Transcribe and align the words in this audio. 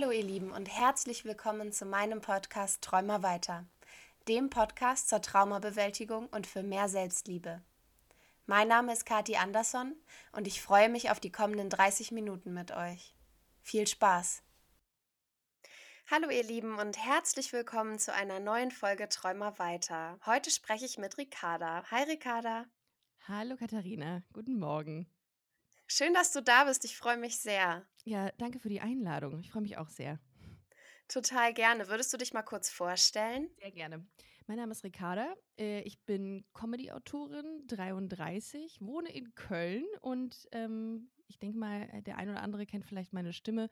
Hallo 0.00 0.12
ihr 0.12 0.22
Lieben 0.22 0.52
und 0.52 0.66
herzlich 0.66 1.24
willkommen 1.24 1.72
zu 1.72 1.84
meinem 1.84 2.20
Podcast 2.20 2.82
Träumer 2.82 3.24
weiter, 3.24 3.66
dem 4.28 4.48
Podcast 4.48 5.08
zur 5.08 5.20
Traumabewältigung 5.20 6.28
und 6.28 6.46
für 6.46 6.62
mehr 6.62 6.88
Selbstliebe. 6.88 7.62
Mein 8.46 8.68
Name 8.68 8.92
ist 8.92 9.06
Kati 9.06 9.34
Andersson 9.34 9.96
und 10.30 10.46
ich 10.46 10.62
freue 10.62 10.88
mich 10.88 11.10
auf 11.10 11.18
die 11.18 11.32
kommenden 11.32 11.68
30 11.68 12.12
Minuten 12.12 12.54
mit 12.54 12.70
euch. 12.70 13.16
Viel 13.60 13.88
Spaß! 13.88 14.44
Hallo 16.08 16.30
ihr 16.30 16.44
Lieben 16.44 16.78
und 16.78 16.96
herzlich 16.96 17.52
willkommen 17.52 17.98
zu 17.98 18.14
einer 18.14 18.38
neuen 18.38 18.70
Folge 18.70 19.08
Träumer 19.08 19.58
weiter. 19.58 20.20
Heute 20.26 20.52
spreche 20.52 20.84
ich 20.84 20.98
mit 20.98 21.18
Ricarda. 21.18 21.82
Hi 21.90 22.04
Ricarda. 22.04 22.66
Hallo 23.26 23.56
Katharina, 23.56 24.22
guten 24.32 24.60
Morgen. 24.60 25.10
Schön, 25.90 26.12
dass 26.12 26.32
du 26.32 26.42
da 26.42 26.64
bist. 26.64 26.84
Ich 26.84 26.98
freue 26.98 27.16
mich 27.16 27.38
sehr. 27.38 27.82
Ja, 28.04 28.30
danke 28.36 28.58
für 28.58 28.68
die 28.68 28.82
Einladung. 28.82 29.40
Ich 29.40 29.50
freue 29.50 29.62
mich 29.62 29.78
auch 29.78 29.88
sehr. 29.88 30.20
Total 31.08 31.54
gerne. 31.54 31.88
Würdest 31.88 32.12
du 32.12 32.18
dich 32.18 32.34
mal 32.34 32.42
kurz 32.42 32.68
vorstellen? 32.68 33.48
Sehr 33.58 33.70
gerne. 33.70 34.06
Mein 34.46 34.58
Name 34.58 34.72
ist 34.72 34.84
Ricarda. 34.84 35.34
Äh, 35.58 35.80
ich 35.80 35.98
bin 36.00 36.44
Comedy-Autorin, 36.52 37.66
33, 37.68 38.82
wohne 38.82 39.10
in 39.10 39.34
Köln 39.34 39.86
und 40.02 40.46
ähm, 40.52 41.10
ich 41.26 41.38
denke 41.38 41.56
mal, 41.56 42.02
der 42.02 42.18
ein 42.18 42.28
oder 42.28 42.42
andere 42.42 42.66
kennt 42.66 42.84
vielleicht 42.84 43.14
meine 43.14 43.32
Stimme 43.32 43.70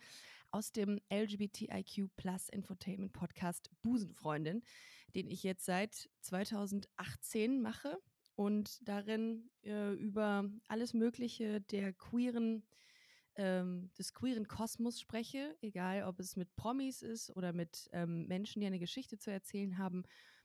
aus 0.51 0.73
dem 0.73 0.99
LGBTIQ 1.13 2.17
Plus 2.17 2.49
Infotainment 2.49 3.13
Podcast 3.13 3.71
Busenfreundin, 3.83 4.63
den 5.15 5.29
ich 5.29 5.43
jetzt 5.43 5.67
seit 5.67 6.09
2018 6.23 7.61
mache 7.61 7.99
und 8.37 8.87
darin 8.87 9.51
äh, 9.63 9.95
über 9.95 10.49
alles 10.69 10.95
Mögliche 10.95 11.61
der 11.63 11.93
queeren, 11.93 12.67
ähm, 13.35 13.91
des 13.99 14.13
queeren 14.13 14.47
Kosmos 14.47 15.01
spreche, 15.01 15.57
egal 15.63 16.05
ob 16.05 16.21
es 16.21 16.37
mit 16.37 16.55
Promis 16.55 17.03
ist 17.03 17.35
oder 17.35 17.53
mit 17.53 17.89
ähm, 17.93 18.27
Menschen, 18.27 18.61
die 18.61 18.67
eine 18.67 18.79
Geschichte 18.79 19.19
zu 19.19 19.31
erzählen 19.31 19.79
haben. 19.79 20.05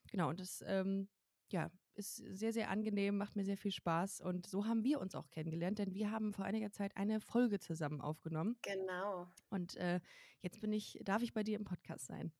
Genau, 0.10 0.30
und 0.30 0.40
das 0.40 0.64
ähm, 0.66 1.10
ja, 1.52 1.70
ist 1.96 2.16
sehr, 2.16 2.54
sehr 2.54 2.70
angenehm, 2.70 3.18
macht 3.18 3.36
mir 3.36 3.44
sehr 3.44 3.58
viel 3.58 3.72
Spaß. 3.72 4.22
Und 4.22 4.48
so 4.48 4.66
haben 4.66 4.84
wir 4.84 5.00
uns 5.00 5.14
auch 5.14 5.30
kennengelernt, 5.30 5.80
denn 5.80 5.94
wir 5.94 6.12
haben 6.12 6.34
vor 6.34 6.46
einiger 6.46 6.72
Zeit 6.72 6.96
eine 6.96 7.20
Folge 7.20 7.60
zusammen 7.60 8.02
aufgenommen. 8.02 8.58
Genau. 8.62 9.28
Und 9.50 9.76
äh, 9.76 10.00
jetzt 10.42 10.62
bin 10.62 10.72
ich, 10.72 11.00
darf 11.04 11.22
ich 11.22 11.34
bei 11.34 11.44
dir 11.44 11.58
im 11.58 11.66
Podcast 11.66 12.08
sein. 12.08 12.32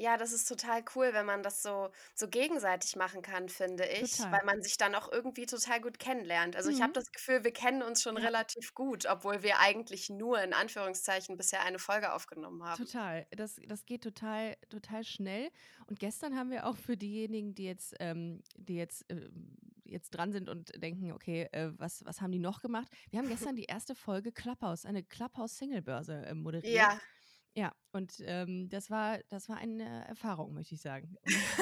Ja, 0.00 0.16
das 0.16 0.32
ist 0.32 0.46
total 0.46 0.84
cool, 0.94 1.10
wenn 1.12 1.26
man 1.26 1.42
das 1.42 1.60
so, 1.60 1.90
so 2.14 2.28
gegenseitig 2.28 2.94
machen 2.94 3.20
kann, 3.20 3.48
finde 3.48 3.84
ich, 3.84 4.16
Total. 4.16 4.30
weil 4.30 4.44
man 4.44 4.62
sich 4.62 4.76
dann 4.76 4.94
auch 4.94 5.10
irgendwie 5.10 5.44
total 5.44 5.80
gut 5.80 5.98
kennenlernt. 5.98 6.54
Also 6.54 6.70
ich 6.70 6.80
habe 6.80 6.90
Mhm. 6.90 6.94
das 6.94 7.10
Gefühl, 7.10 7.42
wir 7.42 7.50
kennen 7.52 7.82
uns 7.82 8.00
schon 8.04 8.16
Ja. 8.16 8.22
relativ 8.22 8.74
gut, 8.74 9.06
obwohl 9.06 9.42
wir 9.42 9.58
eigentlich 9.58 10.08
nur 10.08 10.40
in 10.40 10.52
Anführungszeichen 10.52 11.36
bisher 11.36 11.64
eine 11.64 11.80
Folge 11.80 12.12
aufgenommen 12.12 12.62
haben. 12.62 12.84
Total. 12.86 13.26
Das, 13.32 13.56
das 13.66 13.86
geht 13.86 14.04
total, 14.04 14.56
total 14.70 15.02
schnell. 15.02 15.50
Und 15.88 15.98
gestern 15.98 16.36
haben 16.38 16.50
wir 16.52 16.66
auch 16.66 16.76
für 16.76 16.96
diejenigen, 16.96 17.56
die 17.56 17.64
jetzt, 17.64 17.96
ähm, 17.98 18.44
die 18.56 18.76
jetzt, 18.76 19.04
ähm, 19.08 19.56
jetzt 19.84 20.10
dran 20.10 20.30
sind 20.30 20.48
und 20.48 20.80
denken, 20.80 21.10
okay, 21.10 21.48
äh, 21.50 21.70
was, 21.76 22.04
was 22.04 22.20
haben 22.20 22.30
die 22.30 22.38
noch 22.38 22.60
gemacht? 22.62 22.88
Wir 23.10 23.18
haben 23.18 23.28
gestern 23.28 23.56
die 23.56 23.64
erste 23.64 23.96
Folge 23.96 24.30
Clubhouse, 24.30 24.84
eine 24.84 25.02
Clubhouse-Singlebörse 25.02 26.26
äh, 26.26 26.34
moderiert. 26.34 26.72
Ja, 26.72 27.00
Ja, 27.58 27.74
und 27.90 28.14
ähm, 28.20 28.68
das 28.68 28.88
war, 28.88 29.18
das 29.30 29.48
war 29.48 29.56
eine 29.56 30.06
Erfahrung, 30.06 30.54
möchte 30.54 30.76
ich 30.76 30.80
sagen. 30.80 31.16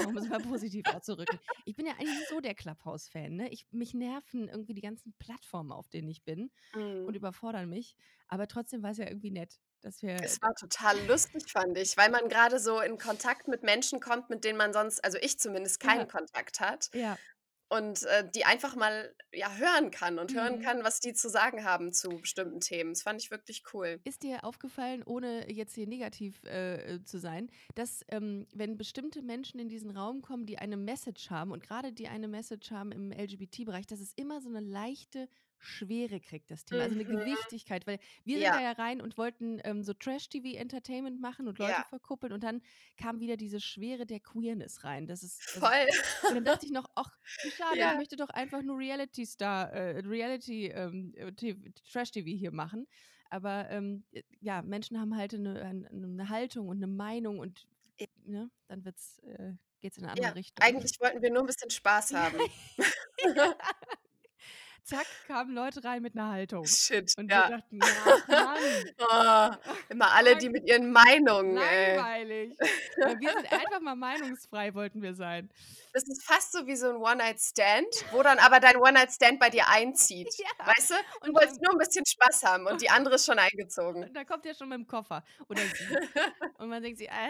Um, 0.06 0.14
es 0.19 0.28
mal 0.28 0.41
positiv 0.41 0.84
auszurücken. 0.94 1.41
Ich 1.64 1.75
bin 1.75 1.86
ja 1.86 1.92
eigentlich 1.92 2.28
so 2.28 2.41
der 2.42 2.55
Clubhouse-Fan. 2.55 3.34
Ne? 3.34 3.48
Ich, 3.48 3.66
mich 3.70 3.94
nerven 3.94 4.47
irgendwie 4.47 4.74
die 4.74 4.83
ganzen 4.83 5.14
Plattformen, 5.19 5.72
auf 5.72 5.89
denen 5.89 6.08
ich 6.08 6.22
bin 6.22 6.50
und 6.74 7.12
mm. 7.12 7.14
überfordern 7.14 7.70
mich. 7.70 7.97
Aber 8.28 8.47
trotzdem 8.47 8.83
war 8.83 8.91
es 8.91 8.98
ja 8.98 9.06
irgendwie 9.06 9.30
nett, 9.30 9.58
dass 9.80 10.02
wir. 10.02 10.17
es 10.23 10.42
war 10.42 10.55
total 10.55 11.02
lustig, 11.07 11.51
fand 11.51 11.79
ich, 11.79 11.96
weil 11.96 12.11
man 12.11 12.28
gerade 12.28 12.58
so 12.58 12.78
in 12.83 12.98
Kontakt 12.98 13.48
mit 13.48 13.63
Menschen 13.63 13.98
kommt, 13.98 14.28
mit 14.28 14.45
denen 14.45 14.58
man 14.58 14.74
sonst, 14.74 15.02
also 15.02 15.17
ich 15.23 15.39
zumindest, 15.39 15.80
keinen 15.80 16.01
Ja, 16.01 16.07
Kontakt 16.07 16.61
hat. 16.61 16.90
ja. 16.92 17.17
Und 17.68 18.04
äh, 18.04 18.28
die 18.30 18.44
einfach 18.44 18.77
mal 18.77 19.12
ja, 19.32 19.52
hören 19.56 19.90
kann 19.90 20.18
und 20.20 20.34
hören 20.34 20.58
Mhm. 20.58 20.62
kann, 20.62 20.84
was 20.84 21.00
die 21.00 21.14
zu 21.14 21.28
sagen 21.28 21.64
haben 21.64 21.92
zu 21.92 22.20
bestimmten 22.20 22.60
Themen. 22.60 22.92
Das 22.94 23.02
fand 23.02 23.20
ich 23.20 23.30
wirklich 23.30 23.64
cool. 23.74 24.00
Ist 24.04 24.22
dir 24.22 24.44
aufgefallen, 24.44 25.02
ohne 25.04 25.50
jetzt 25.50 25.74
hier 25.74 25.88
negativ 25.88 26.42
äh, 26.44 26.94
äh, 26.94 27.02
zu 27.04 27.18
sein, 27.18 27.50
dass 27.74 28.02
ähm, 28.08 28.46
wenn 28.54 28.77
bestimmte 28.77 29.20
Menschen 29.20 29.58
in 29.58 29.68
diesen 29.68 29.90
Raum 29.90 30.22
kommen, 30.22 30.46
die 30.46 30.58
eine 30.58 30.77
Message 30.77 31.30
haben 31.30 31.50
und 31.50 31.62
gerade 31.62 31.92
die 31.92 32.06
eine 32.08 32.28
Message 32.28 32.70
haben 32.70 32.92
im 32.92 33.10
LGBT-Bereich, 33.10 33.86
dass 33.86 34.00
es 34.00 34.12
immer 34.14 34.40
so 34.40 34.48
eine 34.48 34.60
leichte 34.60 35.28
Schwere 35.58 36.20
kriegt, 36.20 36.50
das 36.50 36.64
Thema, 36.64 36.83
also 36.84 36.94
eine 36.94 37.05
Mhm. 37.05 37.18
Gewichtigkeit, 37.20 37.86
weil 37.86 37.98
wir 38.24 38.39
sind 38.39 38.44
Ja, 38.44 38.52
da 38.52 38.61
ja 38.61 38.72
rein 38.72 39.00
und 39.00 39.17
wollten 39.18 39.61
ähm, 39.64 39.83
so 39.83 39.92
Trash-TV-Entertainment 39.94 41.20
machen 41.20 41.48
und 41.48 41.58
Leute 41.58 41.74
ja, 41.80 41.86
verkuppeln 41.89 42.33
und 42.33 42.42
dann 42.42 42.62
kam 42.96 43.20
wieder 43.20 43.36
diese 43.36 43.61
Schwere 43.61 44.06
der 44.06 44.20
Queerness 44.20 44.84
rein. 44.84 45.06
Das 45.06 45.22
ist, 45.22 45.40
ist 45.40 45.58
voll. 45.58 45.86
und 46.28 46.34
dann 46.34 46.45
dachte 46.45 46.66
ich 46.66 46.72
noch, 46.72 46.86
ach, 46.95 47.11
wie 47.42 47.50
schade, 47.50 47.80
ich 47.80 47.80
Ja, 47.80 47.95
möchte 47.95 48.16
doch 48.16 48.30
einfach 48.30 48.62
nur 48.62 48.78
Reality-Star, 48.78 49.72
äh, 49.72 50.00
Reality, 50.00 50.66
ähm, 50.68 51.12
äh, 51.16 51.33
hier 52.36 52.52
machen. 52.52 52.86
Aber 53.30 53.68
ähm, 53.70 54.05
äh, 54.12 54.22
ja, 54.40 54.62
Menschen 54.62 55.00
haben 55.00 55.16
halt 55.16 55.34
eine, 55.34 55.61
eine, 55.62 56.28
Haltung 56.28 56.68
und 56.68 56.77
eine 56.78 56.86
Meinung 56.86 57.39
und 57.39 57.66
ne, 58.24 58.50
dann 58.68 58.84
wird's, 58.84 59.18
äh, 59.20 59.52
geht's 59.80 59.98
in 59.98 60.05
eine 60.05 60.12
andere 60.12 60.34
Richtung. 60.34 60.64
eigentlich 60.64 61.00
wollten 61.00 61.22
wir 61.22 61.30
nur 61.30 61.42
ein 61.42 61.46
bisschen 61.46 61.70
Spaß 61.70 62.12
haben. 62.14 62.39
Zack, 64.86 65.07
kamen 65.27 65.52
Leute 65.52 65.83
rein 65.83 66.01
mit 66.01 66.14
einer 66.14 66.30
Haltung. 66.30 66.64
Shit, 66.64 67.13
Und 67.19 67.29
wir 67.29 67.35
ja. 67.36 67.51
dachten, 67.51 67.80
ach 67.83 68.29
Mann, 68.29 68.57
Oh, 69.01 69.73
immer 69.89 70.13
alle 70.13 70.36
die 70.36 70.48
mit 70.48 70.64
ihren 70.69 70.92
Meinungen, 70.92 71.57
ey. 71.57 71.97
langweilig. 71.97 72.57
Ja, 72.96 73.19
wir 73.19 73.33
sind 73.33 73.52
einfach 73.52 73.80
mal 73.80 73.96
meinungsfrei, 73.96 74.75
wollten 74.75 75.02
wir 75.02 75.14
sein. 75.14 75.51
Das 75.92 76.05
ist 76.05 76.23
fast 76.25 76.52
so 76.52 76.69
wie 76.69 76.77
so 76.77 76.89
ein 76.91 76.96
One-Night-Stand, 76.98 77.89
wo 78.13 78.23
dann 78.23 78.39
aber 78.39 78.61
dein 78.61 78.77
One-Night-Stand 78.77 79.41
bei 79.41 79.51
dir 79.51 79.67
einzieht. 79.67 80.33
Ja, 80.39 80.67
Weißt 80.69 80.91
du? 80.91 80.95
Du 80.95 81.29
und 81.30 81.35
wolltest 81.35 81.57
dann, 81.57 81.63
nur 81.64 81.73
ein 81.73 81.79
bisschen 81.79 82.07
Spaß 82.07 82.45
haben 82.45 82.67
und 82.69 82.80
die 82.80 82.89
andere 82.89 83.17
ist 83.17 83.27
schon 83.27 83.41
eingezogen. 83.41 84.08
da 84.14 84.23
kommt 84.23 84.46
er 84.46 84.55
schon 84.55 84.69
mit 84.69 84.79
dem 84.79 84.86
Koffer 84.86 85.25
oder 85.48 85.63
sie. 85.63 85.96
Und 86.58 86.69
man 86.69 86.80
denkt 86.83 86.98
sich, 86.98 87.08
äh? 87.08 87.29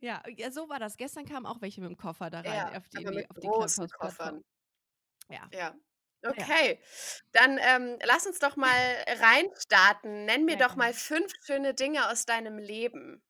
Ja, 0.00 0.20
ja, 0.36 0.50
so 0.50 0.68
war 0.68 0.78
das. 0.80 0.96
Gestern 0.96 1.24
kamen 1.26 1.46
auch 1.46 1.60
welche 1.62 1.80
mit 1.80 1.90
dem 1.90 1.96
Koffer 1.96 2.28
da 2.28 2.40
rein 2.40 2.52
Ja, 2.72 2.76
auf 2.76 2.88
die, 2.88 2.98
aber 3.06 3.14
mit 3.14 3.30
auf 3.30 3.36
die 3.38 3.46
großen. 3.46 3.88
Koffern. 3.88 4.42
Ja, 5.30 5.48
Ja. 5.52 5.74
Ja, 6.30 6.46
Okay, 6.46 6.80
dann 7.32 7.58
ähm, 7.60 7.98
lass 8.04 8.26
uns 8.26 8.38
doch 8.38 8.56
mal 8.56 8.70
reinstarten. 9.06 10.24
Nenn 10.24 10.44
mir 10.44 10.56
sehr 10.56 10.68
doch 10.68 10.76
mal 10.76 10.92
fünf 10.94 11.32
schöne 11.44 11.74
Dinge 11.74 12.10
aus 12.10 12.26
deinem 12.26 12.58
Leben. 12.58 13.22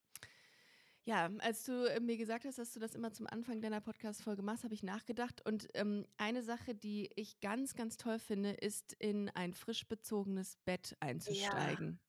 Ja, 1.04 1.30
als 1.38 1.64
du 1.64 1.84
äh, 1.86 2.00
mir 2.00 2.16
gesagt 2.16 2.44
hast, 2.44 2.58
dass 2.58 2.72
du 2.72 2.78
das 2.78 2.94
immer 2.94 3.12
zum 3.12 3.26
Anfang 3.26 3.60
deiner 3.60 3.80
Podcast-Folge 3.80 4.42
machst, 4.42 4.62
habe 4.62 4.74
ich 4.74 4.84
nachgedacht. 4.84 5.44
Und 5.44 5.68
ähm, 5.74 6.06
eine 6.16 6.42
Sache, 6.42 6.74
die 6.76 7.10
ich 7.16 7.40
ganz, 7.40 7.74
ganz 7.74 7.96
toll 7.96 8.20
finde, 8.20 8.50
ist 8.52 8.92
in 9.00 9.28
ein 9.30 9.52
frisch 9.52 9.88
bezogenes 9.88 10.56
Bett 10.64 10.96
Ja, 10.96 11.00
einzusteigen. 11.00 12.00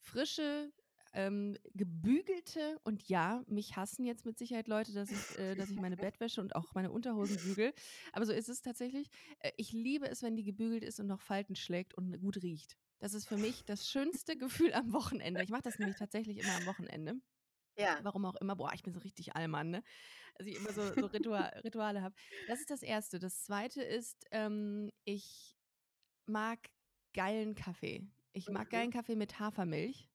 Frische, 0.00 0.72
ähm, 1.12 1.56
gebügelte 1.74 2.78
und 2.84 3.08
ja, 3.08 3.42
mich 3.46 3.76
hassen 3.76 4.04
jetzt 4.04 4.24
mit 4.26 4.38
Sicherheit 4.38 4.68
Leute, 4.68 4.92
dass 4.92 5.10
ich, 5.10 5.36
äh, 5.38 5.54
dass 5.54 5.70
ich 5.70 5.80
meine 5.80 5.96
Bettwäsche 5.98 6.40
und 6.40 6.54
auch 6.56 6.74
meine 6.74 6.90
Unterhosen 6.90 7.40
bügel. 7.40 7.72
Aber 8.12 8.26
so 8.26 8.32
ist 8.32 8.48
es 8.48 8.62
tatsächlich. 8.62 9.08
Äh, 9.40 9.52
ich 9.56 9.72
liebe 9.72 10.08
es, 10.08 10.22
wenn 10.22 10.36
die 10.36 10.44
gebügelt 10.44 10.84
ist 10.84 11.00
und 11.00 11.06
noch 11.06 11.20
Falten 11.20 11.56
schlägt 11.56 11.94
und 11.94 12.18
gut 12.20 12.42
riecht. 12.42 12.76
Das 13.00 13.14
ist 13.14 13.26
für 13.26 13.38
mich 13.38 13.64
das 13.64 13.88
schönste 13.88 14.36
Gefühl 14.36 14.72
am 14.74 14.92
Wochenende. 14.92 15.42
Ich 15.42 15.50
mache 15.50 15.62
das 15.62 15.78
nämlich 15.78 15.96
tatsächlich 15.96 16.38
immer 16.38 16.54
am 16.54 16.66
Wochenende. 16.66 17.14
ja. 17.76 18.04
Warum 18.04 18.24
auch 18.26 18.36
immer. 18.36 18.56
Boah, 18.56 18.72
ich 18.74 18.82
bin 18.82 18.94
so 18.94 19.00
richtig 19.00 19.34
Allmann, 19.34 19.70
ne? 19.70 19.82
Also 20.38 20.50
ich 20.50 20.56
immer 20.56 20.72
so, 20.72 20.94
so 20.94 21.06
Ritual, 21.06 21.60
Rituale 21.64 22.02
habe. 22.02 22.14
Das 22.46 22.60
ist 22.60 22.70
das 22.70 22.82
Erste. 22.82 23.18
Das 23.18 23.42
Zweite 23.42 23.82
ist, 23.82 24.26
ähm, 24.30 24.90
ich 25.04 25.58
mag 26.26 26.70
geilen 27.14 27.54
Kaffee. 27.54 28.06
Ich 28.32 28.50
mag 28.50 28.70
Mhm. 28.70 28.70
geilen 28.70 28.90
Kaffee 28.92 29.16
mit 29.16 29.40
Hafermilch. 29.40 30.08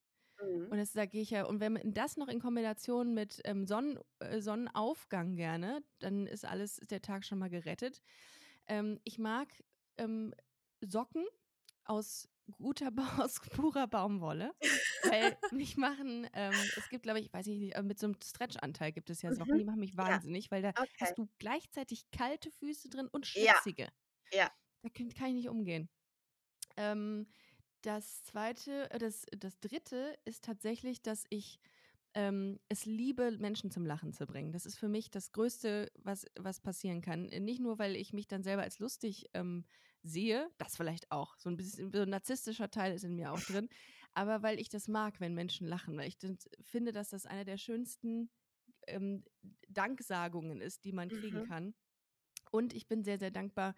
Und 0.69 0.77
Mhm. 0.77 0.79
das 0.79 0.93
sage 0.93 1.19
ich 1.19 1.29
ja, 1.31 1.45
und 1.45 1.59
wenn 1.59 1.79
das 1.93 2.17
noch 2.17 2.27
in 2.27 2.39
Kombination 2.39 3.13
mit 3.13 3.41
ähm, 3.45 3.67
Sonnen, 3.67 3.99
äh, 4.19 4.41
Sonnenaufgang 4.41 5.35
gerne, 5.35 5.83
dann 5.99 6.25
ist 6.27 6.45
alles, 6.45 6.79
ist 6.79 6.91
der 6.91 7.01
Tag 7.01 7.25
schon 7.25 7.39
mal 7.39 7.49
gerettet. 7.49 8.01
Ähm, 8.67 8.99
ich 9.03 9.19
mag 9.19 9.49
ähm, 9.97 10.33
Socken 10.81 11.25
aus 11.85 12.29
guter, 12.51 12.91
aus 13.19 13.39
purer 13.41 13.87
Baumwolle, 13.87 14.53
weil 15.03 15.37
mich 15.49 15.77
machen, 15.77 16.27
ähm, 16.33 16.71
es 16.75 16.89
gibt, 16.89 17.03
glaube 17.03 17.19
ich, 17.19 17.33
weiß 17.33 17.47
ich 17.47 17.59
nicht, 17.59 17.75
äh, 17.75 17.83
mit 17.83 17.99
so 17.99 18.07
einem 18.07 18.17
Stretch-Anteil 18.23 18.91
gibt 18.91 19.09
es 19.09 19.21
ja 19.21 19.33
Socken, 19.33 19.57
Mhm. 19.57 19.59
die 19.59 19.65
machen 19.65 19.79
mich 19.79 19.97
Ja, 19.99 20.19
wahnsinnig, 20.19 20.51
weil 20.51 20.61
da 20.61 20.73
okay. 20.77 20.95
hast 20.99 21.17
du 21.17 21.29
gleichzeitig 21.39 22.09
kalte 22.11 22.51
Füße 22.51 22.89
drin 22.89 23.07
und 23.11 23.27
Ja, 23.33 23.53
schwitzige. 23.67 23.89
ja. 24.31 24.49
Da 24.83 24.89
kann, 24.89 25.09
kann 25.09 25.27
ich 25.29 25.33
nicht 25.35 25.49
umgehen. 25.49 25.89
Ähm, 26.77 27.27
das 27.83 28.23
zweite, 28.23 28.89
äh, 28.91 28.99
das, 28.99 29.25
das 29.37 29.59
dritte 29.59 30.17
ist 30.25 30.43
tatsächlich, 30.45 31.03
dass 31.03 31.25
ich 31.29 31.59
ähm, 32.15 32.59
es 32.69 32.85
liebe, 32.85 33.31
Menschen 33.31 33.71
zum 33.71 33.85
Lachen 33.85 34.13
zu 34.13 34.27
bringen. 34.27 34.51
Das 34.51 34.65
ist 34.65 34.77
für 34.79 34.89
mich 34.89 35.11
das 35.11 35.31
Größte, 35.33 35.91
was, 35.97 36.25
was 36.39 36.61
passieren 36.61 37.01
kann. 37.01 37.23
Nicht 37.25 37.59
nur, 37.61 37.79
weil 37.79 37.95
ich 37.95 38.13
mich 38.13 38.27
dann 38.27 38.43
selber 38.43 38.63
als 38.63 38.79
lustig 38.79 39.29
ähm, 39.33 39.65
sehe, 40.03 40.51
das 40.59 40.77
vielleicht 40.77 41.11
auch, 41.11 41.37
so 41.37 41.49
ein 41.49 41.57
bisschen 41.57 41.91
so 41.91 42.01
ein 42.01 42.09
narzisstischer 42.09 42.71
Teil 42.71 42.93
ist 42.93 43.03
in 43.05 43.15
mir 43.15 43.33
auch 43.33 43.43
drin, 43.43 43.69
aber 44.13 44.43
weil 44.43 44.59
ich 44.59 44.69
das 44.69 44.87
mag, 44.87 45.19
wenn 45.19 45.33
Menschen 45.33 45.67
lachen, 45.67 45.97
weil 45.97 46.07
ich 46.09 46.17
finde, 46.61 46.91
dass 46.91 47.09
das 47.09 47.25
eine 47.25 47.45
der 47.45 47.57
schönsten 47.57 48.29
ähm, 48.87 49.23
Danksagungen 49.69 50.61
ist, 50.61 50.85
die 50.85 50.93
man 50.93 51.11
kriegen 51.11 51.41
Mhm. 51.41 51.43
kann. 51.43 51.75
Und 52.51 52.73
ich 52.73 52.87
bin 52.87 53.03
sehr, 53.03 53.19
sehr 53.19 53.31
dankbar, 53.31 53.75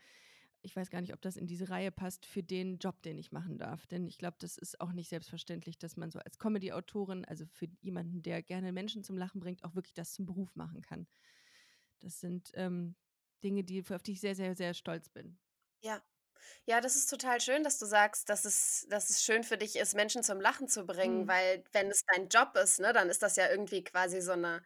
ich 0.65 0.75
weiß 0.75 0.89
gar 0.89 1.01
nicht, 1.01 1.13
ob 1.13 1.21
das 1.21 1.37
in 1.37 1.47
diese 1.47 1.69
Reihe 1.69 1.91
passt, 1.91 2.25
für 2.25 2.43
den 2.43 2.77
Job, 2.79 3.01
den 3.03 3.17
ich 3.17 3.31
machen 3.31 3.57
darf. 3.57 3.87
Denn 3.87 4.07
ich 4.07 4.17
glaube, 4.17 4.37
das 4.39 4.57
ist 4.57 4.81
auch 4.81 4.91
nicht 4.93 5.09
selbstverständlich, 5.09 5.77
dass 5.77 5.97
man 5.97 6.11
so 6.11 6.19
als 6.19 6.39
Comedy-Autorin, 6.39 7.25
also 7.25 7.45
für 7.47 7.67
jemanden, 7.81 8.21
der 8.23 8.43
gerne 8.43 8.73
Menschen 8.73 9.03
zum 9.03 9.17
Lachen 9.17 9.39
bringt, 9.41 9.63
auch 9.63 9.75
wirklich 9.75 9.93
das 9.93 10.13
zum 10.13 10.25
Beruf 10.25 10.55
machen 10.55 10.81
kann. 10.81 11.07
Das 11.99 12.19
sind 12.21 12.51
ähm, 12.55 12.95
Dinge, 13.43 13.63
die, 13.63 13.83
auf 13.91 14.03
die 14.03 14.13
ich 14.13 14.21
sehr, 14.21 14.35
sehr, 14.35 14.55
sehr 14.55 14.73
stolz 14.75 15.09
bin. 15.09 15.39
Ja. 15.83 16.01
Ja, 16.65 16.81
das 16.81 16.95
ist 16.95 17.09
total 17.09 17.41
schön, 17.41 17.63
dass 17.63 17.79
du 17.79 17.85
sagst, 17.87 18.29
dass 18.29 18.45
es, 18.45 18.87
dass 18.89 19.09
es 19.09 19.23
schön 19.23 19.43
für 19.43 19.57
dich 19.57 19.77
ist, 19.77 19.95
Menschen 19.95 20.23
zum 20.23 20.41
Lachen 20.41 20.67
zu 20.69 20.85
bringen, 20.85 21.27
Mhm. 21.27 21.29
weil 21.29 21.63
wenn 21.73 21.89
es 21.91 22.03
dein 22.13 22.29
Job 22.29 22.55
ist, 22.57 22.79
ne, 22.79 22.93
dann 22.93 23.09
ist 23.09 23.23
das 23.23 23.35
ja 23.37 23.49
irgendwie 23.49 23.83
quasi 23.83 24.21
so 24.21 24.33
eine, 24.33 24.63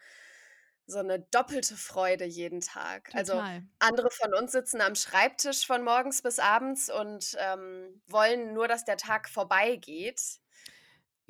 so 0.90 1.00
eine 1.00 1.20
doppelte 1.20 1.76
Freude 1.76 2.26
jeden 2.26 2.62
Tag. 2.62 3.10
Also 3.14 3.34
Total. 3.34 3.64
andere 3.80 4.10
von 4.12 4.34
uns 4.34 4.52
sitzen 4.52 4.82
am 4.82 4.96
Schreibtisch 4.96 5.66
von 5.66 5.84
morgens 5.84 6.22
bis 6.22 6.40
abends 6.40 6.90
und 6.90 7.36
ähm, 7.40 8.02
wollen 8.08 8.54
nur, 8.54 8.68
dass 8.68 8.86
der 8.86 8.98
Tag 8.98 9.30
vorbeigeht. 9.30 10.40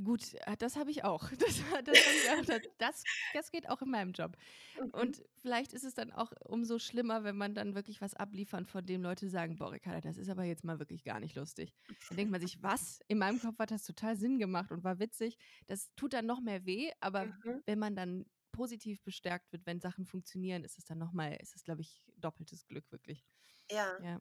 Gut, 0.01 0.33
äh, 0.45 0.55
das 0.57 0.77
habe 0.77 0.91
ich 0.91 1.03
auch. 1.03 1.29
Das, 1.39 1.61
das, 1.83 1.97
ich 1.97 2.29
auch. 2.29 2.45
Das, 2.45 2.61
das, 2.77 3.03
das 3.33 3.51
geht 3.51 3.69
auch 3.69 3.81
in 3.81 3.89
meinem 3.89 4.13
Job. 4.13 4.37
Mhm. 4.81 4.89
Und 4.91 5.23
vielleicht 5.35 5.73
ist 5.73 5.83
es 5.83 5.93
dann 5.93 6.11
auch 6.11 6.31
umso 6.45 6.79
schlimmer, 6.79 7.23
wenn 7.25 7.35
man 7.35 7.53
dann 7.53 7.75
wirklich 7.75 7.99
was 7.99 8.13
abliefern, 8.13 8.65
von 8.65 8.85
dem 8.85 9.01
Leute 9.01 9.29
sagen, 9.29 9.57
boah, 9.57 9.71
Ricarda, 9.71 9.99
das 10.01 10.17
ist 10.17 10.29
aber 10.29 10.43
jetzt 10.43 10.63
mal 10.63 10.79
wirklich 10.79 11.03
gar 11.03 11.19
nicht 11.19 11.35
lustig. 11.35 11.73
Dann 12.07 12.17
denkt 12.17 12.31
man 12.31 12.39
sich, 12.41 12.61
was? 12.63 13.01
In 13.07 13.17
meinem 13.17 13.39
Kopf 13.39 13.59
hat 13.59 13.71
das 13.71 13.83
total 13.83 14.15
Sinn 14.15 14.39
gemacht 14.39 14.71
und 14.71 14.83
war 14.85 14.99
witzig. 14.99 15.37
Das 15.67 15.93
tut 15.95 16.13
dann 16.13 16.25
noch 16.25 16.39
mehr 16.41 16.65
weh, 16.65 16.91
aber 17.01 17.25
Mhm. 17.25 17.61
wenn 17.65 17.79
man 17.79 17.95
dann 17.95 18.25
positiv 18.51 19.01
bestärkt 19.03 19.51
wird, 19.51 19.65
wenn 19.65 19.79
Sachen 19.79 20.05
funktionieren, 20.05 20.63
ist 20.63 20.77
es 20.77 20.85
dann 20.85 20.97
nochmal, 20.97 21.35
ist 21.41 21.55
es, 21.55 21.63
glaube 21.63 21.81
ich, 21.81 22.01
doppeltes 22.17 22.67
Glück, 22.67 22.91
wirklich. 22.91 23.25
Ja. 23.71 23.97
Ja. 24.01 24.19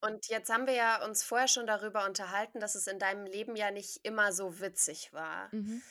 Und 0.00 0.28
jetzt 0.28 0.50
haben 0.50 0.66
wir 0.66 0.74
ja 0.74 1.04
uns 1.04 1.22
vorher 1.22 1.48
schon 1.48 1.66
darüber 1.66 2.04
unterhalten, 2.06 2.58
dass 2.60 2.74
es 2.74 2.86
in 2.88 2.98
deinem 2.98 3.24
Leben 3.24 3.54
ja 3.54 3.70
nicht 3.70 4.00
immer 4.04 4.32
so 4.32 4.60
witzig 4.60 5.12
war. 5.12 5.48
Mhm. 5.54 5.82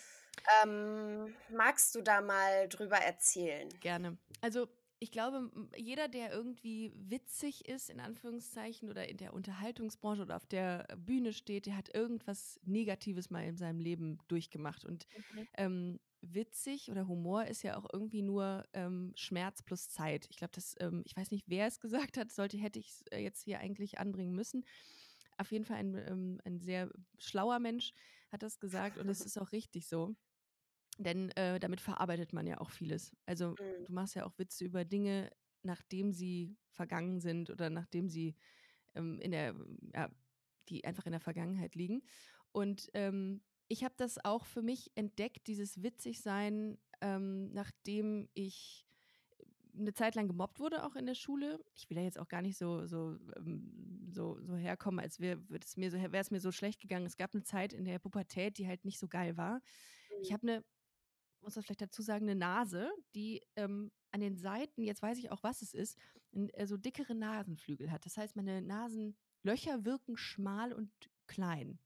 Ähm, 0.63 1.35
magst 1.49 1.95
du 1.95 2.01
da 2.01 2.21
mal 2.21 2.67
drüber 2.67 2.97
erzählen? 2.97 3.69
Gerne. 3.79 4.17
Also 4.41 4.67
ich 4.99 5.11
glaube, 5.11 5.49
jeder, 5.75 6.07
der 6.07 6.31
irgendwie 6.31 6.93
witzig 6.95 7.67
ist, 7.67 7.89
in 7.89 7.99
Anführungszeichen, 7.99 8.89
oder 8.89 9.07
in 9.09 9.17
der 9.17 9.33
Unterhaltungsbranche 9.33 10.21
oder 10.21 10.35
auf 10.35 10.45
der 10.45 10.87
Bühne 10.97 11.33
steht, 11.33 11.65
der 11.65 11.75
hat 11.75 11.93
irgendwas 11.93 12.59
Negatives 12.63 13.29
mal 13.29 13.43
in 13.45 13.57
seinem 13.57 13.79
Leben 13.79 14.19
durchgemacht. 14.27 14.85
Und 14.85 15.07
Mhm. 15.33 15.47
ähm, 15.53 15.99
witzig 16.21 16.91
oder 16.91 17.07
Humor 17.07 17.45
ist 17.45 17.63
ja 17.63 17.77
auch 17.77 17.88
irgendwie 17.91 18.21
nur 18.21 18.65
ähm, 18.73 19.13
Schmerz 19.15 19.63
plus 19.63 19.89
Zeit. 19.89 20.27
Ich 20.29 20.38
glaube, 20.38 20.51
das, 20.53 20.75
ähm, 20.79 21.03
ich 21.06 21.15
weiß 21.18 21.31
nicht, 21.31 21.45
wer 21.47 21.68
es 21.68 21.79
gesagt 21.81 22.18
hat, 22.18 22.31
sollte, 22.31 22.57
hätte 22.57 22.79
ich 22.79 22.89
es 22.89 23.06
jetzt 23.19 23.41
hier 23.44 23.59
eigentlich 23.59 24.00
anbringen 24.00 24.35
müssen. 24.35 24.65
Auf 25.38 25.51
jeden 25.51 25.65
Fall 25.65 25.77
ein, 25.77 25.95
ähm, 25.95 26.41
ein 26.45 26.59
sehr 26.59 26.91
schlauer 27.19 27.59
Mensch 27.59 27.94
hat 28.31 28.44
das 28.44 28.59
gesagt 28.59 28.97
und 28.97 29.09
es 29.09 29.21
ist 29.25 29.39
auch 29.39 29.51
richtig 29.51 29.88
so. 29.88 30.15
Denn 30.97 31.31
äh, 31.31 31.59
damit 31.59 31.81
verarbeitet 31.81 32.33
man 32.33 32.47
ja 32.47 32.59
auch 32.59 32.69
vieles. 32.69 33.15
Also 33.25 33.57
Mhm. 33.59 33.85
du 33.85 33.94
machst 33.94 34.15
ja 34.15 34.25
auch 34.25 34.38
Witze 34.38 34.65
über 34.65 34.85
Dinge, 34.85 35.31
nachdem 35.63 36.12
sie 36.12 36.57
vergangen 36.69 37.19
sind 37.19 37.50
oder 37.50 37.69
nachdem 37.69 38.09
sie 38.09 38.35
ähm, 38.95 39.19
in 39.19 39.31
der, 39.31 39.56
ja, 39.94 40.09
die 40.69 40.85
einfach 40.85 41.06
in 41.06 41.12
der 41.12 41.21
Vergangenheit 41.21 41.75
liegen. 41.75 42.03
Und 42.51 42.89
ähm, 42.94 43.44
ich 43.71 43.83
habe 43.85 43.94
das 43.97 44.23
auch 44.25 44.45
für 44.45 44.62
mich 44.62 44.91
entdeckt, 44.95 45.47
dieses 45.47 45.81
Witzigsein, 45.81 46.77
ähm, 47.00 47.53
nachdem 47.53 48.27
ich 48.33 48.85
eine 49.73 49.94
Zeit 49.94 50.15
lang 50.15 50.27
gemobbt 50.27 50.59
wurde, 50.59 50.83
auch 50.83 50.95
in 50.97 51.06
der 51.06 51.15
Schule. 51.15 51.63
Ich 51.73 51.89
will 51.89 51.95
da 51.95 52.03
jetzt 52.03 52.19
auch 52.19 52.27
gar 52.27 52.41
nicht 52.41 52.57
so, 52.57 52.85
so, 52.85 53.18
ähm, 53.38 54.09
so, 54.12 54.38
so 54.41 54.56
herkommen, 54.57 55.00
als 55.00 55.21
wäre 55.21 55.39
es 55.62 55.77
mir, 55.77 55.89
so, 55.89 55.97
mir 55.97 56.41
so 56.41 56.51
schlecht 56.51 56.81
gegangen. 56.81 57.06
Es 57.06 57.15
gab 57.15 57.33
eine 57.33 57.44
Zeit 57.44 57.71
in 57.71 57.85
der 57.85 58.00
Pubertät, 58.00 58.57
die 58.57 58.68
halt 58.68 58.83
nicht 58.83 59.00
so 59.00 59.07
geil 59.07 59.38
war. 59.38 59.62
Ich 60.21 60.29
Mhm. 60.29 60.33
habe 60.33 60.47
eine, 60.47 60.65
muss 61.41 61.53
das 61.53 61.63
vielleicht 61.65 61.81
dazu 61.81 62.01
sagen, 62.01 62.25
eine 62.25 62.35
Nase, 62.38 62.91
die 63.15 63.41
ähm, 63.56 63.91
an 64.12 64.19
den 64.19 64.38
Seiten, 64.38 64.83
jetzt 64.83 65.01
weiß 65.01 65.17
ich 65.17 65.31
auch, 65.31 65.44
was 65.44 65.62
es 65.62 65.74
ist, 65.74 65.97
äh, 66.33 66.67
so 66.67 66.75
dickere 66.75 67.15
Nasenflügel 67.15 67.89
hat. 67.89 68.06
Das 68.06 68.17
heißt, 68.17 68.35
meine 68.35 68.62
Nasenlöcher 68.62 69.85
wirken 69.85 70.17
schmal 70.17 70.74
und 70.74 70.91
klein. 71.27 71.79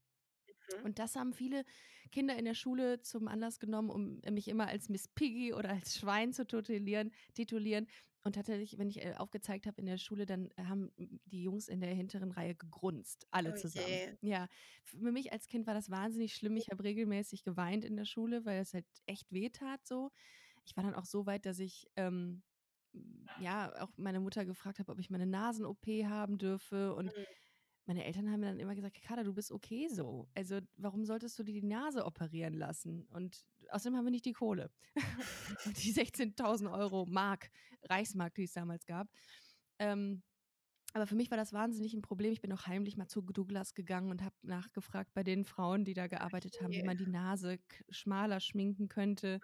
Mhm. 0.72 0.84
Und 0.84 0.98
das 0.98 1.16
haben 1.16 1.32
viele 1.32 1.64
Kinder 2.12 2.36
in 2.38 2.44
der 2.44 2.54
Schule 2.54 3.00
zum 3.00 3.28
Anlass 3.28 3.58
genommen, 3.58 3.90
um 3.90 4.20
mich 4.32 4.48
immer 4.48 4.68
als 4.68 4.88
Miss 4.88 5.08
Piggy 5.08 5.52
oder 5.52 5.70
als 5.70 5.96
Schwein 5.96 6.32
zu 6.32 6.46
titulieren. 6.46 7.12
titulieren. 7.34 7.86
Und 8.22 8.34
tatsächlich, 8.34 8.76
wenn 8.78 8.88
ich 8.88 9.04
äh, 9.04 9.14
aufgezeigt 9.16 9.66
habe 9.66 9.80
in 9.80 9.86
der 9.86 9.98
Schule, 9.98 10.26
dann 10.26 10.50
haben 10.58 10.90
die 11.26 11.42
Jungs 11.42 11.68
in 11.68 11.80
der 11.80 11.94
hinteren 11.94 12.32
Reihe 12.32 12.54
gegrunzt, 12.56 13.26
alle 13.30 13.50
Oh 13.50 13.56
zusammen. 13.56 14.00
Ja, 14.20 14.48
für 14.84 15.12
mich 15.12 15.32
als 15.32 15.46
Kind 15.46 15.66
war 15.66 15.74
das 15.74 15.90
wahnsinnig 15.90 16.34
schlimm. 16.34 16.56
Ich 16.56 16.68
habe 16.70 16.82
regelmäßig 16.82 17.44
geweint 17.44 17.84
in 17.84 17.96
der 17.96 18.04
Schule, 18.04 18.44
weil 18.44 18.60
es 18.60 18.74
halt 18.74 18.86
echt 19.06 19.30
weh 19.32 19.50
tat 19.50 19.86
so. 19.86 20.10
Ich 20.64 20.76
war 20.76 20.82
dann 20.82 20.94
auch 20.94 21.04
so 21.04 21.26
weit, 21.26 21.46
dass 21.46 21.60
ich 21.60 21.86
ähm, 21.96 22.42
ja 23.34 23.72
auch 23.82 23.92
meine 23.96 24.20
Mutter 24.20 24.44
gefragt 24.44 24.78
habe, 24.78 24.92
ob 24.92 24.98
ich 24.98 25.10
meine 25.10 25.26
Nasen-OP 25.26 25.86
haben 26.06 26.38
dürfe. 26.38 26.94
Und 26.94 27.14
Mhm. 27.16 27.24
Meine 27.86 28.04
Eltern 28.04 28.30
haben 28.30 28.40
mir 28.40 28.46
dann 28.46 28.58
immer 28.60 28.74
gesagt, 28.74 29.00
Kada, 29.02 29.22
du 29.22 29.32
bist 29.32 29.52
okay 29.52 29.88
so. 29.88 30.28
Also 30.34 30.60
warum 30.76 31.04
solltest 31.04 31.38
du 31.38 31.44
dir 31.44 31.52
die 31.52 31.66
Nase 31.66 32.04
operieren 32.04 32.54
lassen? 32.54 33.06
Und 33.10 33.46
außerdem 33.70 33.96
haben 33.96 34.04
wir 34.04 34.10
nicht 34.10 34.24
die 34.24 34.32
Kohle. 34.32 34.70
Die 35.66 35.92
16.000 35.92 36.72
Euro 36.72 37.06
Mark, 37.06 37.50
Reichsmark, 37.82 38.34
die 38.34 38.44
es 38.44 38.52
damals 38.52 38.86
gab. 38.86 39.08
Ähm, 39.78 40.22
aber 40.94 41.06
für 41.06 41.14
mich 41.16 41.30
war 41.30 41.36
das 41.36 41.52
wahnsinnig 41.52 41.92
ein 41.94 42.02
Problem. 42.02 42.32
Ich 42.32 42.40
bin 42.40 42.52
auch 42.52 42.66
heimlich 42.66 42.96
mal 42.96 43.06
zu 43.08 43.20
Douglas 43.20 43.74
gegangen 43.74 44.10
und 44.10 44.22
habe 44.22 44.34
nachgefragt 44.42 45.12
bei 45.14 45.22
den 45.22 45.44
Frauen, 45.44 45.84
die 45.84 45.94
da 45.94 46.06
gearbeitet 46.06 46.60
haben, 46.60 46.74
wie 46.74 46.78
Okay. 46.78 46.86
man 46.86 46.96
die 46.96 47.06
Nase 47.06 47.58
schmaler 47.90 48.40
schminken 48.40 48.88
könnte. 48.88 49.40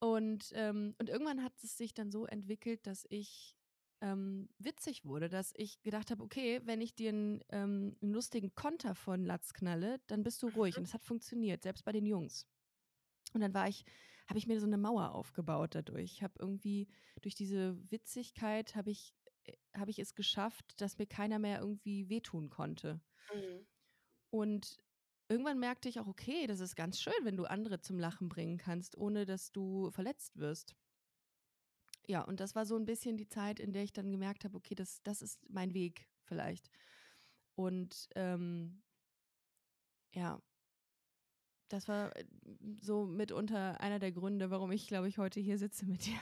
Und, 0.00 0.52
ähm, 0.54 0.94
und 0.98 1.08
irgendwann 1.08 1.42
hat 1.42 1.54
es 1.62 1.76
sich 1.76 1.94
dann 1.94 2.10
so 2.10 2.26
entwickelt, 2.26 2.86
dass 2.86 3.06
ich 3.08 3.57
ähm, 4.00 4.48
witzig 4.58 5.04
wurde, 5.04 5.28
dass 5.28 5.52
ich 5.56 5.82
gedacht 5.82 6.10
habe, 6.10 6.22
okay, 6.22 6.60
wenn 6.64 6.80
ich 6.80 6.94
dir 6.94 7.10
einen, 7.10 7.44
ähm, 7.50 7.96
einen 8.00 8.12
lustigen 8.12 8.54
Konter 8.54 8.94
von 8.94 9.24
Latz 9.24 9.52
knalle, 9.52 10.00
dann 10.06 10.22
bist 10.22 10.42
du 10.42 10.48
ruhig. 10.48 10.76
Und 10.76 10.84
es 10.84 10.94
hat 10.94 11.04
funktioniert, 11.04 11.62
selbst 11.62 11.84
bei 11.84 11.92
den 11.92 12.06
Jungs. 12.06 12.46
Und 13.34 13.40
dann 13.40 13.54
war 13.54 13.68
ich, 13.68 13.84
habe 14.26 14.38
ich 14.38 14.46
mir 14.46 14.60
so 14.60 14.66
eine 14.66 14.78
Mauer 14.78 15.14
aufgebaut 15.14 15.74
dadurch. 15.74 16.12
Ich 16.12 16.22
habe 16.22 16.34
irgendwie 16.38 16.88
durch 17.22 17.34
diese 17.34 17.76
Witzigkeit 17.90 18.74
habe 18.74 18.90
ich, 18.90 19.14
äh, 19.44 19.56
habe 19.76 19.90
ich 19.90 19.98
es 19.98 20.14
geschafft, 20.14 20.80
dass 20.80 20.98
mir 20.98 21.06
keiner 21.06 21.38
mehr 21.38 21.60
irgendwie 21.60 22.08
wehtun 22.08 22.50
konnte. 22.50 23.00
Mhm. 23.34 23.66
Und 24.30 24.78
irgendwann 25.28 25.58
merkte 25.58 25.88
ich 25.88 26.00
auch, 26.00 26.06
okay, 26.06 26.46
das 26.46 26.60
ist 26.60 26.76
ganz 26.76 27.00
schön, 27.00 27.12
wenn 27.22 27.36
du 27.36 27.44
andere 27.44 27.80
zum 27.80 27.98
Lachen 27.98 28.28
bringen 28.28 28.58
kannst, 28.58 28.96
ohne 28.96 29.26
dass 29.26 29.52
du 29.52 29.90
verletzt 29.90 30.38
wirst. 30.38 30.76
Ja, 32.08 32.22
und 32.22 32.40
das 32.40 32.54
war 32.54 32.64
so 32.64 32.74
ein 32.76 32.86
bisschen 32.86 33.18
die 33.18 33.28
Zeit, 33.28 33.60
in 33.60 33.72
der 33.72 33.82
ich 33.82 33.92
dann 33.92 34.10
gemerkt 34.10 34.44
habe, 34.44 34.56
okay, 34.56 34.74
das, 34.74 35.02
das 35.02 35.20
ist 35.20 35.38
mein 35.50 35.74
Weg 35.74 36.08
vielleicht. 36.24 36.70
Und 37.54 38.08
ähm, 38.14 38.82
ja, 40.14 40.40
das 41.68 41.86
war 41.86 42.16
äh, 42.16 42.24
so 42.80 43.04
mitunter 43.04 43.78
einer 43.80 43.98
der 43.98 44.12
Gründe, 44.12 44.50
warum 44.50 44.72
ich, 44.72 44.88
glaube 44.88 45.06
ich, 45.08 45.18
heute 45.18 45.38
hier 45.38 45.58
sitze 45.58 45.84
mit 45.84 46.06
dir. 46.06 46.18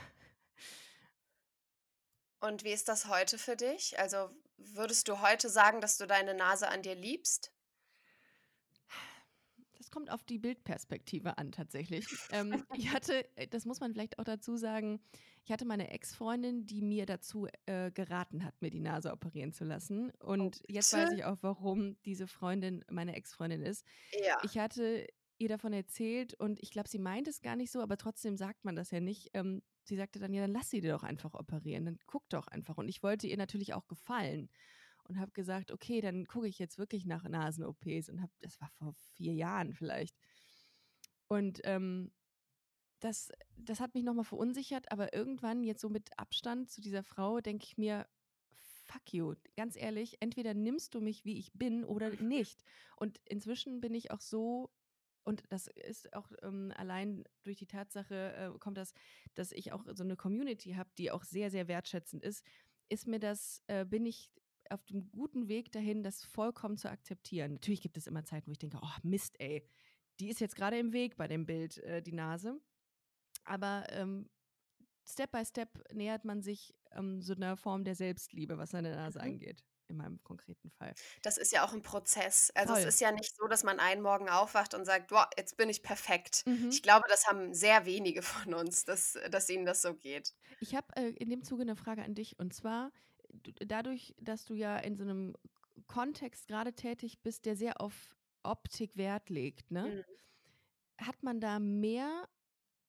Und 2.40 2.64
wie 2.64 2.72
ist 2.72 2.88
das 2.88 3.06
heute 3.06 3.38
für 3.38 3.54
dich? 3.54 3.96
Also 4.00 4.30
würdest 4.56 5.06
du 5.06 5.20
heute 5.20 5.48
sagen, 5.48 5.80
dass 5.80 5.98
du 5.98 6.06
deine 6.06 6.34
Nase 6.34 6.68
an 6.68 6.82
dir 6.82 6.96
liebst? 6.96 7.52
Das 9.74 9.90
kommt 9.92 10.10
auf 10.10 10.24
die 10.24 10.38
Bildperspektive 10.38 11.38
an, 11.38 11.52
tatsächlich. 11.52 12.06
ähm, 12.30 12.64
ich 12.74 12.92
hatte, 12.92 13.24
äh, 13.36 13.46
das 13.46 13.66
muss 13.66 13.78
man 13.78 13.92
vielleicht 13.92 14.18
auch 14.18 14.24
dazu 14.24 14.56
sagen, 14.56 15.00
ich 15.46 15.52
hatte 15.52 15.64
meine 15.64 15.90
Ex-Freundin, 15.90 16.66
die 16.66 16.82
mir 16.82 17.06
dazu 17.06 17.46
äh, 17.66 17.92
geraten 17.92 18.44
hat, 18.44 18.60
mir 18.60 18.70
die 18.70 18.80
Nase 18.80 19.12
operieren 19.12 19.52
zu 19.52 19.64
lassen. 19.64 20.10
Und 20.18 20.60
jetzt 20.66 20.92
weiß 20.92 21.12
ich 21.12 21.24
auch, 21.24 21.36
warum 21.40 21.96
diese 22.02 22.26
Freundin 22.26 22.84
meine 22.90 23.14
Ex-Freundin 23.14 23.62
ist. 23.62 23.86
Ja. 24.26 24.38
Ich 24.42 24.58
hatte 24.58 25.06
ihr 25.38 25.48
davon 25.48 25.72
erzählt 25.72 26.34
und 26.34 26.60
ich 26.60 26.72
glaube, 26.72 26.88
sie 26.88 26.98
meint 26.98 27.28
es 27.28 27.42
gar 27.42 27.54
nicht 27.54 27.70
so, 27.70 27.80
aber 27.80 27.96
trotzdem 27.96 28.36
sagt 28.36 28.64
man 28.64 28.74
das 28.74 28.90
ja 28.90 28.98
nicht. 28.98 29.30
Ähm, 29.34 29.62
sie 29.84 29.94
sagte 29.94 30.18
dann, 30.18 30.34
ja, 30.34 30.42
dann 30.42 30.52
lass 30.52 30.68
sie 30.68 30.80
dir 30.80 30.92
doch 30.92 31.04
einfach 31.04 31.32
operieren, 31.34 31.84
dann 31.84 31.98
guck 32.06 32.28
doch 32.28 32.48
einfach. 32.48 32.76
Und 32.76 32.88
ich 32.88 33.04
wollte 33.04 33.28
ihr 33.28 33.36
natürlich 33.36 33.72
auch 33.72 33.86
gefallen 33.86 34.50
und 35.04 35.20
habe 35.20 35.30
gesagt, 35.30 35.70
okay, 35.70 36.00
dann 36.00 36.26
gucke 36.26 36.48
ich 36.48 36.58
jetzt 36.58 36.76
wirklich 36.76 37.06
nach 37.06 37.22
Nasen-OPs 37.22 38.08
und 38.08 38.20
habe, 38.20 38.32
das 38.40 38.60
war 38.60 38.70
vor 38.70 38.94
vier 39.14 39.32
Jahren 39.32 39.74
vielleicht. 39.74 40.16
Und 41.28 41.60
ähm, 41.62 42.10
das, 43.06 43.30
das 43.56 43.80
hat 43.80 43.94
mich 43.94 44.02
nochmal 44.02 44.24
verunsichert, 44.24 44.90
aber 44.90 45.14
irgendwann 45.14 45.62
jetzt 45.62 45.80
so 45.80 45.88
mit 45.88 46.18
Abstand 46.18 46.70
zu 46.70 46.80
dieser 46.80 47.04
Frau 47.04 47.40
denke 47.40 47.64
ich 47.64 47.78
mir, 47.78 48.06
fuck 48.52 49.12
you, 49.12 49.34
ganz 49.56 49.76
ehrlich, 49.76 50.16
entweder 50.20 50.54
nimmst 50.54 50.94
du 50.94 51.00
mich, 51.00 51.24
wie 51.24 51.38
ich 51.38 51.52
bin 51.52 51.84
oder 51.84 52.10
nicht. 52.20 52.64
Und 52.96 53.20
inzwischen 53.24 53.80
bin 53.80 53.94
ich 53.94 54.10
auch 54.10 54.20
so 54.20 54.70
und 55.22 55.42
das 55.48 55.66
ist 55.66 56.12
auch 56.14 56.30
ähm, 56.42 56.72
allein 56.76 57.24
durch 57.42 57.56
die 57.56 57.66
Tatsache, 57.66 58.52
äh, 58.54 58.58
kommt 58.58 58.76
das, 58.76 58.92
dass 59.34 59.52
ich 59.52 59.72
auch 59.72 59.84
so 59.92 60.04
eine 60.04 60.16
Community 60.16 60.74
habe, 60.74 60.90
die 60.98 61.10
auch 61.10 61.24
sehr, 61.24 61.50
sehr 61.50 61.68
wertschätzend 61.68 62.22
ist, 62.22 62.44
ist 62.88 63.06
mir 63.06 63.18
das, 63.18 63.62
äh, 63.66 63.84
bin 63.84 64.06
ich 64.06 64.30
auf 64.70 64.84
dem 64.84 65.10
guten 65.12 65.48
Weg 65.48 65.70
dahin, 65.72 66.02
das 66.02 66.24
vollkommen 66.24 66.76
zu 66.76 66.90
akzeptieren. 66.90 67.54
Natürlich 67.54 67.80
gibt 67.80 67.96
es 67.96 68.06
immer 68.06 68.24
Zeiten, 68.24 68.48
wo 68.48 68.52
ich 68.52 68.58
denke, 68.58 68.78
oh 68.82 68.98
Mist, 69.02 69.34
ey, 69.40 69.64
die 70.18 70.28
ist 70.28 70.40
jetzt 70.40 70.56
gerade 70.56 70.78
im 70.78 70.92
Weg 70.92 71.16
bei 71.16 71.28
dem 71.28 71.46
Bild, 71.46 71.78
äh, 71.78 72.02
die 72.02 72.12
Nase. 72.12 72.60
Aber 73.46 73.86
ähm, 73.90 74.28
Step 75.08 75.32
by 75.32 75.44
Step 75.44 75.70
nähert 75.92 76.24
man 76.24 76.42
sich 76.42 76.74
ähm, 76.92 77.22
so 77.22 77.34
einer 77.34 77.56
Form 77.56 77.84
der 77.84 77.94
Selbstliebe, 77.94 78.58
was 78.58 78.70
seine 78.70 78.94
Nase 78.94 79.18
mhm. 79.18 79.24
angeht 79.24 79.64
in 79.88 79.96
meinem 79.96 80.22
konkreten 80.24 80.70
Fall. 80.70 80.94
Das 81.22 81.38
ist 81.38 81.52
ja 81.52 81.64
auch 81.64 81.72
ein 81.72 81.82
Prozess. 81.82 82.50
Also 82.54 82.74
Voll. 82.74 82.82
es 82.82 82.88
ist 82.88 83.00
ja 83.00 83.12
nicht 83.12 83.36
so, 83.36 83.46
dass 83.46 83.62
man 83.62 83.78
einen 83.78 84.02
Morgen 84.02 84.28
aufwacht 84.28 84.74
und 84.74 84.84
sagt, 84.84 85.08
boah, 85.08 85.30
jetzt 85.36 85.56
bin 85.56 85.68
ich 85.68 85.82
perfekt. 85.82 86.42
Mhm. 86.46 86.70
Ich 86.70 86.82
glaube, 86.82 87.04
das 87.08 87.26
haben 87.26 87.54
sehr 87.54 87.86
wenige 87.86 88.22
von 88.22 88.54
uns, 88.54 88.84
dass, 88.84 89.18
dass 89.30 89.48
ihnen 89.48 89.64
das 89.64 89.82
so 89.82 89.94
geht. 89.94 90.34
Ich 90.60 90.74
habe 90.74 90.88
äh, 90.96 91.10
in 91.10 91.30
dem 91.30 91.44
Zuge 91.44 91.62
eine 91.62 91.76
Frage 91.76 92.02
an 92.02 92.14
dich 92.14 92.38
und 92.38 92.52
zwar 92.52 92.90
dadurch, 93.64 94.14
dass 94.18 94.44
du 94.44 94.54
ja 94.54 94.78
in 94.78 94.96
so 94.96 95.04
einem 95.04 95.34
Kontext 95.86 96.48
gerade 96.48 96.72
tätig 96.72 97.20
bist, 97.22 97.44
der 97.44 97.56
sehr 97.56 97.80
auf 97.80 98.16
Optik 98.42 98.96
Wert 98.96 99.28
legt, 99.30 99.70
ne? 99.70 100.04
Mhm. 100.98 101.04
Hat 101.04 101.22
man 101.22 101.40
da 101.40 101.58
mehr 101.58 102.26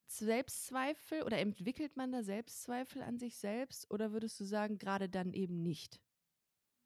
Selbstzweifel 0.10 1.24
oder 1.24 1.40
entwickelt 1.40 1.96
man 1.98 2.12
da 2.12 2.24
Selbstzweifel 2.24 3.02
an 3.02 3.18
sich 3.20 3.38
selbst 3.38 3.90
oder 3.92 4.12
würdest 4.12 4.40
du 4.40 4.46
sagen, 4.46 4.78
gerade 4.78 5.10
dann 5.10 5.34
eben 5.34 5.62
nicht? 5.64 6.02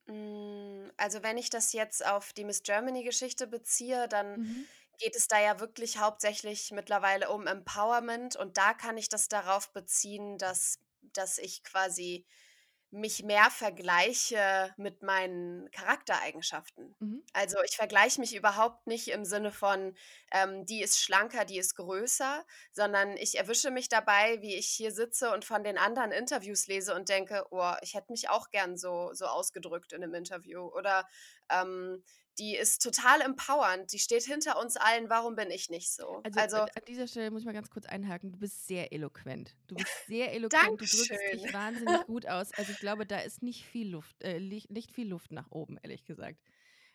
Mm, 0.08 0.90
also 0.98 1.24
wenn 1.24 1.38
ich 1.38 1.50
das 1.50 1.74
jetzt 1.74 2.06
auf 2.06 2.34
die 2.34 2.44
Miss 2.44 2.64
Germany-Geschichte 2.64 3.48
beziehe, 3.48 4.08
dann 4.08 4.40
Mhm. 4.40 4.66
geht 4.98 5.16
es 5.16 5.28
da 5.28 5.40
ja 5.42 5.60
wirklich 5.60 5.98
hauptsächlich 6.00 6.72
mittlerweile 6.72 7.30
um 7.32 7.48
Empowerment 7.48 8.36
und 8.36 8.58
da 8.58 8.74
kann 8.74 8.98
ich 8.98 9.10
das 9.10 9.28
darauf 9.30 9.72
beziehen, 9.74 10.38
dass, 10.38 10.80
dass 11.02 11.38
ich 11.40 11.64
quasi 11.64 12.26
mich 12.92 13.24
mehr 13.24 13.50
vergleiche 13.50 14.74
mit 14.76 15.02
meinen 15.02 15.72
Charaktereigenschaften. 15.72 16.94
Mhm. 17.00 17.24
Also 17.32 17.58
ich 17.64 17.78
vergleiche 17.78 18.20
mich 18.20 18.36
überhaupt 18.36 18.86
nicht 18.86 19.08
im 19.08 19.24
Sinne 19.24 19.52
von, 19.52 19.96
ähm, 20.32 20.66
die 20.66 20.82
ist 20.82 21.00
schlanker, 21.00 21.46
die 21.46 21.58
ist 21.58 21.76
größer, 21.76 22.46
sondern 22.74 23.16
ich 23.16 23.38
erwische 23.38 23.72
mich 23.72 23.88
dabei, 23.88 24.42
wie 24.42 24.56
ich 24.56 24.68
hier 24.68 24.92
sitze 24.92 25.32
und 25.32 25.46
von 25.46 25.64
den 25.64 25.78
anderen 25.78 26.12
Interviews 26.12 26.68
lese 26.68 26.94
und 26.94 27.08
denke, 27.08 27.46
oh, 27.52 27.74
ich 27.82 27.94
hätte 27.94 28.12
mich 28.12 28.30
auch 28.30 28.50
gern 28.50 28.78
so, 28.78 29.12
so 29.14 29.26
ausgedrückt 29.26 29.94
in 29.94 30.04
einem 30.04 30.14
Interview. 30.14 30.62
Oder 30.62 31.08
ähm, 31.50 32.04
die 32.42 32.56
ist 32.56 32.82
total 32.82 33.22
empowernd, 33.22 33.94
die 33.94 34.00
steht 34.00 34.24
hinter 34.24 34.60
uns 34.60 34.76
allen, 34.76 35.12
warum 35.12 35.36
bin 35.36 35.52
ich 35.52 35.70
nicht 35.70 35.92
so? 35.92 36.22
Also, 36.24 36.40
also 36.40 36.58
an 36.58 36.84
dieser 36.88 37.08
Stelle 37.08 37.30
muss 37.30 37.42
ich 37.42 37.46
mal 37.46 37.54
ganz 37.54 37.70
kurz 37.70 37.86
einhaken, 37.86 38.32
du 38.32 38.40
bist 38.40 38.66
sehr 38.66 38.92
eloquent. 38.92 39.56
Du 39.68 39.76
bist 39.76 39.92
sehr 40.08 40.34
eloquent, 40.34 40.82
du 40.82 40.86
drückst 40.86 41.12
dich 41.12 41.54
wahnsinnig 41.54 42.02
gut 42.08 42.28
aus. 42.28 42.52
Also 42.56 42.72
ich 42.72 42.80
glaube, 42.80 43.06
da 43.06 43.20
ist 43.20 43.44
nicht 43.44 43.64
viel 43.64 43.90
Luft, 43.90 44.24
äh, 44.24 44.40
nicht 44.40 44.92
viel 44.92 45.08
Luft 45.08 45.32
nach 45.32 45.52
oben, 45.52 45.78
ehrlich 45.84 46.04
gesagt. 46.04 46.40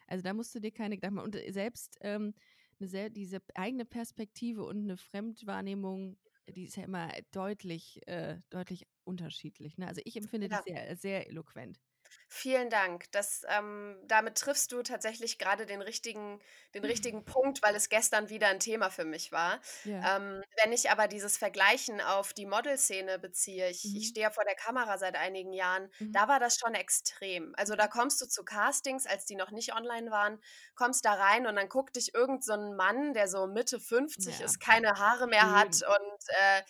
Also 0.08 0.24
da 0.24 0.34
musst 0.34 0.52
du 0.52 0.58
dir 0.58 0.72
keine 0.72 0.96
Gedanken 0.96 1.16
machen. 1.16 1.26
Und 1.26 1.36
äh, 1.36 1.52
selbst 1.52 1.96
ähm, 2.00 2.34
eine, 2.80 3.12
diese 3.12 3.38
eigene 3.54 3.84
Perspektive 3.84 4.64
und 4.64 4.82
eine 4.82 4.96
Fremdwahrnehmung, 4.96 6.18
die 6.48 6.64
ist 6.64 6.76
ja 6.76 6.82
immer 6.82 7.12
deutlich, 7.30 8.00
äh, 8.08 8.40
deutlich 8.50 8.88
unterschiedlich. 9.04 9.78
Ne? 9.78 9.86
Also 9.86 10.00
ich 10.04 10.16
empfinde 10.16 10.48
ja. 10.48 10.60
die 10.66 10.72
sehr, 10.72 10.96
sehr 10.96 11.28
eloquent. 11.28 11.80
Vielen 12.28 12.70
Dank. 12.70 13.10
Das, 13.12 13.42
ähm, 13.48 13.96
damit 14.04 14.36
triffst 14.38 14.72
du 14.72 14.82
tatsächlich 14.82 15.38
gerade 15.38 15.64
den 15.66 15.80
richtigen, 15.82 16.40
den 16.74 16.82
mhm. 16.82 16.88
richtigen 16.90 17.24
Punkt, 17.24 17.62
weil 17.62 17.74
es 17.74 17.88
gestern 17.88 18.28
wieder 18.28 18.48
ein 18.48 18.60
Thema 18.60 18.90
für 18.90 19.04
mich 19.04 19.32
war. 19.32 19.60
Ja. 19.84 20.16
Ähm, 20.16 20.42
wenn 20.62 20.72
ich 20.72 20.90
aber 20.90 21.08
dieses 21.08 21.36
Vergleichen 21.36 22.00
auf 22.00 22.32
die 22.32 22.46
Modelszene 22.46 23.18
beziehe, 23.18 23.70
ich, 23.70 23.84
ich 23.94 23.94
mhm. 23.94 24.02
stehe 24.02 24.24
ja 24.24 24.30
vor 24.30 24.44
der 24.44 24.54
Kamera 24.56 24.98
seit 24.98 25.16
einigen 25.16 25.52
Jahren, 25.52 25.90
Mhm. 25.98 26.12
da 26.12 26.28
war 26.28 26.40
das 26.40 26.58
schon 26.58 26.74
extrem. 26.74 27.54
Also 27.56 27.76
da 27.76 27.86
kommst 27.88 28.20
du 28.20 28.26
zu 28.26 28.44
Castings, 28.44 29.06
als 29.06 29.24
die 29.26 29.36
noch 29.36 29.50
nicht 29.50 29.74
online 29.74 30.10
waren, 30.10 30.40
kommst 30.74 31.04
da 31.04 31.14
rein 31.14 31.46
und 31.46 31.56
dann 31.56 31.68
guckt 31.68 31.96
dich 31.96 32.14
irgend 32.14 32.44
so 32.44 32.52
ein 32.52 32.74
Mann, 32.76 33.14
der 33.14 33.28
so 33.28 33.46
Mitte 33.46 33.80
50 33.80 34.40
Ja. 34.40 34.44
ist, 34.46 34.60
keine 34.60 34.98
Haare 34.98 35.26
mehr 35.26 35.52
hat 35.52 35.82
und 35.82 36.28
äh, 36.28 36.62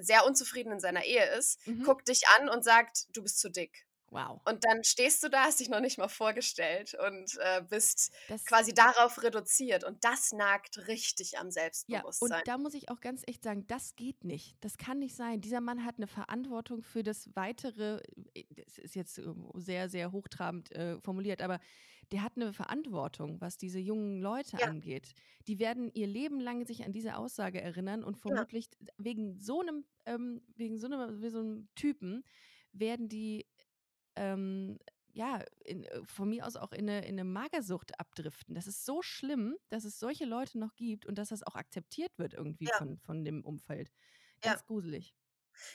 sehr 0.00 0.24
unzufrieden 0.26 0.72
in 0.72 0.80
seiner 0.80 1.04
Ehe 1.04 1.26
ist, 1.36 1.66
Mhm. 1.66 1.82
guckt 1.84 2.08
dich 2.08 2.22
an 2.38 2.48
und 2.48 2.64
sagt, 2.64 3.06
du 3.16 3.22
bist 3.22 3.38
zu 3.40 3.50
dick. 3.50 3.86
Wow. 4.12 4.42
Und 4.44 4.62
dann 4.64 4.84
stehst 4.84 5.22
du 5.22 5.30
da, 5.30 5.44
hast 5.44 5.60
dich 5.60 5.70
noch 5.70 5.80
nicht 5.80 5.96
mal 5.96 6.08
vorgestellt 6.08 6.94
und 7.08 7.38
äh, 7.40 7.62
bist 7.62 8.12
das 8.28 8.44
quasi 8.44 8.74
darauf 8.74 9.22
reduziert. 9.22 9.84
Und 9.84 10.04
das 10.04 10.32
nagt 10.32 10.86
richtig 10.86 11.38
am 11.38 11.50
Selbstbewusstsein. 11.50 12.30
Ja, 12.30 12.36
und 12.36 12.48
da 12.48 12.58
muss 12.58 12.74
ich 12.74 12.90
auch 12.90 13.00
ganz 13.00 13.22
echt 13.26 13.42
sagen, 13.42 13.66
das 13.68 13.96
geht 13.96 14.22
nicht. 14.24 14.56
Das 14.60 14.76
kann 14.76 14.98
nicht 14.98 15.16
sein. 15.16 15.40
Dieser 15.40 15.62
Mann 15.62 15.86
hat 15.86 15.96
eine 15.96 16.06
Verantwortung 16.06 16.82
für 16.82 17.02
das 17.02 17.30
weitere, 17.34 18.02
äh, 18.34 18.44
das 18.50 18.76
ist 18.76 18.94
jetzt 18.94 19.18
äh, 19.18 19.24
sehr, 19.54 19.88
sehr 19.88 20.12
hochtrabend 20.12 20.70
äh, 20.72 21.00
formuliert, 21.00 21.40
aber 21.40 21.58
der 22.10 22.22
hat 22.22 22.36
eine 22.36 22.52
Verantwortung, 22.52 23.40
was 23.40 23.56
diese 23.56 23.78
jungen 23.78 24.20
Leute 24.20 24.58
ja. 24.58 24.66
angeht. 24.66 25.14
Die 25.46 25.58
werden 25.58 25.90
ihr 25.94 26.06
Leben 26.06 26.38
lang 26.38 26.66
sich 26.66 26.84
an 26.84 26.92
diese 26.92 27.16
Aussage 27.16 27.62
erinnern 27.62 28.04
und 28.04 28.18
vermutlich 28.18 28.68
ja. 28.78 28.88
wegen 28.98 29.38
so 29.38 29.62
einem, 29.62 29.86
ähm, 30.04 30.42
wegen 30.56 30.76
so 30.78 30.86
einem, 30.86 31.18
so 31.30 31.38
einem 31.38 31.68
Typen 31.74 32.22
werden 32.72 33.08
die 33.08 33.46
ähm, 34.16 34.78
ja, 35.14 35.44
in, 35.64 35.84
äh, 35.84 36.04
von 36.04 36.28
mir 36.28 36.46
aus 36.46 36.56
auch 36.56 36.72
in 36.72 36.88
eine, 36.88 37.06
in 37.06 37.14
eine 37.14 37.24
Magersucht 37.24 37.98
abdriften. 38.00 38.54
Das 38.54 38.66
ist 38.66 38.84
so 38.84 39.02
schlimm, 39.02 39.56
dass 39.68 39.84
es 39.84 39.98
solche 39.98 40.24
Leute 40.24 40.58
noch 40.58 40.74
gibt 40.74 41.06
und 41.06 41.16
dass 41.16 41.28
das 41.28 41.42
auch 41.42 41.54
akzeptiert 41.54 42.18
wird 42.18 42.34
irgendwie 42.34 42.66
ja. 42.66 42.76
von, 42.76 42.98
von 42.98 43.24
dem 43.24 43.44
Umfeld. 43.44 43.90
Ganz 44.40 44.60
ja. 44.60 44.66
gruselig. 44.66 45.14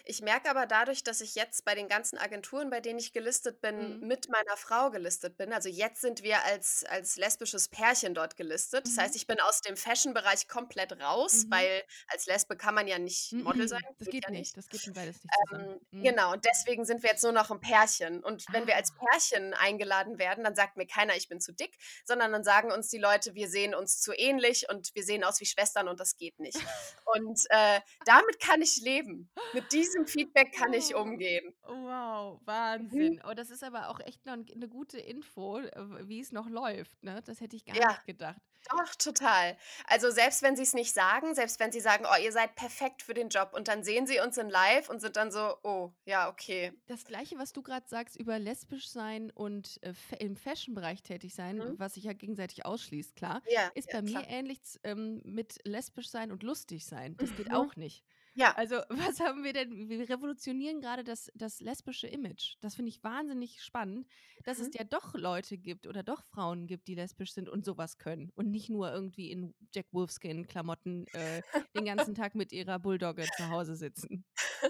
Ich 0.05 0.21
merke 0.21 0.49
aber 0.49 0.65
dadurch, 0.65 1.03
dass 1.03 1.21
ich 1.21 1.35
jetzt 1.35 1.65
bei 1.65 1.75
den 1.75 1.87
ganzen 1.87 2.17
Agenturen, 2.17 2.69
bei 2.69 2.81
denen 2.81 2.99
ich 2.99 3.13
gelistet 3.13 3.61
bin, 3.61 3.99
mhm. 3.99 4.07
mit 4.07 4.29
meiner 4.29 4.57
Frau 4.57 4.89
gelistet 4.91 5.37
bin. 5.37 5.53
Also 5.53 5.69
jetzt 5.69 6.01
sind 6.01 6.23
wir 6.23 6.43
als, 6.43 6.83
als 6.85 7.17
lesbisches 7.17 7.67
Pärchen 7.67 8.13
dort 8.13 8.35
gelistet. 8.35 8.85
Das 8.85 8.97
heißt, 8.97 9.13
mhm. 9.13 9.17
ich 9.17 9.27
bin 9.27 9.39
aus 9.39 9.61
dem 9.61 9.77
Fashion-Bereich 9.77 10.47
komplett 10.47 10.93
raus, 11.01 11.45
mhm. 11.45 11.51
weil 11.51 11.83
als 12.07 12.25
Lesbe 12.25 12.57
kann 12.57 12.75
man 12.75 12.87
ja 12.87 12.99
nicht 12.99 13.33
Model 13.33 13.67
sein. 13.67 13.83
Das 13.99 14.07
geht, 14.09 14.23
ja 14.23 14.31
nicht. 14.31 14.55
Das 14.57 14.67
geht 14.67 14.93
beides 14.93 15.23
nicht 15.23 15.33
zusammen. 15.49 15.69
Ähm, 15.71 15.99
mhm. 15.99 16.03
Genau, 16.03 16.33
und 16.33 16.45
deswegen 16.45 16.85
sind 16.85 17.03
wir 17.03 17.09
jetzt 17.11 17.23
nur 17.23 17.31
noch 17.31 17.51
ein 17.51 17.59
Pärchen. 17.59 18.23
Und 18.23 18.45
wenn 18.51 18.67
wir 18.67 18.75
als 18.75 18.91
ah. 18.91 19.05
Pärchen 19.05 19.53
eingeladen 19.53 20.17
werden, 20.19 20.43
dann 20.43 20.55
sagt 20.55 20.77
mir 20.77 20.87
keiner, 20.87 21.15
ich 21.15 21.27
bin 21.27 21.39
zu 21.39 21.53
dick, 21.53 21.77
sondern 22.05 22.31
dann 22.31 22.43
sagen 22.43 22.71
uns 22.71 22.89
die 22.89 22.97
Leute, 22.97 23.35
wir 23.35 23.49
sehen 23.49 23.75
uns 23.75 23.99
zu 24.01 24.13
ähnlich 24.13 24.69
und 24.69 24.93
wir 24.95 25.03
sehen 25.03 25.23
aus 25.23 25.39
wie 25.39 25.45
Schwestern 25.45 25.87
und 25.87 25.99
das 25.99 26.17
geht 26.17 26.39
nicht. 26.39 26.57
und 27.05 27.39
äh, 27.49 27.79
damit 28.05 28.39
kann 28.39 28.61
ich 28.61 28.77
leben. 28.77 29.29
Mit 29.53 29.66
diesem 29.71 30.07
Feedback 30.07 30.53
kann 30.53 30.73
ich 30.73 30.95
oh, 30.95 31.01
umgehen. 31.01 31.53
Wow, 31.63 32.39
Wahnsinn. 32.45 33.13
Mhm. 33.13 33.21
Oh, 33.29 33.33
das 33.33 33.49
ist 33.49 33.63
aber 33.63 33.89
auch 33.89 33.99
echt 33.99 34.25
noch 34.25 34.33
eine 34.33 34.67
gute 34.67 34.99
Info, 34.99 35.59
äh, 35.59 36.07
wie 36.07 36.19
es 36.19 36.31
noch 36.31 36.49
läuft. 36.49 37.03
Ne? 37.03 37.21
Das 37.25 37.41
hätte 37.41 37.55
ich 37.55 37.65
gar 37.65 37.75
ja. 37.75 37.87
nicht 37.87 38.05
gedacht. 38.05 38.41
Doch, 38.69 38.95
total. 38.95 39.57
Also 39.85 40.09
selbst 40.09 40.41
wenn 40.41 40.55
sie 40.55 40.63
es 40.63 40.73
nicht 40.73 40.93
sagen, 40.93 41.33
selbst 41.35 41.59
wenn 41.59 41.71
sie 41.71 41.79
sagen, 41.79 42.05
oh, 42.05 42.21
ihr 42.21 42.31
seid 42.31 42.55
perfekt 42.55 43.01
für 43.01 43.13
den 43.13 43.29
Job 43.29 43.51
und 43.53 43.67
dann 43.67 43.83
sehen 43.83 44.07
sie 44.07 44.19
uns 44.19 44.37
in 44.37 44.49
Live 44.49 44.89
und 44.89 44.99
sind 44.99 45.15
dann 45.15 45.31
so, 45.31 45.55
oh, 45.63 45.93
ja, 46.05 46.29
okay. 46.29 46.73
Das 46.87 47.05
gleiche, 47.05 47.37
was 47.37 47.53
du 47.53 47.61
gerade 47.61 47.87
sagst 47.87 48.17
über 48.17 48.39
lesbisch 48.39 48.89
sein 48.89 49.31
und 49.31 49.79
äh, 49.83 49.93
im 50.19 50.35
Fashion-Bereich 50.35 51.01
tätig 51.01 51.33
sein, 51.33 51.57
mhm. 51.57 51.79
was 51.79 51.93
sich 51.93 52.03
ja 52.03 52.13
gegenseitig 52.13 52.65
ausschließt, 52.65 53.15
klar, 53.15 53.41
ja, 53.49 53.71
ist 53.73 53.89
bei 53.89 53.99
ja, 53.99 54.01
mir 54.01 54.27
ähnlich 54.27 54.59
ähm, 54.83 55.21
mit 55.23 55.59
lesbisch 55.63 56.09
sein 56.09 56.31
und 56.31 56.43
lustig 56.43 56.85
sein. 56.85 57.15
Das 57.17 57.35
geht 57.35 57.49
mhm. 57.49 57.55
auch 57.55 57.75
nicht. 57.75 58.03
Ja. 58.37 58.53
Also, 58.55 58.81
was 58.89 59.19
haben 59.19 59.43
wir 59.43 59.51
denn? 59.51 59.89
Wir 59.89 60.07
revolutionieren 60.07 60.79
gerade 60.79 61.03
das, 61.03 61.31
das 61.35 61.59
lesbische 61.59 62.07
Image. 62.07 62.55
Das 62.61 62.75
finde 62.75 62.89
ich 62.89 63.03
wahnsinnig 63.03 63.61
spannend, 63.61 64.07
dass 64.43 64.59
mhm. 64.59 64.65
es 64.65 64.69
ja 64.75 64.83
doch 64.83 65.15
Leute 65.15 65.57
gibt 65.57 65.87
oder 65.87 66.03
doch 66.03 66.23
Frauen 66.23 66.67
gibt, 66.67 66.87
die 66.87 66.95
lesbisch 66.95 67.33
sind 67.33 67.49
und 67.49 67.65
sowas 67.65 67.97
können. 67.97 68.31
Und 68.35 68.51
nicht 68.51 68.69
nur 68.69 68.91
irgendwie 68.91 69.31
in 69.31 69.55
Jack 69.73 69.87
Wolfskin-Klamotten 69.91 71.07
äh, 71.13 71.41
den 71.75 71.85
ganzen 71.85 72.13
Tag 72.13 72.35
mit 72.35 72.51
ihrer 72.51 72.77
Bulldogge 72.79 73.25
zu 73.35 73.49
Hause 73.49 73.75
sitzen. 73.75 74.23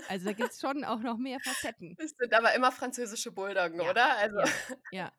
Also, 0.08 0.26
da 0.26 0.34
gibt 0.34 0.52
es 0.52 0.62
schon 0.62 0.84
auch 0.86 1.00
noch 1.00 1.18
mehr 1.18 1.40
Facetten. 1.42 1.96
Es 2.00 2.12
sind 2.18 2.34
aber 2.34 2.56
immer 2.56 2.72
französische 2.72 3.32
Bulldoggen, 3.32 3.82
ja. 3.82 3.90
oder? 3.90 4.18
Also. 4.18 4.40
Ja. 4.40 4.78
ja. 4.92 5.12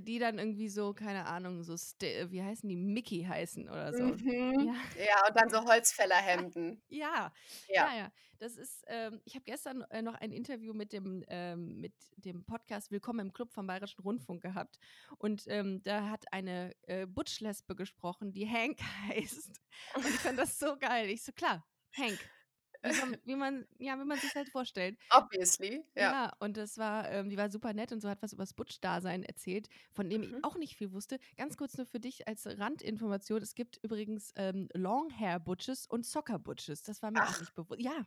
Die 0.00 0.18
dann 0.18 0.38
irgendwie 0.38 0.68
so, 0.68 0.94
keine 0.94 1.26
Ahnung, 1.26 1.62
so, 1.62 1.74
wie 1.74 2.42
heißen 2.42 2.68
die, 2.68 2.76
Mickey 2.76 3.24
heißen 3.24 3.68
oder 3.68 3.92
so. 3.92 4.04
Mhm. 4.04 4.60
Ja. 4.60 5.04
ja. 5.04 5.28
und 5.28 5.36
dann 5.36 5.48
so 5.50 5.64
Holzfällerhemden. 5.64 6.82
ja, 6.88 7.32
ja, 7.68 7.88
ja. 7.88 7.96
ja. 7.96 8.12
Das 8.38 8.56
ist, 8.56 8.84
ähm, 8.88 9.20
ich 9.24 9.34
habe 9.36 9.44
gestern 9.44 9.82
äh, 9.90 10.02
noch 10.02 10.14
ein 10.14 10.32
Interview 10.32 10.74
mit 10.74 10.92
dem, 10.92 11.24
ähm, 11.28 11.80
mit 11.80 11.94
dem 12.16 12.44
Podcast 12.44 12.90
Willkommen 12.90 13.20
im 13.20 13.32
Club 13.32 13.52
vom 13.52 13.66
Bayerischen 13.66 14.02
Rundfunk 14.02 14.42
gehabt. 14.42 14.78
Und 15.18 15.44
ähm, 15.46 15.82
da 15.82 16.10
hat 16.10 16.32
eine 16.32 16.74
äh, 16.82 17.06
Butch-Lesbe 17.06 17.76
gesprochen, 17.76 18.32
die 18.32 18.48
Hank 18.48 18.80
heißt. 19.08 19.60
Und 19.94 20.06
ich 20.06 20.16
fand 20.16 20.38
das 20.38 20.58
so 20.58 20.76
geil. 20.76 21.08
Ich 21.10 21.22
so, 21.22 21.32
klar, 21.32 21.64
Hank. 21.96 22.18
Wie 22.84 22.92
man, 22.94 23.16
wie 23.24 23.36
man, 23.36 23.66
ja, 23.78 23.98
wie 23.98 24.04
man 24.04 24.20
sich 24.20 24.34
halt 24.36 24.48
vorstellt. 24.50 24.98
Obviously, 25.10 25.82
ja. 25.96 26.14
Ja, 26.16 26.32
und 26.40 26.56
das 26.56 26.76
war, 26.76 27.08
ähm, 27.10 27.30
die 27.30 27.36
war 27.36 27.48
super 27.50 27.72
nett 27.72 27.92
und 27.92 28.00
so 28.00 28.08
hat 28.08 28.20
was 28.20 28.32
über 28.32 28.42
das 28.42 28.52
Butch-Dasein 28.54 29.22
erzählt, 29.22 29.68
von 29.92 30.10
dem 30.10 30.22
ich 30.24 30.34
Mhm. 30.34 30.42
auch 30.42 30.56
nicht 30.56 30.74
viel 30.76 30.92
wusste. 30.92 31.20
Ganz 31.36 31.56
kurz 31.56 31.76
nur 31.76 31.86
für 31.86 32.00
dich 32.00 32.26
als 32.26 32.46
Randinformation: 32.58 33.40
Es 33.40 33.54
gibt 33.54 33.78
übrigens 33.80 34.32
ähm, 34.34 34.68
Long-Hair-Butches 34.74 35.86
und 35.86 36.04
Soccer-Butches. 36.04 36.82
Das 36.82 37.00
war 37.02 37.12
mir 37.12 37.28
auch 37.28 37.36
Ach. 37.36 37.38
nicht 37.38 37.54
bewusst. 37.54 37.80
Ja. 37.80 38.04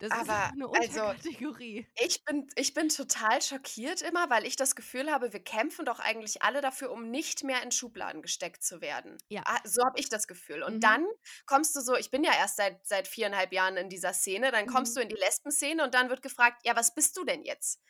Das 0.00 0.14
ist 0.18 0.30
Aber, 0.30 0.52
eine 0.52 0.68
also 0.72 1.12
Unterkategorie. 1.22 1.86
ich 1.98 2.24
bin 2.24 2.48
ich 2.56 2.74
bin 2.74 2.88
total 2.90 3.42
schockiert 3.42 4.02
immer, 4.02 4.30
weil 4.30 4.46
ich 4.46 4.56
das 4.56 4.76
Gefühl 4.76 5.10
habe, 5.12 5.32
wir 5.32 5.40
kämpfen 5.44 5.84
doch 5.86 6.00
eigentlich 6.00 6.42
alle 6.42 6.60
dafür, 6.62 6.92
um 6.92 7.10
nicht 7.10 7.44
mehr 7.44 7.62
in 7.62 7.72
Schubladen 7.72 8.22
gesteckt 8.22 8.62
zu 8.64 8.80
werden. 8.82 9.18
Ja. 9.30 9.46
Ah, 9.46 9.60
so 9.64 9.82
habe 9.84 9.98
ich 10.00 10.08
das 10.10 10.28
Gefühl. 10.28 10.62
Und 10.62 10.82
Mhm. 10.82 10.82
dann 10.84 11.06
kommst 11.46 11.76
du 11.76 11.80
so 11.80 11.96
ich 11.96 12.10
bin 12.10 12.24
ja 12.24 12.32
erst 12.34 12.56
seit 12.56 12.86
seit 12.86 13.08
4,5 13.08 13.52
Jahren 13.52 13.76
in 13.78 13.88
dieser 13.90 14.12
Szene, 14.14 14.52
dann 14.52 14.66
kommst 14.66 14.94
Mhm. 14.94 14.96
du 14.96 15.00
in 15.00 15.08
die 15.10 15.16
Lesben-Szene 15.16 15.84
und 15.84 15.94
dann 15.94 16.10
wird 16.10 16.22
gefragt: 16.22 16.62
„Ja, 16.64 16.76
was 16.76 16.94
bist 16.94 17.16
du 17.16 17.24
denn 17.24 17.44
jetzt?“ 17.44 17.80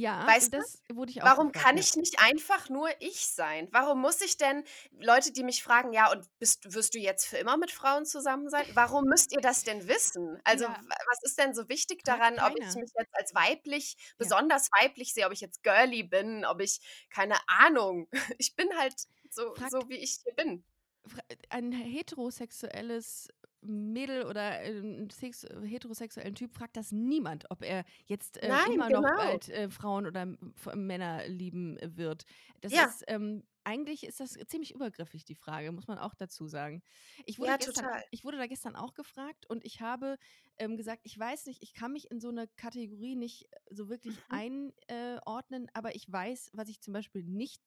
Ja, 0.00 0.26
Weißt 0.26 0.52
du? 0.54 0.58
das 0.60 0.80
wurde 0.92 1.10
ich 1.10 1.22
auch 1.22 1.34
Warum 1.34 1.50
gefragt, 1.50 1.52
kann 1.52 1.76
ja. 1.76 1.78
ich 1.78 1.96
nicht 1.96 2.20
einfach 2.20 2.68
nur 2.68 2.88
ich 3.00 3.26
sein? 3.26 3.68
Warum 3.72 4.00
muss 4.00 4.20
ich 4.20 4.36
denn 4.36 4.62
Leute, 4.92 5.32
die 5.32 5.42
mich 5.42 5.64
fragen: 5.64 5.92
„Ja, 5.92 6.12
und 6.12 6.26
bist 6.38 6.72
wirst 6.72 6.94
du 6.94 6.98
jetzt 7.00 7.26
für 7.26 7.38
immer 7.38 7.56
mit 7.56 7.72
Frauen 7.72 8.06
zusammen 8.06 8.48
sein?“ 8.48 8.64
Warum 8.74 9.04
müsst 9.06 9.32
ihr 9.32 9.40
das 9.40 9.64
denn 9.64 9.88
wissen? 9.88 10.40
Also, 10.44 10.66
Ja. 10.66 10.82
wa 10.86 10.96
was 11.08 11.18
ist 11.24 11.38
denn 11.38 11.54
so 11.54 11.68
wichtig 11.68 12.04
daran, 12.04 12.38
ob 12.38 12.54
ich 12.60 12.74
mich 12.76 12.90
jetzt 12.96 13.12
als 13.14 13.34
weiblich 13.34 13.96
Ja. 14.20 14.30
besonders 14.30 14.68
weiblich 14.80 15.14
sehe, 15.14 15.26
ob 15.26 15.32
ich 15.32 15.40
jetzt 15.40 15.64
girly 15.64 16.04
bin, 16.04 16.44
ob 16.44 16.60
ich 16.60 16.80
keine 17.10 17.36
Ahnung. 17.48 18.08
Ich 18.38 18.54
bin 18.54 18.68
halt 18.78 18.94
so 19.30 19.56
Fragt 19.56 19.72
so, 19.72 19.88
wie 19.88 19.96
ich 19.96 20.20
hier 20.24 20.34
bin. 20.36 20.64
Fra 21.06 21.20
ein 21.50 21.72
heterosexuelles 21.72 23.28
Mädel 23.62 24.24
oder, 24.24 24.60
äh, 24.62 24.70
'n 24.78 25.10
sex 25.10 25.44
heterosexuellen 25.64 26.34
Typ 26.34 26.54
fragt 26.54 26.76
das 26.76 26.92
niemand, 26.92 27.50
ob 27.50 27.62
er 27.64 27.84
jetzt, 28.06 28.38
äh, 28.42 28.56
Nein, 28.56 28.68
immer 28.70 28.90
noch 28.90 29.10
genau. 29.10 29.10
bald, 29.16 29.48
äh, 29.48 29.68
Frauen 29.70 30.06
oder 30.06 30.26
Männer 30.74 31.26
lieben 31.28 31.76
äh, 31.78 31.96
wird. 31.96 32.24
Das 32.60 32.76
Ja. 32.76 32.88
ist, 32.88 33.04
ähm 33.08 33.44
eigentlich 33.64 34.04
ist 34.06 34.18
das 34.20 34.32
ziemlich 34.46 34.74
übergriffig, 34.74 35.26
die 35.26 35.34
Frage, 35.34 35.72
muss 35.72 35.86
man 35.88 35.98
auch 35.98 36.14
dazu 36.14 36.46
sagen. 36.48 36.82
Ich 37.26 37.38
wurde 37.38 37.52
Ja, 37.52 37.58
gestern 37.58 37.90
total. 37.90 38.08
ich 38.10 38.24
wurde 38.24 38.38
da 38.38 38.46
gestern 38.46 38.74
auch 38.76 38.94
gefragt 38.94 39.44
und 39.50 39.62
ich 39.66 39.82
habe, 39.82 40.16
ähm, 40.56 40.78
gesagt: 40.78 41.02
„Ich 41.04 41.18
weiß 41.18 41.44
nicht, 41.44 41.62
ich 41.62 41.74
kann 41.74 41.92
mich 41.92 42.10
in 42.10 42.18
so 42.18 42.30
'ne 42.30 42.48
Kategorie 42.56 43.14
nicht 43.14 43.50
so 43.70 43.90
wirklich 43.90 44.22
Mhm. 44.30 44.40
einordnen, 44.88 45.66
äh, 45.66 45.70
aber 45.74 45.94
ich 45.94 46.10
weiß, 46.10 46.50
was 46.54 46.70
ich 46.70 46.80
zum 46.80 46.94
Beispiel 46.94 47.24
nicht 47.24 47.62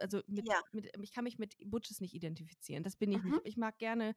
also 0.00 0.22
mit 0.26 0.46
Ja. 0.46 0.62
mit 0.72 0.90
ich 1.00 1.12
kann 1.12 1.22
mich 1.24 1.38
mit 1.38 1.56
Butches 1.64 2.00
nicht 2.00 2.14
identifizieren. 2.14 2.82
Das 2.82 2.96
bin 2.96 3.12
ich 3.12 3.22
Mhm. 3.26 3.38
nicht. 3.38 3.40
Ich 3.44 3.56
mag 3.56 3.78
gerne, 3.78 4.14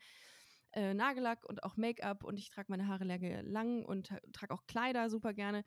äh, 0.74 0.94
Nagellack 0.94 1.46
und 1.48 1.64
auch 1.64 1.78
Make-up 1.78 2.24
und 2.24 2.38
ich 2.40 2.50
trage 2.50 2.72
meine 2.72 2.88
Haare 2.88 3.04
lange 3.06 3.42
lang 3.44 3.86
und 3.86 4.10
trage 4.34 4.54
auch 4.54 4.66
Kleider 4.68 5.10
super 5.10 5.34
gerne. 5.34 5.64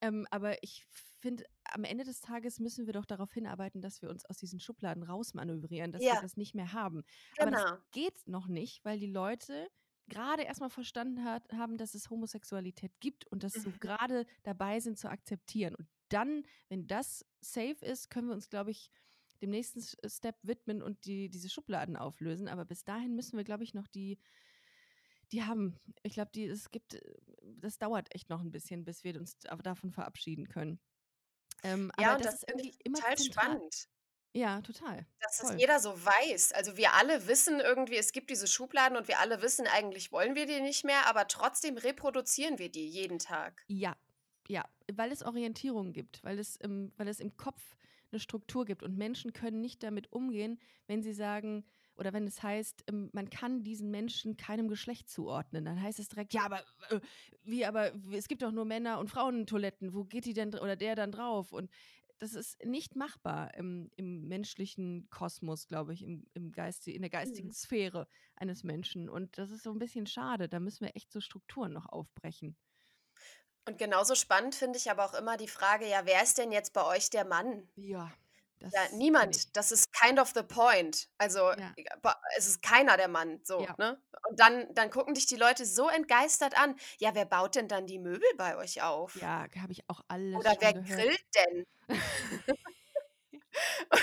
Ähm, 0.00 0.26
aber 0.30 0.62
ich 0.64 0.84
finde, 0.86 1.44
am 1.64 1.84
Ende 1.84 2.04
des 2.04 2.20
Tages 2.20 2.58
müssen 2.60 2.86
wir 2.86 2.92
doch 2.92 3.06
darauf 3.06 3.32
hinarbeiten, 3.32 3.80
dass 3.82 4.02
wir 4.02 4.10
uns 4.10 4.24
aus 4.26 4.38
diesen 4.38 4.60
Schubladen 4.60 5.02
rausmanövrieren, 5.04 5.92
dass 5.92 6.10
wir 6.10 6.16
Ja. 6.16 6.18
das 6.18 6.36
nicht 6.36 6.54
mehr 6.54 6.72
haben. 6.72 7.02
Aber 7.38 7.50
das 7.50 7.64
Genau. 7.64 7.82
geht 7.92 8.26
noch 8.26 8.48
nicht, 8.48 8.84
weil 8.84 8.98
die 8.98 9.06
Leute 9.06 9.68
grade 10.10 10.42
erst 10.42 10.60
mal 10.60 10.68
verstanden 10.70 11.24
hat 11.24 11.52
haben, 11.52 11.76
dass 11.78 11.94
es 11.94 12.10
Homosexualität 12.10 12.92
gibt 13.00 13.26
und 13.28 13.44
das 13.44 13.62
so 13.62 13.72
Mhm. 13.72 13.78
grade 13.78 14.26
dabei 14.42 14.80
sind 14.80 14.98
zu 14.98 15.08
akzeptieren. 15.08 15.74
Und 15.76 15.88
dann, 16.08 16.42
wenn 16.68 16.86
das 16.88 17.24
safe 17.40 17.84
ist, 17.84 18.10
können 18.10 18.28
wir 18.28 18.34
uns, 18.34 18.50
glaube 18.50 18.72
ich, 18.72 18.90
dem 19.42 19.50
nächsten 19.50 19.82
Step 20.08 20.36
widmen 20.42 20.82
und 20.82 21.04
die 21.06 21.30
diese 21.30 21.50
Schubladen 21.50 21.96
auflösen. 21.96 22.48
Aber 22.48 22.64
bis 22.64 22.84
dahin 22.84 23.14
müssen 23.16 23.36
wir, 23.36 23.44
glaube 23.44 23.64
ich, 23.64 23.74
noch 23.74 23.88
die 23.88 24.18
die 25.32 25.42
haben. 25.44 25.78
Ich 26.02 26.14
glaube, 26.14 26.30
die 26.34 26.44
es 26.44 26.70
gibt 26.70 26.94
äh, 26.94 27.00
das 27.42 27.78
dauert 27.78 28.14
echt 28.14 28.28
noch 28.30 28.40
'n 28.42 28.50
bisschen, 28.52 28.84
bis 28.84 29.04
wir 29.04 29.16
uns 29.18 29.38
da 29.38 29.56
davon 29.56 29.92
verabschieden 29.92 30.48
können. 30.48 30.80
Ähm, 31.64 31.92
Ja, 31.98 32.14
aber 32.14 32.16
und 32.16 32.24
das 32.24 32.26
das 32.26 32.34
ist 32.34 32.48
irgendwie 32.48 32.74
immer 32.84 33.02
total 33.02 33.16
zentral. 33.16 33.58
spannend. 33.58 33.86
Ja, 34.34 34.62
total. 34.62 35.06
Dass 35.20 35.40
es 35.40 35.50
Voll. 35.50 35.58
jeder 35.58 35.78
so 35.80 36.04
weiß. 36.04 36.52
Also, 36.52 36.76
wir 36.76 36.92
alle 36.94 37.26
wissen 37.26 37.60
irgendwie, 37.60 37.96
es 37.96 38.12
gibt 38.12 38.28
diese 38.30 38.46
Schubladen 38.46 38.96
und 38.98 39.08
wir 39.08 39.20
alle 39.20 39.40
wissen, 39.40 39.66
eigentlich 39.66 40.10
wollen 40.12 40.34
wir 40.34 40.46
die 40.46 40.60
nicht 40.60 40.84
mehr, 40.84 41.06
aber 41.06 41.28
trotzdem 41.28 41.76
reproduzieren 41.78 42.58
wir 42.58 42.70
die 42.70 42.86
jeden 42.88 43.18
Tag. 43.18 43.66
Ja, 43.70 43.96
ja, 44.48 44.64
weil 44.92 45.12
es 45.12 45.22
Orientierung 45.22 45.92
gibt, 45.92 46.22
weil 46.24 46.38
es 46.38 46.56
im 46.56 46.92
weil 46.96 47.08
es 47.08 47.20
im 47.20 47.36
Kopf 47.36 47.76
'ne 48.12 48.20
Struktur 48.20 48.64
gibt 48.64 48.82
und 48.82 48.96
Menschen 48.96 49.32
können 49.32 49.60
nicht 49.60 49.82
damit 49.82 50.12
umgehen, 50.12 50.58
wenn 50.86 51.02
sie 51.02 51.12
sagen 51.14 51.64
oder 51.96 52.12
wenn 52.14 52.26
es 52.26 52.42
heißt, 52.42 52.84
ähm, 52.88 53.10
man 53.12 53.28
kann 53.30 53.64
diesen 53.64 53.90
Menschen 53.90 54.36
keinem 54.36 54.68
Geschlecht 54.68 55.08
zuordnen. 55.10 55.64
Dann 55.64 55.80
heißt 55.82 55.98
es 55.98 56.08
direkt: 56.08 56.32
„Ja, 56.34 56.44
aber, 56.46 56.60
äh, 56.90 57.00
wie 57.42 57.64
aber 57.66 57.92
es 58.12 58.28
gibt 58.28 58.42
doch 58.42 58.52
nur 58.52 58.64
Männer 58.64 58.98
und 58.98 59.10
Frauentoiletten. 59.10 59.94
Wo 59.94 60.04
geht 60.04 60.24
die 60.24 60.32
denn 60.34 60.54
oder 60.54 60.76
der 60.76 60.94
dann 60.96 61.12
drauf?“ 61.12 61.52
Und 61.52 61.70
das 62.18 62.34
ist 62.34 62.64
nicht 62.64 62.96
machbar 62.96 63.54
im 63.54 63.90
im 63.96 64.28
menschlichen 64.28 65.08
Kosmos, 65.10 65.66
glaube 65.66 65.92
ich, 65.94 66.02
im 66.04 66.24
im 66.34 66.52
Geiste 66.52 66.90
in 66.92 67.02
der 67.02 67.10
geistigen 67.10 67.50
Mhm. 67.50 67.52
Sphäre 67.52 68.06
eines 68.36 68.62
Menschen. 68.64 69.08
Und 69.10 69.38
das 69.38 69.50
ist 69.50 69.62
so 69.64 69.70
'n 69.72 69.78
bisschen 69.78 70.06
schade. 70.06 70.48
Da 70.48 70.60
müssen 70.60 70.84
wir 70.86 70.96
echt 70.96 71.12
so 71.12 71.20
Strukturen 71.20 71.72
noch 71.72 71.86
aufbrechen. 71.86 72.56
Und 73.68 73.78
genauso 73.78 74.14
spannend 74.16 74.54
finde 74.56 74.76
ich 74.78 74.90
aber 74.90 75.04
auch 75.04 75.14
immer 75.14 75.36
die 75.36 75.46
Frage: 75.48 75.86
„Ja, 75.88 76.04
wer 76.04 76.22
ist 76.22 76.38
denn 76.38 76.50
jetzt 76.52 76.72
bei 76.72 76.84
euch 76.84 77.10
der 77.10 77.24
Mann?“ 77.24 77.68
Ja, 77.76 78.12
Ja, 78.74 78.88
niemand. 78.92 79.54
Das 79.56 79.70
ist 79.70 79.92
kind 79.92 80.18
of 80.18 80.32
the 80.34 80.42
point. 80.42 81.08
Also, 81.18 81.52
Ja. 81.54 81.76
es 82.36 82.46
ist 82.46 82.62
keiner 82.62 82.96
der 82.96 83.08
Mann, 83.08 83.40
so, 83.44 83.68
Ja. 83.68 83.76
ne? 83.76 84.02
Und 84.28 84.40
dann 84.40 84.72
dann 84.74 84.90
gucken 84.90 85.14
dich 85.14 85.26
die 85.26 85.36
Leute 85.36 85.66
so 85.66 85.88
entgeistert 85.88 86.56
an: 86.58 86.76
„Ja, 86.98 87.14
wer 87.14 87.26
baut 87.26 87.54
denn 87.54 87.68
dann 87.68 87.86
die 87.86 87.98
Möbel 87.98 88.26
bei 88.38 88.56
euch 88.56 88.82
auf?“ 88.82 89.20
Ja, 89.20 89.46
habe 89.56 89.72
ich 89.72 89.88
auch 89.90 90.00
alles 90.08 90.38
Oder 90.38 90.54
wer 90.60 90.72
gehört. 90.72 90.82
grillt 90.94 91.22
denn? 91.34 91.64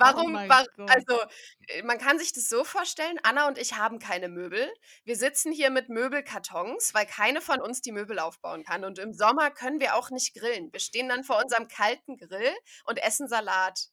Oh 0.00 0.04
Warum 0.04 0.32
mein 0.32 0.48
wa 0.48 0.64
Gott. 0.76 0.90
also, 0.90 1.20
äh, 1.68 1.82
man 1.82 1.98
kann 1.98 2.18
sich 2.18 2.32
das 2.32 2.48
so 2.48 2.64
vorstellen, 2.64 3.18
Anna 3.22 3.48
und 3.48 3.58
ich 3.58 3.76
haben 3.76 3.98
keine 3.98 4.28
Möbel. 4.28 4.72
Wir 5.04 5.16
sitzen 5.16 5.52
hier 5.52 5.70
mit 5.70 5.88
Möbelkartons, 5.88 6.94
weil 6.94 7.06
keine 7.06 7.40
von 7.40 7.60
uns 7.60 7.82
die 7.82 7.92
Möbel 7.92 8.18
aufbauen 8.18 8.64
kann. 8.64 8.84
Und 8.84 8.98
im 8.98 9.12
Sommer 9.12 9.50
können 9.50 9.80
wir 9.80 9.96
auch 9.96 10.10
nicht 10.10 10.34
grillen. 10.34 10.72
Wir 10.72 10.80
stehen 10.80 11.08
dann 11.08 11.24
vor 11.24 11.40
unserem 11.42 11.68
kalten 11.68 12.16
Grill 12.16 12.52
und 12.84 12.98
essen 13.02 13.28
Salat. 13.28 13.90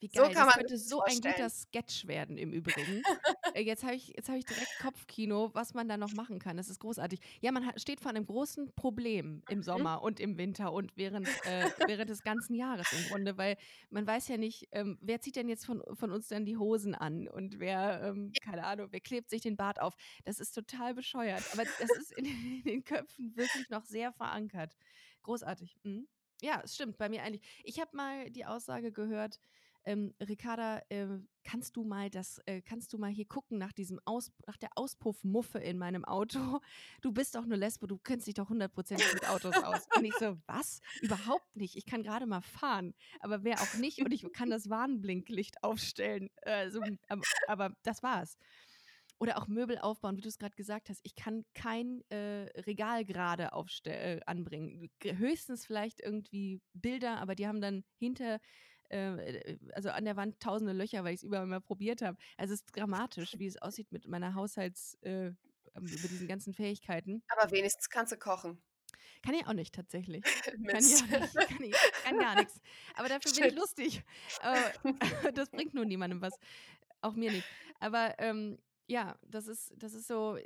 Wie 0.00 0.08
So 0.10 0.28
geil, 0.28 0.34
kann 0.34 0.46
das 0.46 0.46
man 0.46 0.54
sich 0.64 0.66
könnte 0.66 0.74
das 0.74 0.88
so 0.88 1.02
ein 1.02 1.20
guter 1.22 1.48
vorstellen. 1.48 1.50
Sketch 1.50 2.06
werden 2.06 2.38
im 2.38 2.52
Übrigen. 2.52 3.04
Äh, 3.52 3.62
jetzt 3.62 3.82
habe 3.84 3.94
ich 3.94 4.08
jetzt 4.16 4.28
habe 4.28 4.38
ich 4.38 4.46
direkt 4.46 4.78
Kopfkino, 4.78 5.50
was 5.54 5.74
man 5.74 5.88
da 5.88 5.96
noch 5.96 6.12
machen 6.12 6.38
kann. 6.38 6.56
Das 6.56 6.68
ist 6.68 6.80
großartig. 6.80 7.20
Ja, 7.40 7.50
man 7.52 7.72
steht 7.78 8.00
vor 8.00 8.10
einem 8.10 8.26
großen 8.26 8.74
Problem 8.74 9.42
im 9.48 9.62
Mhm. 9.62 9.62
Sommer 9.62 10.02
und 10.02 10.20
im 10.20 10.36
Winter 10.38 10.72
und 10.72 10.92
während 10.96 11.44
äh, 11.44 11.70
während 11.84 12.10
des 12.10 12.22
ganzen 12.22 12.54
Jahres 12.54 12.92
im 12.92 13.04
Grunde, 13.04 13.36
weil 13.38 13.56
man 13.90 14.06
weiß 14.06 14.28
ja 14.28 14.36
nicht, 14.36 14.68
ähm, 14.72 14.98
wer 15.00 15.20
zieht 15.20 15.36
denn 15.36 15.48
jetzt 15.48 15.66
von 15.66 15.82
von 15.94 16.10
uns 16.12 16.28
dann 16.28 16.44
die 16.46 16.56
Hosen 16.58 16.94
an 16.94 17.28
und 17.28 17.58
wer, 17.58 18.02
ähm, 18.04 18.36
keine 18.40 18.64
Ahnung, 18.64 18.88
wer 18.90 19.00
klebt 19.00 19.30
sich 19.30 19.40
den 19.42 19.56
Bart 19.56 19.80
auf. 19.80 19.94
Das 20.24 20.40
ist 20.40 20.52
total 20.52 20.94
bescheuert, 20.94 21.48
aber 21.52 21.64
das 21.78 21.94
ist 21.96 22.12
in 22.12 22.24
in 22.26 22.62
den 22.64 22.84
Köpfen 22.84 23.36
wirklich 23.36 23.68
noch 23.70 23.84
sehr 23.84 24.12
verankert. 24.12 24.74
Großartig, 25.22 25.78
mhm. 25.84 26.08
Ja, 26.42 26.60
es 26.64 26.74
stimmt, 26.74 26.98
bei 26.98 27.08
mir 27.08 27.22
eigentlich. 27.22 27.42
Ich 27.64 27.80
habe 27.80 27.96
mal 27.96 28.30
die 28.30 28.46
Aussage 28.46 28.92
gehört, 28.92 29.40
ähm: 29.88 30.14
„Ricarda, 30.20 30.80
äh, 30.90 31.06
kannst 31.44 31.76
du 31.76 31.84
mal 31.84 32.10
das 32.10 32.40
äh, 32.46 32.62
kannst 32.62 32.92
du 32.92 32.98
mal 32.98 33.10
hier 33.10 33.26
gucken 33.26 33.58
nach 33.58 33.72
diesem 33.72 34.00
Aus 34.04 34.32
nach 34.46 34.56
der 34.58 34.70
Auspuffmuffe 34.76 35.58
in 35.58 35.78
meinem 35.78 36.04
Auto? 36.04 36.38
Du 37.02 37.12
bist 37.12 37.34
doch 37.34 37.46
'ne 37.46 37.56
Lesbe, 37.56 37.86
du 37.88 37.98
kennst 37.98 38.26
dich 38.26 38.34
doch 38.34 38.50
hundertprozentig 38.50 39.12
mit 39.12 39.26
Autos 39.26 39.60
aus.“ 39.60 39.88
Und 39.94 40.04
ich 40.04 40.18
so: 40.18 40.36
„Was? 40.46 40.80
Überhaupt 41.00 41.56
nicht. 41.56 41.76
Ich 41.76 41.86
kann 41.86 42.02
grade 42.04 42.26
mal 42.26 42.42
fahren, 42.42 42.94
aber 43.20 43.38
mehr 43.38 43.62
auch 43.62 43.74
nicht 43.74 44.02
und 44.04 44.12
ich 44.12 44.30
kann 44.32 44.50
das 44.50 44.70
Warnblinklicht 44.70 45.62
aufstellen.“ 45.64 46.28
Äh, 46.42 46.70
so, 46.70 46.82
aber 47.08 47.24
aber 47.46 47.74
das 47.82 48.02
war's. 48.02 48.36
Oder 49.20 49.38
auch 49.38 49.48
Möbel 49.48 49.78
aufbauen, 49.78 50.16
wie 50.16 50.20
du's 50.20 50.38
grad 50.38 50.54
gesagt 50.56 50.90
hast. 50.90 51.00
Ich 51.02 51.16
kann 51.16 51.44
kein, 51.54 52.02
äh, 52.10 52.50
Regal 52.60 53.04
aufste 53.52 53.90
äh, 53.92 54.20
anbringen. 54.26 54.90
Höchstens 55.02 55.66
vielleicht 55.66 56.00
irgendwie 56.00 56.62
Bilder, 56.72 57.18
aber 57.18 57.34
die 57.34 57.48
haben 57.48 57.60
dann 57.60 57.82
hinter 57.98 58.38
äh, 58.90 59.16
äh, 59.16 59.58
also 59.72 59.90
an 59.90 60.04
der 60.04 60.16
Wand 60.16 60.40
tausende 60.40 60.72
Löcher, 60.72 61.04
weil 61.04 61.14
ich's 61.14 61.22
überall 61.22 61.46
mal 61.46 61.60
probiert 61.60 62.02
habe. 62.02 62.18
Also, 62.36 62.54
es 62.54 62.60
ist 62.60 62.76
dramatisch, 62.76 63.38
wie 63.38 63.46
es 63.46 63.60
aussieht 63.60 63.92
mit 63.92 64.06
meiner 64.06 64.34
Haushalts 64.34 64.94
äh, 65.02 65.26
ähm, 65.26 65.36
mit 65.74 66.10
diesen 66.10 66.28
ganzen 66.28 66.54
Fähigkeiten. 66.54 67.22
Aber 67.28 67.50
wenigstens 67.50 67.88
kannst 67.90 68.12
du 68.12 68.16
kochen. 68.16 68.60
Kann 69.22 69.34
ich 69.34 69.46
auch 69.46 69.52
nicht 69.52 69.74
tatsächlich. 69.74 70.22
Kann 70.44 70.84
ich 70.84 71.02
auch 71.02 71.20
nicht. 71.20 71.34
Kann 71.34 71.64
ich 71.64 71.74
kann 72.04 72.18
gar 72.18 72.34
nix. 72.36 72.60
Aber 72.94 73.08
dafür 73.08 73.32
bin 73.32 73.44
ich 73.44 73.50
Shit. 73.50 73.58
lustig. 73.58 74.02
Das 75.34 75.50
bringt 75.50 75.74
nur 75.74 75.84
niemandem 75.84 76.20
was. 76.20 76.38
Auch 77.00 77.14
mir 77.14 77.30
nicht. 77.30 77.46
Aber, 77.80 78.14
ähm, 78.18 78.58
ja, 78.86 79.16
das 79.22 79.46
ist 79.46 79.72
das 79.76 79.92
ist 79.92 80.06
so 80.08 80.38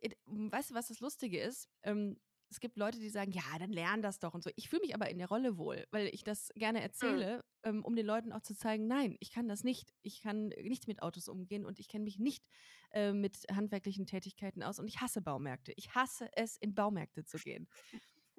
it 0.00 0.16
weißt 0.26 0.70
du, 0.70 0.74
was 0.74 0.88
das 0.88 1.00
Lustige 1.00 1.40
ist? 1.40 1.68
Ähm, 1.82 2.18
es 2.50 2.60
gibt 2.60 2.76
Leute, 2.78 2.98
die 2.98 3.08
sagen: 3.10 3.32
„Ja, 3.32 3.42
dann 3.58 3.70
lern 3.72 4.02
das 4.02 4.18
doch“ 4.18 4.34
und 4.34 4.42
so. 4.44 4.50
Ich 4.56 4.68
fühle 4.68 4.82
mich 4.82 4.94
aber 4.94 5.08
in 5.10 5.18
der 5.18 5.28
Rolle 5.28 5.56
wohl, 5.58 5.86
weil 5.92 6.08
ich 6.08 6.24
das 6.24 6.50
gerne 6.56 6.82
Mhm. 7.02 7.22
erzähle, 7.22 7.44
ähm, 7.64 7.84
um 7.84 7.96
den 7.96 8.06
Leuten 8.06 8.32
auch 8.32 8.42
zu 8.42 8.54
zeigen: 8.56 8.86
„Nein, 8.86 9.16
ich 9.20 9.30
kann 9.32 9.48
das 9.48 9.64
nicht. 9.64 9.94
Ich 10.02 10.20
kann 10.22 10.48
nicht 10.48 10.88
mit 10.88 11.02
Autos 11.02 11.28
umgehen 11.28 11.64
und 11.66 11.78
ich 11.78 11.88
kenne 11.88 12.04
mich 12.04 12.18
nicht 12.18 12.46
äh, 12.92 13.12
mit 13.12 13.46
handwerklichen 13.54 14.06
Tätigkeiten 14.06 14.62
aus 14.62 14.78
und 14.78 14.88
ich 14.88 15.00
hasse 15.00 15.22
Baumärkte. 15.22 15.72
Ich 15.76 15.94
hasse 15.94 16.28
es, 16.34 16.56
in 16.56 16.74
Baumärkte 16.74 17.24
zu 17.24 17.40
gehen. 17.40 17.68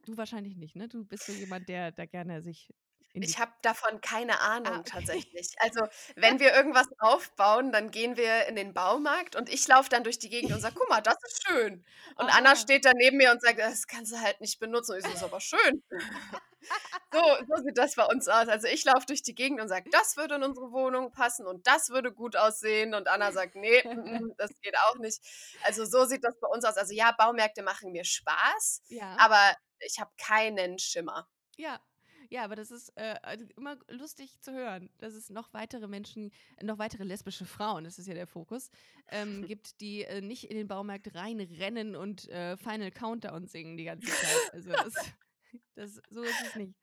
Du 0.06 0.18
wahrscheinlich 0.18 0.58
nicht, 0.58 0.76
ne? 0.76 0.88
Du 0.88 1.06
bist 1.06 1.26
so 1.26 1.32
jemand, 1.32 1.70
der 1.70 1.92
da 1.92 2.06
gerne 2.06 2.42
sich 2.42 2.74
ich 3.20 3.38
habe 3.40 3.52
davon 3.62 4.02
keine 4.02 4.40
Ahnung 4.42 4.84
ah, 4.84 4.84
tatsächlich. 4.86 5.54
Also, 5.60 5.82
wenn 6.16 6.40
wir 6.40 6.54
irgendwas 6.56 6.88
aufbauen, 7.00 7.72
dann 7.72 7.92
gehen 7.92 8.18
wir 8.18 8.48
in 8.48 8.56
den 8.56 8.74
Baumarkt 8.74 9.36
und 9.36 9.50
ich 9.50 9.68
laufe 9.68 9.90
dann 9.90 10.04
durch 10.04 10.18
die 10.20 10.30
Gegend 10.30 10.54
und 10.54 10.62
sage: 10.62 10.76
„Guck 10.80 10.90
mal, 10.90 11.02
das 11.02 11.16
ist 11.28 11.44
schön.“ 11.48 11.86
Und 12.16 12.30
ah. 12.30 12.36
Anna 12.36 12.56
steht 12.56 12.86
da 12.86 12.92
neben 12.96 13.18
mir 13.18 13.32
und 13.32 13.42
sagt: 13.42 13.60
„Das 13.60 13.88
kannst 13.88 14.12
du 14.14 14.20
halt 14.22 14.42
nicht 14.42 14.60
benutzen.“ 14.60 14.94
Und 14.94 15.00
ich 15.00 15.06
so: 15.06 15.12
„Ist 15.14 15.24
aber 15.24 15.40
schön.“ 15.40 15.84
So 17.14 17.20
so 17.48 17.64
sieht 17.64 17.78
das 17.78 17.96
bei 17.96 18.06
uns 18.06 18.28
aus. 18.28 18.48
Also, 18.48 18.68
ich 18.68 18.84
laufe 18.86 19.06
durch 19.08 19.22
die 19.24 19.36
Gegend 19.36 19.60
und 19.62 19.68
sage: 19.68 19.88
„Das 19.92 20.16
würde 20.18 20.36
in 20.36 20.44
unsere 20.44 20.72
Wohnung 20.72 21.12
passen 21.12 21.46
und 21.48 21.68
das 21.68 21.90
würde 21.90 22.14
gut 22.14 22.36
aussehen.“ 22.38 22.94
Und 22.94 23.08
Anna 23.08 23.32
sagt: 23.32 23.56
„Ne, 23.56 23.84
das 24.38 24.52
geht 24.62 24.76
auch 24.78 24.96
nicht.“ 25.00 25.20
Also, 25.62 25.86
so 25.86 26.06
sieht 26.06 26.24
das 26.24 26.40
bei 26.40 26.48
uns 26.48 26.64
aus. 26.66 26.78
Also, 26.78 26.94
ja, 26.94 27.12
Baumärkte 27.18 27.64
machen 27.64 27.92
mir 27.92 28.06
Spaß, 28.06 28.82
Ja. 28.90 29.18
aber 29.18 29.56
ich 29.80 30.00
habe 30.00 30.12
keinen 30.18 30.80
Schimmer. 30.80 31.28
Ja. 31.58 31.82
Ja, 32.34 32.46
aber 32.46 32.56
das 32.56 32.72
ist 32.72 32.94
äh, 32.96 33.16
also 33.24 33.46
immer 33.58 33.76
lustig 33.90 34.40
zu 34.40 34.54
hören, 34.54 34.90
dass 34.98 35.16
es 35.16 35.30
noch 35.30 35.54
weitere 35.54 35.90
Menschen, 35.90 36.32
noch 36.62 36.78
weitere 36.78 37.04
lesbische 37.04 37.44
Frauen, 37.46 37.84
das 37.84 38.00
ist 38.00 38.08
ja 38.08 38.14
der 38.14 38.26
Fokus, 38.26 38.70
ähm, 39.10 39.44
gibt, 39.46 39.82
die 39.82 40.04
äh, 40.06 40.22
nicht 40.22 40.46
in 40.50 40.56
den 40.56 40.70
Baumarkt 40.70 41.14
reinrennen 41.14 41.94
und 41.98 42.30
äh, 42.30 42.56
Final 42.56 42.92
Countdown 42.92 43.48
singen 43.48 43.76
die 43.76 43.84
ganze 43.84 44.14
Zeit. 44.14 44.52
Also 44.54 44.78
das, 44.78 45.12
das, 45.76 46.02
so 46.10 46.26
ist 46.26 46.40
es 46.40 46.56
nicht. 46.56 46.76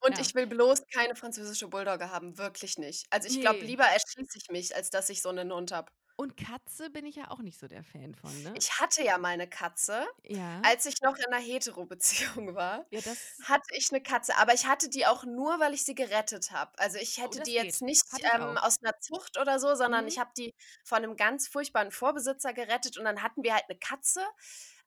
Und 0.00 0.18
Ja. 0.18 0.20
ich 0.20 0.34
will 0.34 0.46
bloß 0.46 0.82
keine 0.92 1.14
französische 1.16 1.68
Bulldogge 1.68 2.10
haben, 2.10 2.38
wirklich 2.38 2.78
nicht. 2.78 3.06
Also, 3.10 3.26
ich 3.28 3.40
glaube, 3.40 3.64
Nee. 3.64 3.66
lieber 3.66 3.84
erschieße 3.84 4.38
ich 4.38 4.48
mich, 4.50 4.74
als 4.76 4.90
dass 4.90 5.08
ich 5.08 5.22
so 5.22 5.32
'nen 5.32 5.52
Hund 5.52 5.72
habe. 5.72 5.90
Und 6.24 6.38
Katze 6.38 6.88
bin 6.88 7.04
ich 7.04 7.16
ja 7.16 7.30
auch 7.30 7.40
nicht 7.40 7.58
so 7.58 7.68
der 7.68 7.84
Fan 7.84 8.14
von, 8.14 8.40
ne? 8.40 8.56
Ich 8.56 8.78
hatte 8.80 9.02
ja 9.02 9.18
mal 9.18 9.36
'ne 9.36 9.48
Katze. 9.48 10.06
Ja. 10.24 10.66
Als 10.66 10.86
ich 10.86 10.94
noch 11.02 11.16
in 11.16 11.28
'ner 11.30 11.38
Hetero-Beziehung 11.40 12.54
war, 12.54 12.86
Ja, 12.92 13.00
das 13.00 13.42
hatte 13.42 13.66
ich 13.76 13.90
'ne 13.90 14.00
Katze, 14.02 14.36
aber 14.36 14.54
ich 14.54 14.66
hatte 14.66 14.88
die 14.88 15.06
auch 15.06 15.24
nur, 15.24 15.58
weil 15.58 15.74
ich 15.74 15.84
sie 15.84 15.94
gerettet 15.96 16.52
habe. 16.52 16.78
Also, 16.78 16.98
ich 16.98 17.18
Oh, 17.22 17.32
hätte 17.32 17.40
das 17.40 17.48
die 17.48 17.52
jetzt 17.52 17.82
geht. 17.82 17.82
nicht, 17.82 18.04
Hatte 18.12 18.26
ich 18.28 18.34
ähm, 18.34 18.56
aus 18.58 18.80
'ner 18.80 18.94
Zucht 19.00 19.38
oder 19.38 19.58
so, 19.58 19.74
sondern 19.74 20.06
Mhm. 20.06 20.08
ich 20.08 20.18
habe 20.18 20.30
die 20.36 20.54
von 20.84 21.02
'nem 21.02 21.16
ganz 21.16 21.48
furchtbaren 21.48 21.90
Vorbesitzer 21.90 22.52
gerettet 22.54 22.96
und 22.96 23.04
dann 23.04 23.22
hatten 23.22 23.42
wir 23.42 23.54
halt 23.54 23.68
'ne 23.68 23.76
Katze, 23.78 24.24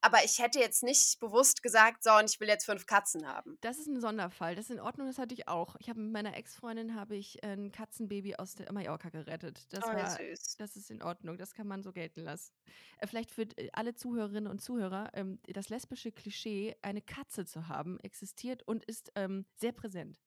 aber 0.01 0.23
ich 0.25 0.39
hätte 0.39 0.59
jetzt 0.59 0.83
nicht 0.83 1.19
bewusst 1.19 1.63
gesagt: 1.63 2.03
„So, 2.03 2.13
und 2.15 2.29
ich 2.31 2.39
will 2.39 2.47
jetzt 2.49 2.65
5 2.65 2.85
Katzen 2.85 3.27
haben.“ 3.27 3.59
Das 3.61 3.79
ist 3.79 3.87
'n 3.87 3.99
Sonderfall. 3.99 4.55
Das 4.55 4.65
ist 4.65 4.71
in 4.75 4.79
Ordnung, 4.79 5.07
das 5.07 5.17
hatte 5.17 5.33
ich 5.33 5.47
auch. 5.47 5.75
Ich 5.79 5.89
habe 5.89 5.99
mit 5.99 6.11
meiner 6.11 6.35
Ex-Freundin 6.37 6.93
habe 6.95 7.15
ich, 7.15 7.41
äh, 7.43 7.53
'n 7.53 7.71
Katzenbaby 7.71 8.35
aus 8.35 8.53
der 8.55 8.71
Mallorca 8.71 9.09
gerettet. 9.09 9.73
Das 9.73 9.91
Oh, 9.91 9.91
war 9.91 10.19
süß. 10.19 10.57
das 10.59 10.75
ist 10.75 10.89
in 10.89 11.03
Ordnung, 11.03 11.37
das 11.37 11.53
kann 11.53 11.67
man 11.67 11.83
so 11.83 11.91
gelten 11.93 12.21
lassen. 12.21 12.51
Äh, 12.97 13.05
vielleicht 13.07 13.29
für 13.31 13.45
d 13.45 13.69
alle 13.73 13.93
Zuhörerinnen 13.93 14.47
und 14.51 14.59
Zuhörer, 14.61 15.11
ähm, 15.13 15.39
das 15.47 15.69
lesbische 15.69 16.11
Klischee, 16.11 16.75
eine 16.81 17.01
Katze 17.01 17.45
zu 17.45 17.67
haben, 17.67 17.99
existiert 17.99 18.63
und 18.67 18.83
ist, 18.85 19.11
ähm, 19.15 19.45
sehr 19.55 19.71
präsent. 19.73 20.19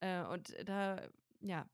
Äh, 0.00 0.24
und 0.24 0.54
da 0.68 1.08
ja, 1.40 1.68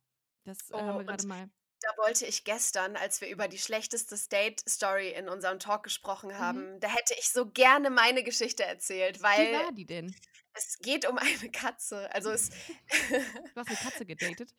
das, 0.44 0.70
äh, 0.70 0.82
haben 0.84 0.96
Oh, 0.96 1.00
wir 1.00 1.04
grade 1.04 1.22
und 1.22 1.24
mal 1.24 1.50
da 1.84 2.02
wollte 2.02 2.26
ich 2.26 2.44
gestern, 2.44 2.96
als 2.96 3.20
wir 3.20 3.28
über 3.28 3.48
die 3.48 3.58
schlechteste 3.58 4.16
Date-Story 4.28 5.10
in 5.10 5.28
unserem 5.28 5.58
Talk 5.58 5.82
gesprochen 5.84 6.38
Mhm. 6.38 6.64
haben 6.64 6.80
da 6.80 6.88
hätte 6.88 7.14
ich 7.18 7.28
so 7.30 7.46
gerne 7.50 7.90
meine 7.90 8.22
Geschichte 8.24 8.64
erzählt, 8.64 9.22
Wie 9.34 9.50
weil 9.50 9.50
war 9.50 9.72
die 9.72 9.86
denn? 9.86 10.14
Es 10.54 10.78
geht 10.78 11.06
um 11.08 11.18
eine 11.18 11.50
Katze. 11.50 12.12
Also, 12.14 12.30
es 12.30 12.50
Du 13.54 13.60
hast 13.60 13.70
'ne 13.70 13.76
Katze 13.76 14.04
gedatet? 14.06 14.52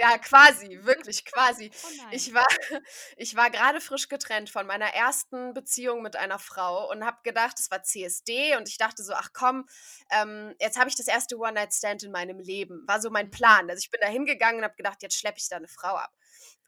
Ja, 0.00 0.18
quasi, 0.18 0.78
wirklich 0.84 1.24
quasi. 1.24 1.70
Oh. 1.84 1.90
Ich 2.10 2.34
war 2.34 2.46
ich 3.16 3.36
war 3.36 3.50
grade 3.50 3.80
frisch 3.80 4.08
getrennt 4.08 4.50
von 4.50 4.66
meiner 4.66 4.86
ersten 4.94 5.54
Beziehung 5.54 6.02
mit 6.02 6.16
einer 6.16 6.38
Frau 6.38 6.90
und 6.90 7.04
habe 7.04 7.18
gedacht 7.24 7.58
es 7.60 7.70
war 7.70 7.82
CSD 7.82 8.56
und 8.56 8.68
ich 8.68 8.78
dachte 8.78 9.02
so: 9.04 9.12
„Ach 9.14 9.30
komm, 9.32 9.66
ähm, 10.10 10.54
jetzt 10.60 10.78
habe 10.78 10.88
ich 10.90 10.96
das 10.96 11.08
erste 11.08 11.36
One-Night-Stand 11.38 12.02
in 12.04 12.12
meinem 12.12 12.38
Leben.“ 12.40 12.84
War 12.86 13.00
so 13.00 13.10
mein 13.10 13.30
Mhm. 13.30 13.30
Plan. 13.30 13.70
Also, 13.70 13.80
ich 13.80 13.90
bin 13.90 14.00
da 14.02 14.08
hingegangen 14.08 14.58
und 14.58 14.64
habe 14.64 14.76
gedacht: 14.76 15.02
„Jetzt 15.02 15.16
schleppe 15.18 15.38
ich 15.38 15.48
da 15.48 15.58
'ne 15.60 15.68
Frau 15.68 15.94
ab.“ 15.96 16.12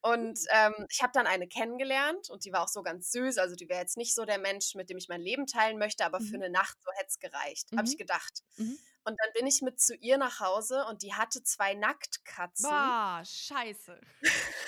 Und, 0.03 0.39
ähm, 0.51 0.87
ich 0.91 1.03
habe 1.03 1.13
dann 1.15 1.27
eine 1.27 1.49
kennengelernt 1.49 2.31
und 2.31 2.45
die 2.45 2.53
war 2.53 2.63
auch 2.65 2.69
so 2.69 2.83
ganz 2.83 3.11
süß. 3.13 3.39
Also, 3.39 3.57
die 3.57 3.69
wäre 3.69 3.81
jetzt 3.81 3.97
nicht 3.97 4.15
so 4.15 4.25
der 4.25 4.39
Mensch, 4.39 4.75
mit 4.75 4.91
dem 4.91 4.97
ich 4.99 5.09
mein 5.09 5.21
Leben 5.21 5.47
teilen 5.47 5.79
möchte, 5.79 6.05
aber 6.05 6.21
für 6.21 6.37
Mhm. 6.37 6.39
'ne 6.39 6.51
Nacht 6.51 6.79
so 6.85 6.91
hätte 6.97 7.09
es 7.09 7.19
gereicht, 7.19 7.73
habe 7.77 7.87
ich 7.89 7.97
Mhm. 7.97 7.99
gedacht. 7.99 8.41
Mhm. 8.57 8.79
Und 9.05 9.17
dann 9.23 9.33
bin 9.35 9.47
ich 9.47 9.63
mit 9.63 9.81
zu 9.81 9.95
ihr 9.97 10.19
nach 10.19 10.41
Hause 10.41 10.85
und 10.87 11.03
die 11.03 11.15
hatte 11.15 11.43
2 11.43 11.75
Nacktkatzen. 11.75 12.99
Boah, 12.99 13.23
scheiße. 13.25 14.01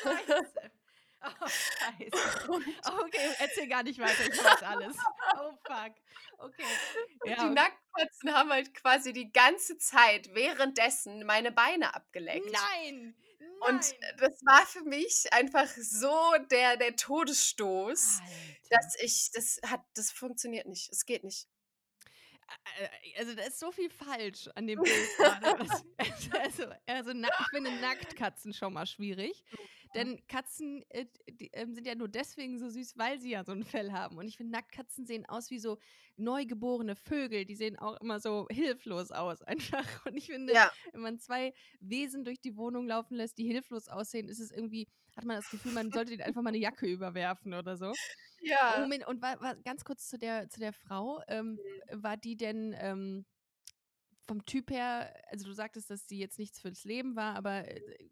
Scheiße. 0.03 0.71
Oh, 1.23 1.49
scheiße. 1.49 2.51
Okay, 2.85 3.35
erzähl 3.39 3.69
gar 3.69 3.83
nicht 3.83 3.99
weiter, 4.01 4.27
ich 4.27 4.43
weiß 4.43 4.63
alles. 4.63 5.09
Oh, 5.35 5.53
fuck. 5.67 5.95
Okay. 6.39 6.81
und 7.21 7.39
Ja, 7.39 7.41
die 7.41 7.51
Nacktkatzen 7.51 8.35
haben 8.35 8.51
halt 8.51 8.75
quasi 8.75 9.13
die 9.13 9.33
ganze 9.33 9.79
Zeit 9.79 10.35
währenddessen 10.35 11.25
meine 11.27 11.53
Beine 11.53 11.95
abgeleckt. 11.95 12.71
Nein, 12.83 13.17
nein. 13.41 13.81
äh, 14.01 14.17
das 14.19 14.41
war 14.45 14.67
für 14.67 14.83
mich 14.83 15.33
einfach 15.33 15.67
so 15.69 16.13
der 16.51 16.77
der 16.77 16.97
Todesstoß, 16.97 18.21
Alter. 18.21 18.71
dass 18.71 18.97
ich 19.01 19.31
das 19.33 19.61
hat 19.67 19.83
das 19.95 20.11
funktioniert 20.13 20.67
nicht. 20.67 20.91
Es 20.93 21.05
geht 21.07 21.25
nicht. 21.25 21.49
Also, 23.17 23.35
da 23.35 23.43
ist 23.45 23.59
so 23.61 23.71
viel 23.71 23.91
falsch 23.91 24.49
an 24.55 24.67
dem 24.67 24.83
Bild 24.83 25.17
grade. 25.17 25.55
Das 25.59 25.85
also 26.43 26.65
also, 26.87 27.13
nack 27.13 27.33
ich 27.39 27.49
finde 27.49 27.71
Nacktkatzen 27.71 28.53
schon 28.53 28.73
mal 28.73 28.87
schwierig, 28.87 29.45
Mhm. 29.53 29.80
Denn 29.95 30.21
Katzen, 30.29 30.85
äh, 30.91 31.07
die, 31.31 31.51
ähm, 31.53 31.75
sind 31.75 31.87
ja 31.87 31.95
nur 31.95 32.09
deswegen 32.09 32.59
so 32.59 32.69
süß, 32.69 32.97
weil 32.97 33.19
sie 33.21 33.31
ja 33.31 33.45
so 33.45 33.53
'n 33.53 33.65
Fell 33.65 33.93
haben. 33.93 34.19
Und 34.19 34.29
ich 34.29 34.37
finde, 34.37 34.53
Nacktkatzen 34.53 35.07
sehen 35.07 35.27
aus 35.27 35.51
wie 35.51 35.59
so 35.59 35.79
neugeborene 36.17 36.97
Vögel. 36.97 37.45
Die 37.47 37.57
sehen 37.57 37.79
auch 37.79 38.01
immer 38.01 38.21
so 38.21 38.47
hilflos 38.51 39.11
aus 39.13 39.43
einfach. 39.83 40.07
Und 40.07 40.17
ich 40.17 40.27
finde, 40.27 40.57
Ja. 40.57 40.71
wenn 40.93 41.01
man 41.03 41.19
2 41.19 41.53
Wesen 41.81 42.25
durch 42.25 42.41
die 42.41 42.57
Wohnung 42.57 42.87
laufen 42.87 43.17
lässt, 43.17 43.39
die 43.39 43.47
hilflos 43.47 43.89
aussehen, 43.89 44.29
ist 44.29 44.41
es 44.41 44.51
irgendwie 44.51 44.89
hat 45.17 45.25
man 45.25 45.37
das 45.37 45.51
Gefühl, 45.51 45.73
man 45.73 45.93
sollte 45.93 46.13
denen 46.13 46.23
einfach 46.23 46.43
mal 46.43 46.53
'ne 46.53 46.59
Jacke 46.59 46.87
überwerfen 46.87 47.55
oder 47.55 47.77
so. 47.77 47.97
Oh, 48.69 48.79
Ja. 48.79 48.79
Moment, 48.79 49.07
und 49.07 49.23
wa 49.23 49.37
wa 49.41 49.55
ganz 49.55 49.85
kurz 49.85 50.09
zu 50.09 50.19
der 50.19 50.49
zu 50.49 50.61
der 50.61 50.73
Frau, 50.73 51.23
ähm, 51.29 51.61
Mhm. 51.61 51.81
war 51.93 52.17
die 52.17 52.37
denn, 52.37 52.75
ähm, 52.79 53.27
vom 54.27 54.45
Typ 54.47 54.71
her 54.71 55.15
also, 55.31 55.47
du 55.47 55.53
sagtest, 55.55 55.91
dass 55.91 56.09
sie 56.09 56.19
jetzt 56.19 56.39
nichts 56.39 56.61
fürs 56.61 56.85
Leben 56.85 57.17
war, 57.17 57.35
aber, 57.37 57.69
äh, 57.69 58.07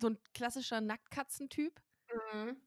so 0.00 0.08
'n 0.08 0.18
klassischer 0.34 0.80
Nacktkatzen-Typ? 0.80 1.80
Mhm. 2.32 2.62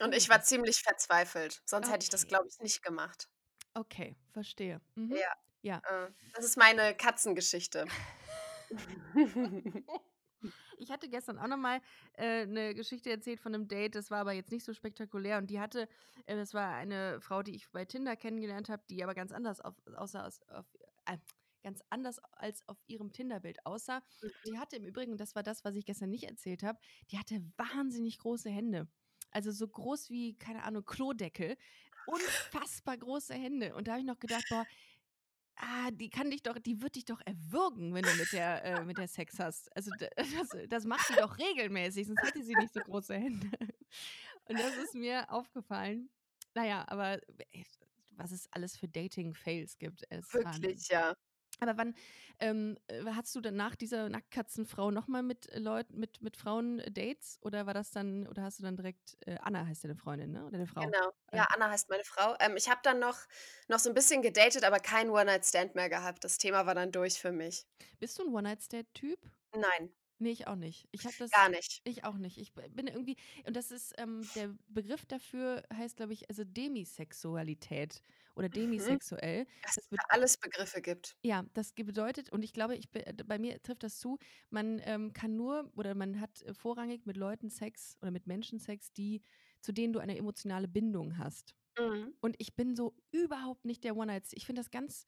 Und 0.00 0.14
ich 0.14 0.28
war 0.30 0.42
ziemlich 0.42 0.80
verzweifelt, 0.82 1.62
sonst 1.66 1.90
hätte 1.90 2.04
ich 2.04 2.10
das, 2.10 2.26
Okay. 2.26 2.28
glaube 2.28 2.48
ich, 2.48 2.58
nicht 2.60 2.82
gemacht. 2.82 3.28
Okay, 3.76 4.16
verstehe. 4.32 4.80
Mhm. 4.94 5.22
Ja, 5.22 5.32
Ja. 5.62 5.82
äh, 5.84 6.10
das 6.34 6.44
ist 6.44 6.56
meine 6.56 6.94
Katzengeschichte. 6.96 7.92
Ich 10.78 10.90
hatte 10.90 11.08
gestern 11.08 11.38
auch 11.38 11.46
noch 11.46 11.56
mal, 11.56 11.80
äh, 12.14 12.46
'ne 12.46 12.74
Geschichte 12.74 13.10
erzählt 13.10 13.40
von 13.40 13.52
'nem 13.52 13.68
Date, 13.68 13.94
das 13.94 14.10
war 14.10 14.20
aber 14.20 14.32
jetzt 14.32 14.50
nicht 14.52 14.64
so 14.64 14.72
spektakulär 14.74 15.38
und 15.38 15.48
die 15.50 15.60
hatte 15.60 15.88
äh, 16.26 16.36
das 16.36 16.54
war 16.54 16.74
eine 16.74 17.20
Frau, 17.20 17.42
die 17.42 17.54
ich 17.54 17.70
bei 17.72 17.84
Tinder 17.84 18.16
kennengelernt 18.16 18.68
habe, 18.68 18.82
die 18.90 19.02
aber 19.02 19.14
ganz 19.14 19.32
anders 19.32 19.60
auf 19.60 19.74
aussah 19.96 20.22
als 20.24 20.42
auf 20.48 20.66
äh, 21.06 21.18
ganz 21.66 21.82
anders 21.90 22.20
als 22.32 22.62
auf 22.68 22.78
ihrem 22.86 23.12
Tinder-Bild 23.12 23.66
aussah. 23.66 24.02
Mhm. 24.22 24.46
Die 24.46 24.58
hatte 24.58 24.76
im 24.76 24.84
Übrigen 24.86 25.12
und 25.12 25.20
das 25.20 25.34
war 25.34 25.42
das, 25.42 25.64
was 25.64 25.74
ich 25.76 25.84
gestern 25.86 26.10
nicht 26.10 26.24
erzählt 26.24 26.62
habe, 26.62 26.78
die 27.10 27.18
hatte 27.18 27.42
wahnsinnig 27.56 28.18
große 28.18 28.50
Hände. 28.50 28.88
Also, 29.32 29.50
so 29.52 29.68
groß 29.68 30.10
wie, 30.10 30.38
keine 30.38 30.62
Ahnung, 30.64 30.84
Klodeckel. 30.84 31.56
Unfassbar 32.04 32.96
große 32.98 33.34
Hände. 33.34 33.74
Und 33.74 33.88
da 33.88 33.92
habe 33.92 34.00
ich 34.00 34.06
noch 34.06 34.20
gedacht: 34.20 34.48
„Boah, 34.48 34.66
ah, 35.56 35.90
die 35.92 36.10
kann 36.10 36.30
dich 36.30 36.42
doch 36.42 36.58
die 36.58 36.82
wird 36.82 36.96
dich 36.96 37.04
doch 37.06 37.20
erwürgen, 37.24 37.94
wenn 37.94 38.06
du 38.06 38.14
mit 38.14 38.32
der 38.32 38.64
äh, 38.64 38.84
mit 38.84 38.98
der 38.98 39.08
Sex 39.08 39.38
hast. 39.38 39.74
Also, 39.76 39.90
das 40.16 40.56
das 40.68 40.84
macht 40.86 41.08
die 41.08 41.16
doch 41.16 41.38
regelmäßig, 41.38 42.06
sonst 42.08 42.22
hätte 42.22 42.42
sie 42.44 42.56
nicht 42.56 42.74
so 42.74 42.82
große 42.82 43.14
Hände.“ 43.14 43.48
Und 44.44 44.58
das 44.58 44.76
ist 44.76 44.94
mir 44.94 45.30
aufgefallen. 45.32 46.10
Na 46.54 46.66
ja, 46.66 46.86
aber 46.88 47.20
was 48.16 48.32
es 48.32 48.48
alles 48.52 48.76
für 48.76 48.88
Dating-Fails 48.88 49.78
gibt, 49.78 50.04
Wahnsinn. 50.42 50.82
Wirklich, 50.82 50.88
ja. 50.88 51.14
Aber 51.60 51.76
wann, 51.78 51.94
ähm, 52.38 52.76
äh, 52.88 53.02
hattest 53.06 53.34
du 53.36 53.40
dann 53.40 53.56
nach 53.56 53.76
dieser 53.76 54.08
Nacktkatzen-Frau 54.08 54.90
noch 54.90 55.08
mal 55.08 55.22
mit 55.22 55.48
Leut 55.56 55.92
mit 55.92 56.20
mit 56.22 56.36
Frauen 56.36 56.78
Dates 56.90 57.38
oder 57.42 57.66
war 57.66 57.74
das 57.74 57.90
dann 57.92 58.26
oder 58.28 58.42
hast 58.42 58.58
du 58.58 58.62
dann 58.62 58.76
direkt 58.76 59.16
äh, 59.26 59.36
Anna 59.40 59.66
heißt 59.66 59.84
deine 59.84 59.96
Freundin, 59.96 60.32
ne, 60.32 60.42
oder 60.42 60.52
deine 60.52 60.66
Frau? 60.66 60.92
Genau. 60.92 61.12
Äh 61.32 61.40
Ja, 61.40 61.44
Anna 61.54 61.70
heißt 61.70 61.88
meine 61.88 62.04
Frau. 62.04 62.34
Ähm, 62.40 62.56
ich 62.56 62.68
habe 62.68 62.80
dann 62.82 62.98
noch 62.98 63.18
noch 63.68 63.78
so 63.78 63.88
'n 63.90 63.94
bisschen 63.94 64.20
gedatet, 64.22 64.62
aber 64.64 64.78
keinen 64.78 65.10
One-Night-Stand 65.10 65.74
mehr 65.74 65.88
gehabt. 65.88 66.22
Das 66.24 66.38
Thema 66.38 66.66
war 66.66 66.74
dann 66.74 66.92
durch 66.92 67.18
für 67.20 67.32
mich. 67.32 67.64
Bist 68.02 68.18
du 68.18 68.22
'n 68.24 68.34
One-Night-Stand-Typ? 68.34 69.18
Nein. 69.54 69.92
Ne, 70.20 70.30
ich 70.30 70.46
auch 70.46 70.56
nicht. 70.56 70.88
Ich 70.92 71.06
habe 71.06 71.14
das 71.18 71.32
Gar 71.32 71.48
nicht. 71.50 71.82
ich 71.84 72.04
auch 72.04 72.16
nicht. 72.18 72.38
Ich 72.38 72.54
bin 72.54 72.88
irgendwie 72.88 73.16
und 73.46 73.56
das 73.56 73.70
ist, 73.70 73.94
ähm 73.98 74.30
der 74.34 74.56
Begriff 74.68 75.06
dafür 75.06 75.64
heißt, 75.72 75.96
glaube 75.96 76.12
ich, 76.14 76.28
also 76.30 76.44
Demisexualität 76.44 78.02
oder 78.36 78.48
Mhm. 78.76 78.98
demisexuell. 79.00 79.46
Was 79.64 79.76
Das 79.76 79.88
es 79.90 80.00
alles 80.10 80.38
Begriffe 80.38 80.82
gibt. 80.82 81.16
Ja, 81.24 81.44
das 81.54 81.72
bedeutet 81.72 82.30
und 82.30 82.44
ich 82.44 82.52
glaube, 82.52 82.76
ich 82.76 82.88
bei 82.90 83.38
mir 83.38 83.60
trifft 83.62 83.82
das 83.82 83.98
zu, 83.98 84.18
man, 84.50 84.80
ähm, 84.84 85.12
kann 85.12 85.34
nur 85.36 85.72
oder 85.76 85.94
man 85.94 86.20
hat 86.20 86.44
vorrangig 86.52 87.04
mit 87.06 87.16
Leuten 87.16 87.50
Sex 87.50 87.96
oder 88.00 88.10
mit 88.10 88.26
Menschen 88.26 88.58
Sex, 88.60 88.92
die 88.92 89.22
zu 89.60 89.72
denen 89.72 89.92
du 89.92 89.98
eine 89.98 90.16
emotionale 90.16 90.68
Bindung 90.68 91.18
hast. 91.18 91.56
Mhm. 91.78 92.16
Und 92.20 92.36
ich 92.38 92.56
bin 92.56 92.76
so 92.76 92.96
überhaupt 93.12 93.64
nicht 93.66 93.84
der 93.84 93.96
One-Night. 93.96 94.28
Ich 94.32 94.46
finde 94.46 94.60
das 94.60 94.70
ganz 94.70 95.06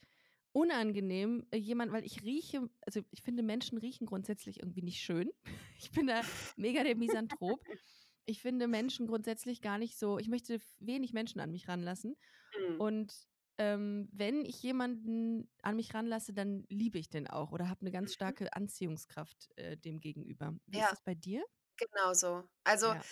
unangenehm, 0.52 1.46
äh, 1.52 1.58
jemand, 1.58 1.92
weil 1.92 2.04
ich 2.04 2.22
rieche, 2.24 2.70
also 2.86 3.02
ich 3.10 3.22
finde 3.22 3.42
Menschen 3.44 3.78
riechen 3.78 4.06
grundsätzlich 4.06 4.60
irgendwie 4.60 4.82
nicht 4.82 5.00
schön. 5.02 5.30
Ich 5.78 5.92
bin 5.92 6.06
da 6.08 6.22
mega 6.56 6.84
der 6.84 6.96
Misanthrop. 6.96 7.60
Ich 8.26 8.42
finde 8.42 8.68
Menschen 8.68 9.06
grundsätzlich 9.06 9.62
gar 9.62 9.78
nicht 9.78 9.98
so, 9.98 10.18
ich 10.18 10.28
möchte 10.28 10.60
wenig 10.80 11.12
Menschen 11.14 11.40
an 11.40 11.50
mich 11.52 11.68
ranlassen. 11.68 12.16
Mhm. 12.56 12.80
Und 12.80 13.14
ähm, 13.58 14.08
wenn 14.12 14.44
ich 14.44 14.62
jemanden 14.62 15.50
an 15.62 15.76
mich 15.76 15.94
ranlasse, 15.94 16.32
dann 16.32 16.64
liebe 16.68 16.98
ich 16.98 17.10
den 17.10 17.26
auch 17.28 17.52
oder 17.52 17.68
habe 17.68 17.80
eine 17.82 17.90
ganz 17.90 18.12
Mhm. 18.12 18.14
starke 18.14 18.52
Anziehungskraft 18.54 19.50
äh, 19.56 19.76
dem 19.76 20.00
gegenüber. 20.00 20.56
Wie 20.66 20.78
Ja. 20.78 20.80
ist 20.80 20.92
das 20.92 21.02
bei 21.02 21.14
dir? 21.14 21.44
Genau 21.80 22.12
so. 22.12 22.42
Also, 22.64 22.96
Ja. 22.96 23.08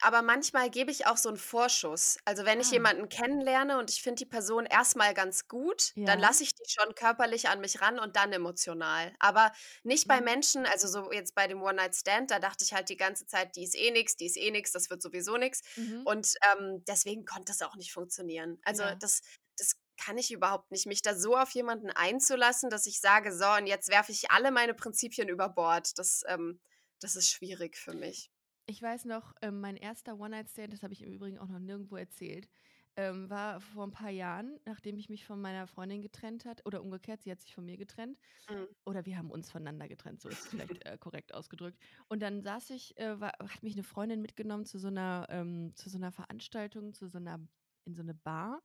aber 0.00 0.22
manchmal 0.22 0.70
gebe 0.70 0.90
ich 0.90 1.06
auch 1.06 1.16
so 1.18 1.28
einen 1.28 1.38
Vorschuss. 1.38 2.18
Also, 2.24 2.44
wenn 2.46 2.60
ich 2.60 2.70
Ah. 2.70 2.72
jemanden 2.72 3.08
kennenlerne 3.10 3.78
und 3.78 3.90
ich 3.90 4.02
finde 4.02 4.20
die 4.20 4.26
Person 4.26 4.66
erstmal 4.66 5.14
ganz 5.14 5.48
gut, 5.48 5.94
dann 6.04 6.18
Ja. 6.18 6.20
lasse 6.20 6.42
ich 6.44 6.54
die 6.54 6.64
schon 6.68 6.94
körperlich 6.94 7.48
an 7.48 7.60
mich 7.60 7.80
ran 7.82 7.98
und 7.98 8.16
dann 8.16 8.32
emotional. 8.32 9.14
Aber 9.20 9.52
nicht 9.84 10.08
bei 10.08 10.20
Mhm. 10.20 10.22
Menschen 10.22 10.66
also, 10.66 10.88
so 10.88 11.12
jetzt 11.12 11.34
bei 11.34 11.46
dem 11.48 11.62
One-Night-Stand, 11.62 12.30
da 12.30 12.38
dachte 12.40 12.64
ich 12.64 12.72
halt 12.74 12.88
die 12.88 12.96
ganze 12.96 13.26
Zeit: 13.26 13.56
„Die 13.56 13.64
ist 13.64 13.76
eh 13.76 13.90
nix, 13.92 14.16
die 14.16 14.26
ist 14.26 14.36
eh 14.38 14.50
nix, 14.50 14.72
das 14.72 14.90
wird 14.90 15.02
sowieso 15.02 15.36
nix.“ 15.36 15.62
Mhm. 15.76 16.06
Und, 16.06 16.34
ähm, 16.54 16.84
deswegen 16.88 17.24
konnte 17.26 17.46
das 17.52 17.62
auch 17.62 17.76
nicht 17.76 17.92
funktionieren. 17.92 18.58
Also, 18.64 18.82
Ja. 18.82 19.00
das 19.00 19.22
das 19.58 19.72
kann 20.04 20.18
ich 20.18 20.30
überhaupt 20.32 20.70
nicht, 20.72 20.86
mich 20.86 21.02
da 21.02 21.16
so 21.16 21.36
auf 21.36 21.50
jemanden 21.52 21.90
einzulassen, 21.90 22.70
dass 22.70 22.86
ich 22.86 23.00
sage: 23.00 23.32
„So, 23.36 23.46
und 23.58 23.66
jetzt 23.66 23.88
werfe 23.90 24.12
ich 24.12 24.30
alle 24.30 24.50
meine 24.52 24.74
Prinzipien 24.74 25.28
über 25.28 25.48
Bord.“ 25.50 25.98
Das, 25.98 26.22
ähm 26.28 26.60
das 27.00 27.16
ist 27.16 27.30
schwierig 27.30 27.76
für 27.76 27.94
mich. 27.94 28.30
Ich 28.68 28.82
weiß 28.82 29.04
noch, 29.04 29.34
ähm, 29.42 29.60
mein 29.60 29.76
erster 29.76 30.18
One-Night-Stand, 30.18 30.72
das 30.72 30.82
habe 30.82 30.92
ich 30.92 31.02
im 31.02 31.12
Übrigen 31.12 31.38
auch 31.38 31.48
noch 31.48 31.60
nirgendwo 31.60 31.96
erzählt, 31.96 32.48
ähm, 32.96 33.30
war 33.30 33.60
vor 33.60 33.86
ein 33.86 33.92
paar 33.92 34.10
Jahren, 34.10 34.58
nachdem 34.64 34.98
ich 34.98 35.08
mich 35.08 35.24
von 35.24 35.40
meiner 35.40 35.66
Freundin 35.68 36.02
getrennt 36.02 36.44
hat 36.44 36.66
oder 36.66 36.82
umgekehrt, 36.82 37.22
sie 37.22 37.30
hat 37.30 37.40
sich 37.40 37.54
von 37.54 37.64
mir 37.64 37.76
getrennt 37.76 38.18
Mhm. 38.48 38.66
oder 38.84 39.06
wir 39.06 39.18
haben 39.18 39.30
uns 39.30 39.50
voneinander 39.50 39.88
getrennt, 39.88 40.20
so 40.20 40.28
ist 40.28 40.40
es 40.40 40.48
vielleicht 40.48 40.84
äh, 40.86 40.98
korrekt 40.98 41.34
ausgedrückt. 41.34 41.80
Und 42.08 42.22
dann 42.22 42.42
saß 42.42 42.70
ich, 42.70 42.96
äh, 42.98 43.20
war, 43.20 43.32
hat 43.40 43.62
mich 43.62 43.74
eine 43.74 43.84
Freundin 43.84 44.22
mitgenommen 44.22 44.64
zu 44.64 44.78
so 44.78 44.88
einer, 44.88 45.26
ähm, 45.30 45.72
zu 45.76 45.90
so 45.90 45.98
einer 45.98 46.12
Veranstaltung, 46.12 46.94
zu 46.94 47.08
so 47.08 47.18
einer, 47.18 47.46
in 47.84 47.94
so 47.94 48.02
eine 48.02 48.14
Bar 48.14 48.62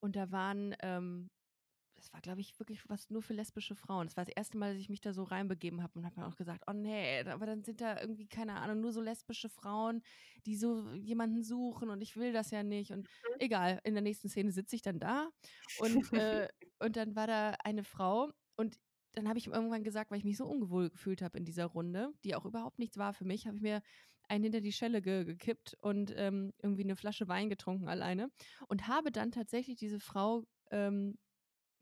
und 0.00 0.16
da 0.16 0.30
waren, 0.30 0.74
ähm, 0.82 1.30
das 2.04 2.12
war, 2.12 2.20
glaube 2.20 2.40
ich, 2.40 2.58
wirklich 2.60 2.88
was 2.88 3.10
nur 3.10 3.22
für 3.22 3.32
lesbische 3.34 3.74
Frauen. 3.74 4.06
Das 4.06 4.16
war 4.16 4.24
das 4.24 4.34
erste 4.36 4.58
Mal, 4.58 4.72
dass 4.72 4.80
ich 4.80 4.88
mich 4.90 5.00
da 5.00 5.12
so 5.14 5.22
reinbegeben 5.24 5.82
habe 5.82 5.98
und 5.98 6.04
habe 6.04 6.20
mir 6.20 6.26
auch 6.26 6.36
gesagt, 6.36 6.64
oh 6.68 6.72
nee, 6.72 7.20
aber 7.26 7.46
dann 7.46 7.64
sind 7.64 7.80
da 7.80 8.00
irgendwie, 8.00 8.26
keine 8.28 8.56
Ahnung, 8.56 8.80
nur 8.80 8.92
so 8.92 9.00
lesbische 9.00 9.48
Frauen, 9.48 10.02
die 10.46 10.56
so 10.56 10.90
jemanden 10.94 11.42
suchen 11.42 11.90
und 11.90 12.02
ich 12.02 12.16
will 12.16 12.32
das 12.32 12.50
ja 12.50 12.62
nicht. 12.62 12.92
Und 12.92 13.08
Mhm. 13.24 13.38
egal, 13.38 13.80
in 13.84 13.94
der 13.94 14.02
nächsten 14.02 14.28
Szene 14.28 14.52
sitze 14.52 14.76
ich 14.76 14.82
dann 14.82 14.98
da 15.00 15.30
und, 15.74 16.12
äh, 16.12 16.48
und 16.78 16.96
dann 16.96 17.16
war 17.16 17.26
da 17.26 17.56
eine 17.64 17.84
Frau 17.84 18.30
und 18.56 18.76
dann 19.12 19.28
habe 19.28 19.38
ich 19.38 19.46
irgendwann 19.46 19.84
gesagt, 19.84 20.10
weil 20.10 20.18
ich 20.18 20.24
mich 20.24 20.36
so 20.36 20.46
ungewohl 20.46 20.90
gefühlt 20.90 21.22
habe 21.22 21.38
in 21.38 21.44
dieser 21.44 21.66
Runde, 21.66 22.12
die 22.24 22.34
auch 22.34 22.44
überhaupt 22.44 22.78
nichts 22.78 22.98
war 22.98 23.12
für 23.14 23.24
mich, 23.24 23.46
habe 23.46 23.56
ich 23.56 23.62
mir 23.62 23.80
einen 24.28 24.44
hinter 24.44 24.60
die 24.60 24.72
Schelle 24.72 25.02
ge 25.02 25.24
gekippt 25.24 25.76
und 25.80 26.12
ähm, 26.16 26.52
irgendwie 26.62 26.82
eine 26.84 26.96
Flasche 26.96 27.28
Wein 27.28 27.48
getrunken 27.50 27.88
alleine 27.88 28.30
und 28.68 28.88
habe 28.88 29.12
dann 29.12 29.30
tatsächlich 29.30 29.76
diese 29.76 30.00
Frau 30.00 30.44
ähm, 30.70 31.18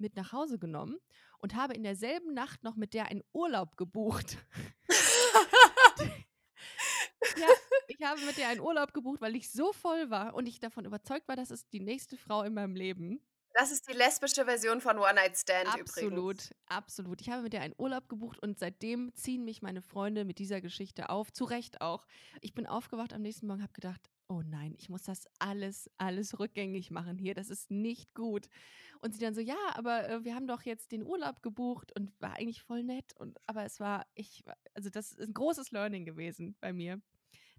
mit 0.03 0.17
nach 0.17 0.33
Hause 0.33 0.59
genommen 0.59 0.99
und 1.39 1.55
habe 1.55 1.75
in 1.75 1.83
derselben 1.83 2.35
Nacht 2.35 2.63
noch 2.63 2.77
mit 2.77 2.93
der 2.93 3.07
einen 3.07 3.23
Urlaub 3.33 3.77
gebucht. 3.77 4.37
ja, 7.37 7.49
ich 7.89 8.03
habe 8.03 8.21
mit 8.23 8.37
der 8.37 8.49
einen 8.49 8.61
Urlaub 8.61 8.93
gebucht, 8.93 9.21
weil 9.21 9.35
ich 9.37 9.51
so 9.51 9.73
voll 9.73 10.11
war 10.11 10.35
und 10.35 10.47
ich 10.47 10.61
davon 10.61 10.85
überzeugt 10.85 11.27
war, 11.29 11.37
das 11.37 11.51
ist 11.51 11.73
die 11.73 11.81
nächste 11.81 12.17
Frau 12.17 12.43
in 12.43 12.53
meinem 12.55 12.77
Leben. 12.77 13.25
Das 13.55 13.71
ist 13.71 13.89
die 13.89 13.93
lesbische 13.93 14.47
Version 14.47 14.81
von 14.81 14.99
One-Night-Stand 14.99 15.69
übrigens. 15.69 15.91
Absolut, 15.91 16.51
absolut. 16.67 17.21
Ich 17.21 17.29
habe 17.29 17.43
mit 17.43 17.53
der 17.53 17.61
einen 17.61 17.75
Urlaub 17.77 18.09
gebucht 18.09 18.39
und 18.39 18.59
seitdem 18.59 19.15
ziehen 19.15 19.45
mich 19.45 19.61
meine 19.61 19.83
Freunde 19.83 20.25
mit 20.25 20.39
dieser 20.39 20.61
Geschichte 20.61 21.11
auf. 21.11 21.33
Zu 21.33 21.45
Recht 21.45 21.81
auch. 21.81 22.07
Ich 22.41 22.55
bin 22.55 22.67
aufgewacht 22.67 23.13
am 23.13 23.21
nächsten 23.23 23.47
Morgen 23.47 23.61
und 23.61 23.65
habe 23.65 23.75
gedacht, 23.75 24.11
oh 24.33 24.43
nein, 24.47 24.75
ich 24.79 24.89
muss 24.89 25.03
das 25.03 25.27
alles, 25.39 25.91
alles 25.99 26.39
rückgängig 26.39 26.91
machen 26.91 27.19
hier. 27.19 27.35
Das 27.35 27.51
ist 27.51 27.71
nicht 27.71 28.15
gut. 28.15 28.49
Und 29.01 29.13
sie 29.13 29.21
dann 29.21 29.35
so, 29.35 29.41
ja, 29.41 29.57
aber 29.75 30.09
äh, 30.09 30.25
wir 30.25 30.35
haben 30.35 30.47
doch 30.47 30.63
jetzt 30.63 30.93
den 30.93 31.05
Urlaub 31.05 31.43
gebucht 31.43 31.93
und 31.95 32.19
war 32.21 32.35
eigentlich 32.37 32.63
voll 32.63 32.83
nett. 32.83 33.13
Und 33.19 33.39
aber 33.47 33.65
es 33.65 33.79
war, 33.79 34.07
ich, 34.15 34.43
also 34.75 34.89
das 34.91 35.13
ist 35.13 35.29
ein 35.29 35.35
großes 35.35 35.71
Learning 35.73 36.05
gewesen 36.05 36.57
bei 36.61 36.73
mir. 36.73 37.01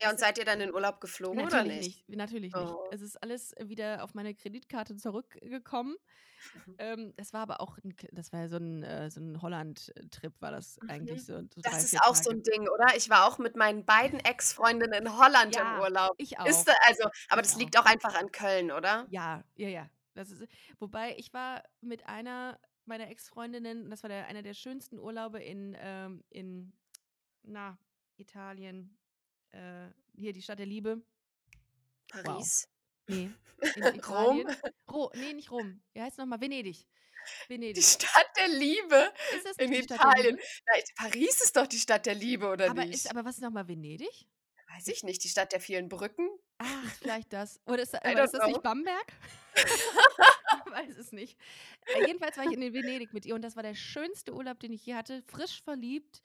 Ja, 0.02 0.10
und 0.10 0.20
seid 0.20 0.38
ihr 0.38 0.46
dann 0.46 0.60
in 0.62 0.74
Urlaub 0.74 1.00
geflogen 1.02 1.46
oder 1.46 1.64
Natürlich 1.64 1.78
nicht? 1.78 2.08
nicht, 2.08 2.18
natürlich 2.18 2.56
nicht. 2.56 2.76
Oh. 2.76 2.88
Es 2.90 3.02
ist 3.02 3.22
alles 3.22 3.54
wieder 3.60 4.04
auf 4.04 4.14
meine 4.14 4.34
Kreditkarte 4.36 4.96
zurückgekommen. 4.96 5.96
Ähm, 6.78 7.14
das 7.16 7.32
war 7.34 7.42
aber 7.42 7.62
auch, 7.62 7.78
ein, 7.78 7.96
das 8.12 8.34
war 8.34 8.42
ja 8.42 8.50
so 8.50 8.58
ein, 8.58 8.84
äh, 8.84 9.10
so 9.10 9.22
ein 9.22 9.42
Holland-Trip, 9.42 10.34
war 10.42 10.52
das 10.52 10.80
eigentlich 10.88 11.26
so. 11.26 11.40
so 11.42 11.62
Das 11.62 11.64
drei, 11.72 11.78
ist 11.84 12.02
auch 12.02 12.16
so 12.16 12.32
Tage. 12.32 12.38
ein 12.38 12.44
Ding, 12.44 12.68
oder? 12.68 12.98
Ich 12.98 13.10
war 13.10 13.26
auch 13.28 13.38
mit 13.38 13.56
meinen 13.56 13.86
beiden 13.86 14.20
Ex-Freundinnen 14.20 14.94
in 15.06 15.18
Holland 15.18 15.56
im 15.58 15.62
Ja, 15.68 15.80
Urlaub. 15.80 16.18
ich 16.18 16.38
Ist 16.44 16.64
auch. 16.64 16.66
da 16.68 16.74
also 16.88 17.04
aber 17.30 17.42
Ich 17.42 17.48
das 17.48 17.56
auch. 17.56 17.60
liegt 17.60 17.78
auch 17.80 17.86
einfach 17.86 18.16
an 18.20 18.32
Köln, 18.32 18.72
oder? 18.72 19.08
Ja, 19.10 19.44
ja, 19.56 19.70
ja. 19.70 19.90
Das 20.16 20.30
ist, 20.32 20.44
wobei 20.80 21.16
ich 21.18 21.34
war 21.34 21.64
mit 21.82 22.06
einer 22.08 22.60
meiner 22.86 23.08
Ex-Freundinnen, 23.10 23.90
das 23.90 24.04
war 24.04 24.10
der, 24.10 24.28
einer 24.28 24.42
der 24.44 24.54
schönsten 24.54 25.00
Urlaube 25.00 25.42
in, 25.42 25.76
ähm, 25.80 26.24
in 26.30 26.74
na, 27.44 27.78
Italien, 28.18 28.98
äh, 29.54 29.89
hier 30.16 30.34
die 30.34 30.42
Stadt 30.42 30.60
der 30.60 30.66
Liebe. 30.66 31.02
Wow. 32.13 32.24
Paris? 32.24 32.68
Nee, 33.08 33.32
in 33.76 33.84
Rom? 34.02 34.48
Ro 34.92 35.12
nee, 35.16 35.34
nicht 35.34 35.52
Rom. 35.52 35.82
Wie 35.94 36.02
heißt 36.02 36.18
nochmal? 36.18 36.42
Venedig. 36.42 36.88
Die 37.46 37.54
Venedig. 37.54 37.84
Stadt 37.84 38.28
der 38.38 38.50
Liebe 38.50 39.13
Ist 39.36 39.46
das 39.46 39.58
in 39.58 39.72
die 39.72 39.80
Italien. 39.80 40.38
Na, 40.68 40.74
Paris 40.96 41.42
ist 41.42 41.56
doch 41.56 41.68
die 41.68 41.80
Stadt 41.80 42.06
der 42.06 42.16
Liebe, 42.16 42.48
oder 42.48 42.70
Aber 42.70 42.84
ist, 42.84 42.89
nicht? 42.89 43.12
aber 43.12 43.24
was 43.26 43.36
ist 43.36 43.42
nochmal 43.42 43.68
Venedig? 43.68 44.28
Weiß 44.70 44.88
ich 44.88 45.04
nicht, 45.04 45.24
die 45.24 45.30
Stadt 45.30 45.52
der 45.52 45.62
vielen 45.62 45.88
Brücken? 45.88 46.28
Ach, 46.58 46.94
vielleicht 47.00 47.32
das. 47.32 47.62
Oder 47.66 47.84
ist, 47.84 47.96
aber 47.96 48.24
ist 48.24 48.34
das 48.34 48.48
nicht. 48.48 48.63
Bamberg? 48.63 49.06
ich 49.56 49.63
weiß 50.72 50.98
es 50.98 51.12
nicht. 51.12 51.38
Äh, 51.86 52.08
jedenfalls 52.08 52.38
war 52.38 52.46
ich 52.46 52.54
in 52.54 52.74
Venedig 52.74 53.13
mit 53.13 53.26
ihr 53.26 53.36
und 53.36 53.42
das 53.44 53.56
war 53.56 53.63
der 53.63 53.76
schönste 53.76 54.34
Urlaub, 54.34 54.60
den 54.60 54.74
ich 54.74 54.86
je 54.86 54.96
hatte. 54.96 55.22
Frisch 55.28 55.62
verliebt. 55.62 56.22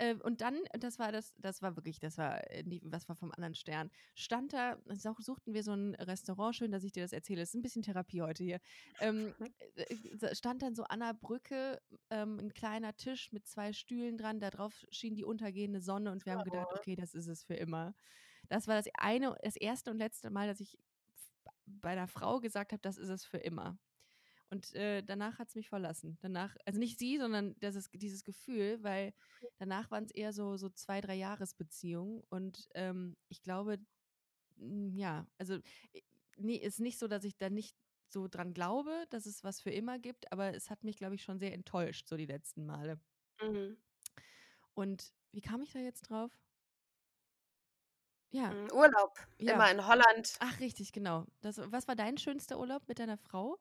Äh, 0.00 0.14
und 0.14 0.40
dann, 0.40 0.58
das 0.72 0.98
war 0.98 1.12
das, 1.12 1.34
das 1.36 1.60
war 1.60 1.76
wirklich, 1.76 1.98
das 1.98 2.16
war, 2.16 2.40
äh, 2.50 2.64
was 2.84 3.08
war 3.08 3.16
vom 3.16 3.32
anderen 3.32 3.54
Stern. 3.54 3.90
Stand 4.14 4.54
da, 4.54 4.78
suchten 5.18 5.52
wir 5.52 5.62
so 5.62 5.72
ein 5.72 5.94
Restaurant, 5.94 6.56
schön, 6.56 6.72
dass 6.72 6.84
ich 6.84 6.92
dir 6.92 7.02
das 7.02 7.12
erzähle. 7.12 7.42
Es 7.42 7.50
ist 7.50 7.54
ein 7.54 7.62
bisschen 7.62 7.82
Therapie 7.82 8.22
heute 8.22 8.42
hier. 8.42 8.60
Ähm, 9.00 9.34
äh, 9.76 10.34
stand 10.34 10.62
dann 10.62 10.74
so 10.74 10.84
an 10.84 11.00
der 11.00 11.12
Brücke 11.12 11.80
ähm, 12.08 12.38
ein 12.38 12.54
kleiner 12.54 12.96
Tisch 12.96 13.30
mit 13.30 13.46
zwei 13.46 13.74
Stühlen 13.74 14.16
dran. 14.16 14.40
Da 14.40 14.48
drauf 14.48 14.86
schien 14.90 15.14
die 15.14 15.24
untergehende 15.24 15.82
Sonne 15.82 16.12
und 16.12 16.24
wir 16.24 16.32
haben 16.32 16.44
gedacht, 16.44 16.68
okay, 16.74 16.96
das 16.96 17.12
ist 17.12 17.26
es 17.26 17.44
für 17.44 17.54
immer. 17.54 17.94
Das 18.48 18.68
war 18.68 18.76
das 18.76 18.86
eine, 18.94 19.36
das 19.42 19.56
erste 19.56 19.90
und 19.90 19.98
letzte 19.98 20.30
Mal, 20.30 20.48
dass 20.48 20.60
ich 20.60 20.78
bei 21.66 21.90
einer 21.90 22.08
Frau 22.08 22.40
gesagt 22.40 22.72
habe, 22.72 22.80
das 22.80 22.96
ist 22.96 23.10
es 23.10 23.24
für 23.24 23.38
immer. 23.38 23.78
Und 24.50 24.74
äh, 24.74 25.02
danach 25.02 25.38
hat 25.38 25.48
es 25.48 25.54
mich 25.54 25.68
verlassen. 25.68 26.18
Danach, 26.20 26.56
also 26.64 26.78
nicht 26.80 26.98
sie, 26.98 27.18
sondern 27.18 27.54
das 27.60 27.76
ist 27.76 27.90
dieses 27.94 28.24
Gefühl, 28.24 28.82
weil 28.82 29.14
danach 29.58 29.90
waren 29.92 30.04
es 30.04 30.10
eher 30.10 30.32
so, 30.32 30.56
so 30.56 30.68
zwei, 30.70 31.00
drei 31.00 31.14
Jahresbeziehungen. 31.14 32.22
Und 32.30 32.68
ähm, 32.74 33.16
ich 33.28 33.42
glaube, 33.42 33.78
m, 34.58 34.96
ja, 34.96 35.26
also 35.38 35.58
nee, 36.38 36.56
ist 36.56 36.80
nicht 36.80 36.98
so, 36.98 37.08
dass 37.08 37.24
ich 37.24 37.36
da 37.36 37.50
nicht 37.50 37.76
so 38.08 38.28
dran 38.28 38.54
glaube, 38.54 39.06
dass 39.10 39.26
es 39.26 39.44
was 39.44 39.60
für 39.60 39.70
immer 39.70 39.98
gibt, 39.98 40.32
aber 40.32 40.54
es 40.54 40.70
hat 40.70 40.84
mich, 40.84 40.96
glaube 40.98 41.14
ich, 41.16 41.22
schon 41.22 41.38
sehr 41.38 41.54
enttäuscht, 41.54 42.08
so 42.08 42.16
die 42.16 42.26
letzten 42.26 42.66
Male. 42.66 43.00
Mhm. 43.42 43.76
Und 44.74 45.12
wie 45.32 45.40
kam 45.42 45.62
ich 45.62 45.72
da 45.72 45.78
jetzt 45.78 46.10
drauf? 46.10 46.32
Ja, 48.32 48.50
Mhm, 48.52 48.70
Urlaub, 48.72 49.18
ja. 49.38 49.52
immer 49.54 49.70
in 49.70 49.86
Holland. 49.86 50.40
Ach, 50.40 50.60
richtig, 50.60 50.92
genau. 50.92 51.26
Das, 51.40 51.58
was 51.72 51.88
war 51.88 51.96
dein 51.96 52.18
schönster 52.18 52.58
Urlaub 52.58 52.88
mit 52.88 52.98
deiner 52.98 53.18
Frau? 53.18 53.58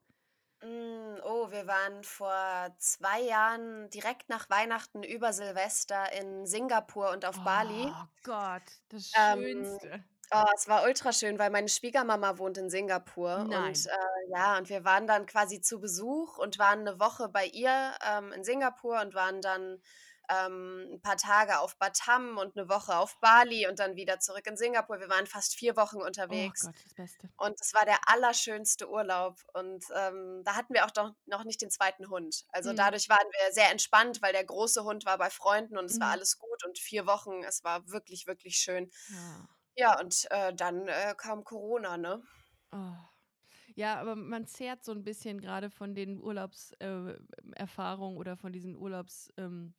Mm, 0.61 1.19
Oh, 1.23 1.51
wir 1.51 1.67
waren 1.67 2.03
vor 2.03 2.73
zwei 2.79 3.21
Jahren 3.21 3.89
direkt 3.89 4.29
nach 4.29 4.49
Weihnachten 4.49 5.03
über 5.03 5.31
Silvester 5.33 6.11
in 6.13 6.45
Singapur 6.45 7.11
und 7.11 7.25
auf 7.25 7.41
Bali. 7.43 7.97
Oh 8.01 8.05
Gott, 8.23 8.63
das 8.89 9.07
Ähm, 9.15 9.41
Schönste. 9.41 10.03
oh, 10.31 10.43
es 10.55 10.67
war 10.67 10.83
ultra 10.83 11.11
schön, 11.13 11.39
weil 11.39 11.49
meine 11.49 11.69
Schwiegermama 11.69 12.37
wohnt 12.37 12.57
in 12.57 12.69
Singapur 12.69 13.49
und 13.51 13.51
Nein. 13.51 13.73
äh, 13.87 14.31
ja, 14.31 14.57
und 14.57 14.69
wir 14.69 14.85
waren 14.85 15.07
dann 15.07 15.25
quasi 15.25 15.61
zu 15.61 15.79
Besuch 15.79 16.37
und 16.37 16.59
waren 16.59 16.81
eine 16.81 16.99
Woche 16.99 17.29
bei 17.29 17.45
ihr 17.47 17.93
ähm, 18.07 18.31
in 18.33 18.43
Singapur 18.43 19.01
und 19.01 19.15
waren 19.15 19.41
dann 19.41 19.81
ähm, 20.29 20.87
ein 20.93 21.01
paar 21.01 21.17
Tage 21.17 21.59
auf 21.59 21.77
Batam 21.77 22.37
und 22.37 22.57
eine 22.57 22.69
Woche 22.69 22.95
auf 22.97 23.19
Bali 23.19 23.67
und 23.67 23.79
dann 23.79 23.95
wieder 23.95 24.19
zurück 24.19 24.45
in 24.47 24.57
Singapur. 24.57 24.99
Wir 24.99 25.09
waren 25.09 25.27
fast 25.27 25.55
vier 25.55 25.75
Wochen 25.75 26.01
Oh 26.29 26.51
unterwegs. 26.51 26.61
Gott, 26.61 26.75
das 26.83 26.93
Beste. 26.93 27.29
Und 27.37 27.59
es 27.61 27.73
war 27.73 27.85
der 27.85 28.09
allerschönste 28.09 28.89
Urlaub. 28.89 29.39
Und 29.53 29.85
ähm, 29.95 30.41
da 30.45 30.55
hatten 30.55 30.73
wir 30.73 30.85
auch 30.85 30.91
doch 30.91 31.13
noch 31.25 31.43
nicht 31.45 31.61
den 31.61 31.71
zweiten 31.71 32.09
Hund. 32.09 32.45
Also 32.49 32.71
Mhm. 32.71 32.75
dadurch 32.75 33.07
waren 33.09 33.27
wir 33.31 33.53
sehr 33.53 33.71
entspannt, 33.71 34.21
weil 34.21 34.33
der 34.33 34.43
große 34.45 34.83
Hund 34.83 35.05
war 35.05 35.17
bei 35.17 35.29
Freunden 35.29 35.77
und 35.77 35.85
es 35.85 35.99
war 35.99 36.09
Mhm. 36.09 36.11
alles 36.11 36.37
gut. 36.37 36.65
Und 36.65 36.77
vier 36.79 37.05
Wochen, 37.07 37.43
es 37.43 37.63
war 37.63 37.87
wirklich, 37.89 38.27
wirklich 38.27 38.57
schön. 38.57 38.91
Ja. 39.07 39.47
Ja, 39.75 39.99
und 39.99 40.27
äh, 40.31 40.53
dann 40.53 40.87
äh, 40.87 41.15
kam 41.17 41.43
Corona, 41.43 41.97
ne? 41.97 42.21
Oh. 42.71 42.93
Ja, 43.75 43.99
aber 43.99 44.15
man 44.15 44.47
zehrt 44.47 44.83
so 44.83 44.91
ein 44.93 45.03
bisschen 45.03 45.41
gerade 45.41 45.69
von 45.71 45.95
den 45.95 46.19
Urlaubserfahrungen 46.19 48.17
oder 48.17 48.37
von 48.37 48.53
diesen 48.53 48.75
Urlaubserinnerungen, 48.75 49.69
ähm, 49.71 49.75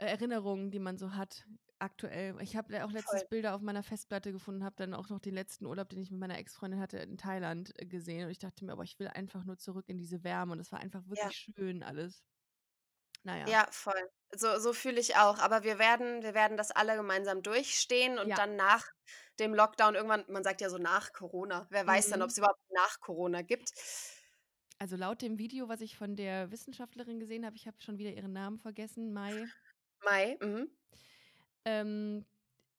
die 0.00 0.78
man 0.78 0.96
so 0.98 1.14
hat 1.14 1.46
aktuell. 1.80 2.36
Ich 2.42 2.56
habe 2.56 2.84
auch 2.84 2.90
letztens 2.92 3.22
Voll. 3.22 3.28
Bilder 3.28 3.54
auf 3.54 3.60
meiner 3.62 3.82
Festplatte 3.82 4.32
gefunden, 4.32 4.64
habe 4.64 4.76
dann 4.76 4.94
auch 4.94 5.08
noch 5.08 5.20
den 5.20 5.34
letzten 5.34 5.66
Urlaub, 5.66 5.88
den 5.88 6.00
ich 6.00 6.10
mit 6.10 6.20
meiner 6.20 6.38
Ex-Freundin 6.38 6.80
hatte, 6.80 6.98
in 6.98 7.16
Thailand 7.18 7.72
äh, 7.80 7.86
gesehen. 7.86 8.24
Und 8.26 8.30
ich 8.30 8.38
dachte 8.38 8.64
mir, 8.64 8.72
aber 8.72 8.82
ich 8.84 8.98
will 8.98 9.08
einfach 9.08 9.44
nur 9.44 9.58
zurück 9.58 9.88
in 9.88 9.98
diese 9.98 10.24
Wärme. 10.24 10.52
Und 10.52 10.60
es 10.60 10.72
war 10.72 10.80
einfach 10.80 11.04
Ja. 11.12 11.32
wirklich 11.32 11.36
schön 11.36 11.82
alles. 11.82 12.22
Naja. 13.24 13.46
Ja, 13.46 13.66
voll. 13.70 14.10
So 14.34 14.58
so 14.58 14.72
fühle 14.72 15.00
ich 15.00 15.16
auch. 15.16 15.38
Aber 15.38 15.62
wir 15.62 15.78
werden 15.78 16.22
wir 16.22 16.34
werden 16.34 16.56
das 16.56 16.70
alle 16.70 16.96
gemeinsam 16.96 17.42
durchstehen 17.42 18.18
und 18.18 18.28
Ja. 18.28 18.36
dann 18.36 18.56
nach 18.56 18.86
dem 19.38 19.54
Lockdown 19.54 19.94
irgendwann 19.94 20.24
man 20.28 20.44
sagt 20.44 20.60
ja 20.60 20.68
so 20.70 20.78
nach 20.78 21.12
Corona. 21.12 21.66
Wer 21.70 21.86
weiß 21.86 22.08
dann, 22.10 22.20
Mhm. 22.20 22.22
ob's 22.22 22.36
überhaupt 22.38 22.60
nach 22.70 23.00
Corona 23.00 23.42
gibt. 23.42 23.72
Also 24.80 24.94
laut 24.96 25.22
dem 25.22 25.38
Video, 25.38 25.68
was 25.68 25.80
ich 25.80 25.96
von 25.96 26.14
der 26.14 26.52
Wissenschaftlerin 26.52 27.18
gesehen 27.18 27.44
habe, 27.44 27.56
ich 27.56 27.66
habe 27.66 27.80
schon 27.80 27.98
wieder 27.98 28.12
ihren 28.12 28.32
Namen 28.32 28.58
vergessen, 28.58 29.12
Mai, 29.12 29.50
Mai, 30.04 30.36
mhm. 30.40 30.70
ähm, 31.64 32.24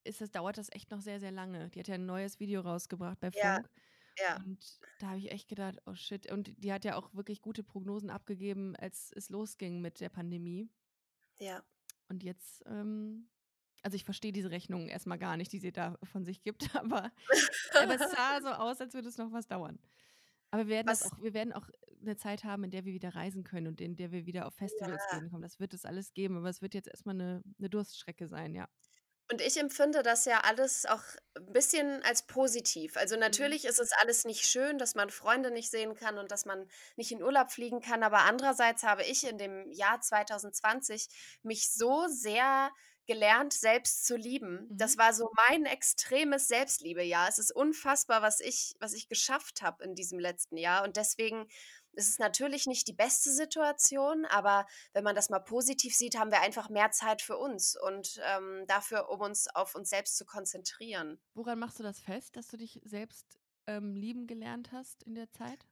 ist 0.04 0.20
das, 0.20 0.30
dauert 0.30 0.58
das 0.58 0.72
echt 0.72 0.90
noch 0.90 1.00
sehr, 1.00 1.20
sehr 1.20 1.30
lange. 1.32 1.68
Die 1.70 1.80
hat 1.80 1.88
ja 1.88 1.94
ein 1.94 2.06
neues 2.06 2.40
Video 2.40 2.60
rausgebracht 2.62 3.20
bei 3.20 3.30
Ja, 3.34 3.56
Funk. 3.56 3.70
ja. 4.18 4.36
Und 4.36 4.80
da 4.98 5.08
habe 5.08 5.18
ich 5.18 5.30
echt 5.30 5.48
gedacht, 5.48 5.78
oh 5.86 5.94
shit. 5.94 6.30
Und 6.30 6.52
die 6.62 6.72
hat 6.72 6.84
ja 6.84 6.96
auch 6.96 7.12
wirklich 7.14 7.42
gute 7.42 7.62
Prognosen 7.62 8.10
abgegeben, 8.10 8.76
als 8.76 9.12
es 9.14 9.28
losging 9.28 9.80
mit 9.80 10.00
der 10.00 10.08
Pandemie. 10.08 10.70
Ja. 11.38 11.62
Und 12.08 12.22
jetzt, 12.22 12.62
ähm, 12.66 13.28
also 13.82 13.94
ich 13.94 14.04
verstehe 14.04 14.32
diese 14.32 14.50
Rechnung 14.50 14.88
erstmal 14.88 15.18
gar 15.18 15.36
nicht, 15.36 15.52
die 15.52 15.58
sie 15.58 15.72
da 15.72 15.96
von 16.02 16.24
sich 16.24 16.42
gibt, 16.42 16.62
aber, 16.76 17.12
aber 17.74 17.94
es 17.94 18.10
sah 18.10 18.40
so 18.40 18.48
aus, 18.48 18.80
als 18.80 18.94
würde 18.94 19.08
es 19.08 19.18
noch 19.18 19.32
was 19.32 19.46
dauern. 19.46 19.78
Aber 20.52 20.64
wir 20.66 20.68
werden 20.70 20.88
Was 20.88 21.00
auch, 21.02 21.16
wir 21.20 21.32
werden 21.34 21.52
auch 21.52 21.68
eine 22.00 22.16
Zeit 22.16 22.44
haben, 22.44 22.64
in 22.64 22.70
der 22.70 22.84
wir 22.84 22.92
wieder 22.92 23.14
reisen 23.14 23.44
können 23.44 23.68
und 23.68 23.80
in 23.80 23.96
der 23.96 24.10
wir 24.10 24.26
wieder 24.26 24.46
auf 24.46 24.54
Festivals 24.54 25.06
Ja. 25.08 25.08
gehen 25.08 25.30
können. 25.30 25.42
Das 25.42 25.60
wird 25.60 25.74
es 25.74 25.84
alles 25.84 26.12
geben, 26.12 26.36
aber 26.36 26.48
es 26.48 26.60
wird 26.62 26.74
jetzt 26.74 26.88
erstmal 26.88 27.14
eine, 27.14 27.42
eine 27.58 27.70
Durststrecke 27.70 28.26
sein, 28.28 28.54
ja. 28.54 28.68
Und 29.30 29.40
ich 29.40 29.56
empfinde 29.58 30.02
das 30.02 30.24
ja 30.24 30.40
alles 30.40 30.86
auch 30.86 31.04
'n 31.38 31.52
bisschen 31.52 32.02
als 32.02 32.26
positiv. 32.26 32.96
Also, 32.96 33.16
Mhm. 33.26 33.54
natürlich 33.56 33.64
ist 33.64 33.78
es 33.78 33.92
alles 33.92 34.24
nicht 34.24 34.44
schön, 34.44 34.76
dass 34.76 34.96
man 34.96 35.08
Freunde 35.10 35.52
nicht 35.52 35.70
sehen 35.70 35.94
kann 35.94 36.18
und 36.18 36.32
dass 36.32 36.46
man 36.46 36.68
nicht 36.96 37.12
in 37.12 37.22
Urlaub 37.22 37.52
fliegen 37.52 37.80
kann, 37.80 38.02
aber 38.02 38.20
andererseits 38.24 38.82
habe 38.82 39.04
ich 39.04 39.24
in 39.28 39.38
dem 39.38 39.70
Jahr 39.70 40.00
2020 40.00 41.08
mich 41.42 41.70
so 41.72 42.06
sehr 42.08 42.70
gelernt, 43.10 43.52
selbst 43.52 44.06
zu 44.06 44.16
lieben. 44.16 44.72
Das 44.76 44.96
Mhm. 44.96 44.98
war 44.98 45.12
so 45.14 45.28
mein 45.48 45.66
extremes 45.66 46.48
Selbstliebejahr. 46.48 47.28
Es 47.28 47.38
ist 47.38 47.52
unfassbar, 47.52 48.22
was 48.22 48.40
ich 48.40 48.74
was 48.80 48.92
ich 48.94 49.08
geschafft 49.08 49.62
habe 49.62 49.84
in 49.84 49.94
diesem 49.94 50.18
letzten 50.20 50.56
Jahr 50.56 50.84
und 50.84 50.96
deswegen 50.96 51.46
ist 51.92 52.08
es 52.08 52.18
natürlich 52.18 52.66
nicht 52.66 52.86
die 52.88 52.92
beste 52.92 53.30
Situation, 53.32 54.24
aber 54.26 54.66
wenn 54.92 55.04
man 55.04 55.16
das 55.16 55.28
mal 55.30 55.40
positiv 55.40 55.94
sieht, 55.96 56.16
haben 56.18 56.30
wir 56.30 56.40
einfach 56.40 56.68
mehr 56.68 56.90
Zeit 56.92 57.20
für 57.22 57.36
uns 57.36 57.76
und, 57.76 58.20
ähm, 58.24 58.64
dafür, 58.68 59.08
um 59.10 59.20
uns 59.20 59.48
auf 59.54 59.74
uns 59.74 59.90
selbst 59.90 60.16
zu 60.16 60.24
konzentrieren. 60.24 61.20
Woran 61.34 61.58
machst 61.58 61.78
du 61.80 61.82
das 61.82 61.98
fest, 62.00 62.36
dass 62.36 62.46
du 62.46 62.56
dich 62.56 62.80
selbst 62.84 63.40
ähm, 63.66 63.96
lieben 63.96 64.28
gelernt 64.28 64.70
hast 64.70 65.02
in 65.02 65.16
der 65.16 65.28
Zeit? 65.32 65.66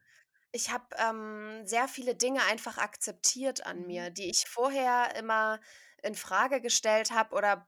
Ich 0.53 0.70
habe, 0.70 0.87
ähm, 0.96 1.66
sehr 1.66 1.88
viele 1.88 2.14
Dinge 2.14 2.42
einfach 2.44 2.79
akzeptiert 2.79 3.66
an 3.66 3.87
Mhm. 3.87 3.87
mir, 3.87 4.11
die 4.11 4.31
ich 4.31 4.46
vorher 4.48 5.14
immer 5.16 5.61
in 6.03 6.15
Frage 6.15 6.61
gestellt 6.61 7.11
habe 7.11 7.35
oder 7.35 7.67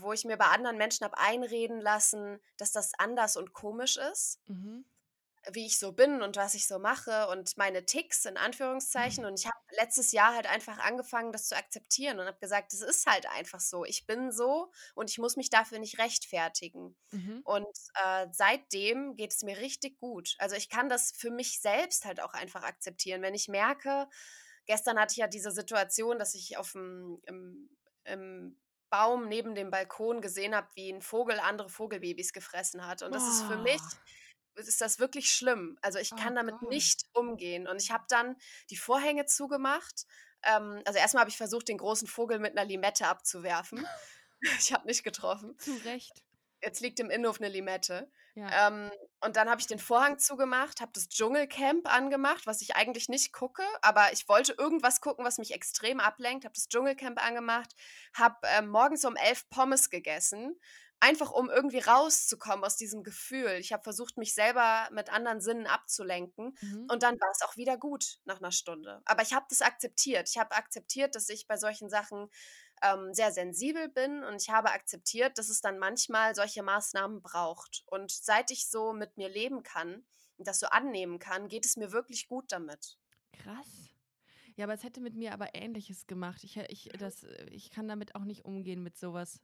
wo 0.00 0.12
ich 0.12 0.24
mir 0.24 0.36
bei 0.36 0.46
anderen 0.46 0.78
Menschen 0.78 1.04
habe 1.04 1.18
einreden 1.18 1.80
lassen, 1.80 2.40
dass 2.56 2.72
das 2.72 2.92
anders 2.98 3.36
und 3.36 3.52
komisch 3.52 3.96
ist. 3.96 4.40
Mhm. 4.48 4.84
wie 5.52 5.66
ich 5.66 5.78
so 5.78 5.92
bin 5.92 6.22
und 6.22 6.34
was 6.36 6.54
ich 6.54 6.66
so 6.66 6.80
mache 6.80 7.28
und 7.28 7.56
meine 7.56 7.84
Ticks 7.86 8.24
in 8.24 8.36
Anführungszeichen. 8.36 9.24
Und 9.24 9.38
ich 9.38 9.46
habe 9.46 9.56
letztes 9.76 10.10
Jahr 10.10 10.34
halt 10.34 10.46
einfach 10.50 10.78
angefangen, 10.78 11.30
das 11.30 11.46
zu 11.46 11.56
akzeptieren 11.56 12.18
und 12.18 12.26
habe 12.26 12.38
gesagt, 12.40 12.72
es 12.72 12.80
ist 12.80 13.06
halt 13.06 13.26
einfach 13.30 13.60
so. 13.60 13.84
Ich 13.84 14.06
bin 14.06 14.32
so 14.32 14.72
und 14.96 15.08
ich 15.08 15.18
muss 15.18 15.36
mich 15.36 15.48
dafür 15.48 15.78
nicht 15.78 15.98
rechtfertigen. 16.00 16.96
Mhm. 17.12 17.42
Und 17.44 17.78
äh, 18.04 18.26
seitdem 18.32 19.14
geht 19.14 19.34
es 19.34 19.44
mir 19.44 19.58
richtig 19.58 19.98
gut. 20.00 20.34
Also 20.38 20.56
ich 20.56 20.68
kann 20.68 20.88
das 20.88 21.12
für 21.12 21.30
mich 21.30 21.60
selbst 21.60 22.06
halt 22.06 22.20
auch 22.20 22.32
einfach 22.34 22.64
akzeptieren. 22.64 23.22
Wenn 23.22 23.34
ich 23.34 23.46
merke, 23.46 24.08
gestern 24.66 24.98
hatte 24.98 25.12
ich 25.12 25.18
ja 25.18 25.28
diese 25.28 25.50
Situation, 25.52 26.18
dass 26.18 26.34
ich 26.34 26.56
auf 26.58 26.72
dem 26.72 27.20
im, 27.26 27.70
im 28.04 28.60
Baum 28.90 29.28
neben 29.28 29.54
dem 29.54 29.70
Balkon 29.70 30.20
gesehen 30.20 30.54
habe, 30.54 30.68
wie 30.74 30.90
ein 30.92 31.02
Vogel 31.02 31.40
andere 31.40 31.68
Vogelbabys 31.68 32.32
gefressen 32.32 32.86
hat. 32.86 33.02
Und 33.02 33.14
das 33.14 33.28
ist 33.28 33.42
für 33.42 33.58
mich 33.58 33.80
Oh. 33.80 33.96
ist 34.56 34.80
das 34.80 34.98
wirklich 34.98 35.30
schlimm. 35.32 35.78
Also, 35.82 35.98
ich 35.98 36.14
Oh 36.14 36.16
kann 36.16 36.34
damit 36.34 36.62
Gott. 36.62 36.70
nicht 36.70 37.04
umgehen. 37.12 37.68
Und 37.68 37.82
ich 37.82 37.90
habe 37.90 38.04
dann 38.08 38.36
die 38.70 38.76
Vorhänge 38.76 39.26
zugemacht. 39.26 40.06
Ähm, 40.42 40.82
also, 40.86 40.98
erst 40.98 41.14
mal 41.14 41.20
habe 41.20 41.30
ich 41.30 41.36
versucht, 41.36 41.68
den 41.68 41.78
großen 41.78 42.08
Vogel 42.08 42.38
mit 42.38 42.54
'ner 42.54 42.64
Limette 42.64 43.06
abzuwerfen. 43.08 43.86
Ich 44.60 44.72
habe 44.72 44.86
nicht 44.86 45.02
getroffen. 45.04 45.56
Zu 45.58 45.76
Recht. 45.84 46.24
Jetzt 46.62 46.80
liegt 46.80 47.00
im 47.00 47.10
Innenhof 47.10 47.40
'ne 47.40 47.48
Limette. 47.48 48.10
Ja. 48.36 48.56
Ähm, 48.56 48.90
und 49.20 49.36
dann 49.36 49.50
habe 49.50 49.60
ich 49.60 49.66
den 49.66 49.78
Vorhang 49.80 50.18
zugemacht, 50.18 50.80
habe 50.80 50.92
das 50.94 51.08
Dschungelcamp 51.08 51.92
angemacht, 51.92 52.46
was 52.46 52.62
ich 52.62 52.76
eigentlich 52.76 53.08
nicht 53.08 53.32
gucke, 53.32 53.62
aber 53.82 54.12
ich 54.12 54.28
wollte 54.28 54.52
irgendwas 54.52 55.00
gucken, 55.00 55.24
was 55.24 55.38
mich 55.38 55.52
extrem 55.52 55.98
ablenkt, 56.00 56.44
habe 56.44 56.54
das 56.54 56.68
Dschungelcamp 56.68 57.20
angemacht, 57.24 57.72
habe, 58.14 58.36
ähm, 58.44 58.68
morgens 58.68 59.04
um 59.04 59.16
11 59.16 59.48
Pommes 59.50 59.90
gegessen, 59.90 60.60
einfach 61.00 61.32
um 61.32 61.50
irgendwie 61.50 61.80
rauszukommen 61.80 62.64
aus 62.64 62.76
diesem 62.76 63.02
Gefühl. 63.02 63.50
Ich 63.58 63.72
habe 63.72 63.82
versucht, 63.82 64.16
mich 64.16 64.32
selber 64.34 64.88
mit 64.92 65.10
anderen 65.12 65.40
Sinnen 65.40 65.66
abzulenken 65.66 66.56
Mhm. 66.62 66.90
und 66.90 67.02
dann 67.02 67.16
war's 67.20 67.42
auch 67.42 67.56
wieder 67.56 67.76
gut 67.76 68.18
nach 68.24 68.40
'ner 68.40 68.52
Stunde. 68.52 69.02
Aber 69.06 69.22
ich 69.22 69.34
habe 69.34 69.46
das 69.50 69.60
akzeptiert. 69.60 70.28
Ich 70.30 70.38
habe 70.38 70.54
akzeptiert, 70.54 71.14
dass 71.16 71.28
ich 71.28 71.46
bei 71.48 71.56
solchen 71.56 71.90
Sachen, 71.90 72.28
ähm, 72.82 73.14
sehr 73.14 73.32
sensibel 73.32 73.88
bin 73.88 74.22
und 74.24 74.40
ich 74.42 74.50
habe 74.50 74.70
akzeptiert, 74.70 75.38
dass 75.38 75.48
es 75.48 75.60
dann 75.60 75.78
manchmal 75.78 76.34
solche 76.34 76.62
Maßnahmen 76.62 77.22
braucht. 77.22 77.84
Und 77.86 78.10
seit 78.10 78.50
ich 78.50 78.68
so 78.68 78.92
mit 78.92 79.16
mir 79.16 79.28
leben 79.28 79.62
kann 79.62 80.04
und 80.36 80.46
das 80.46 80.60
so 80.60 80.66
annehmen 80.66 81.18
kann, 81.18 81.48
geht 81.48 81.64
es 81.64 81.76
mir 81.76 81.92
wirklich 81.92 82.28
gut 82.28 82.52
damit. 82.52 82.98
Krass. 83.32 83.90
Ja, 84.56 84.64
aber 84.64 84.74
es 84.74 84.84
hätte 84.84 85.00
mit 85.00 85.14
mir 85.14 85.32
aber 85.32 85.54
Ähnliches 85.54 86.06
gemacht. 86.06 86.42
Ich, 86.42 86.56
ich, 86.56 86.90
das, 86.98 87.24
äh, 87.24 87.46
ich 87.50 87.70
kann 87.70 87.88
damit 87.88 88.14
auch 88.14 88.24
nicht 88.24 88.44
umgehen 88.44 88.82
mit 88.82 88.96
sowas. 88.96 89.40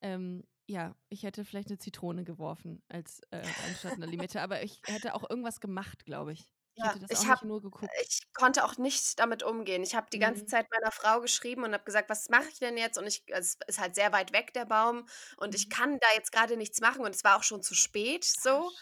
Ähm, 0.00 0.44
ja, 0.66 0.94
ich 1.08 1.24
hätte 1.24 1.44
vielleicht 1.44 1.68
eine 1.68 1.78
Zitrone 1.78 2.24
geworfen 2.24 2.82
als 2.88 3.20
äh, 3.30 3.42
anstatt 3.66 3.94
einer 3.94 4.06
Limette, 4.06 4.40
aber 4.42 4.62
ich 4.62 4.80
hätte 4.84 5.14
auch 5.14 5.28
irgendwas 5.28 5.60
gemacht, 5.60 6.04
glaube 6.04 6.32
ich. 6.32 6.46
Ich 6.78 6.84
Ja, 6.84 6.94
hätte 6.94 6.98
das 7.00 7.14
ich 7.14 7.24
nicht 7.26 7.44
nur 7.44 7.60
geguckt. 7.62 8.04
ich 8.04 8.20
konnte 8.34 8.64
auch 8.64 8.76
nicht 8.78 9.18
damit 9.20 9.42
umgehen. 9.42 9.82
Ich 9.82 9.94
habe 9.94 10.08
die 10.12 10.18
ganze 10.18 10.44
Mhm. 10.44 10.46
Zeit 10.46 10.66
meiner 10.70 10.92
Frau 10.92 11.20
geschrieben 11.20 11.64
und 11.64 11.72
habe 11.74 11.84
gesagt: 11.84 12.08
„Was 12.10 12.28
mache 12.28 12.48
ich 12.50 12.58
denn 12.58 12.76
jetzt?“ 12.76 12.98
Und 12.98 13.06
ich 13.06 13.24
es 13.28 13.56
ist 13.66 13.78
halt 13.80 13.94
sehr 13.94 14.12
weit 14.12 14.32
weg, 14.32 14.52
der 14.54 14.64
Baum, 14.66 15.06
und 15.38 15.54
ich 15.54 15.68
Mhm. 15.68 15.70
kann 15.70 15.98
da 16.00 16.08
jetzt 16.14 16.32
grade 16.32 16.56
nichts 16.56 16.80
machen 16.80 17.04
und 17.04 17.14
es 17.14 17.24
war 17.24 17.36
auch 17.38 17.42
schon 17.44 17.62
zu 17.62 17.74
spät 17.74 18.24
so. 18.24 18.72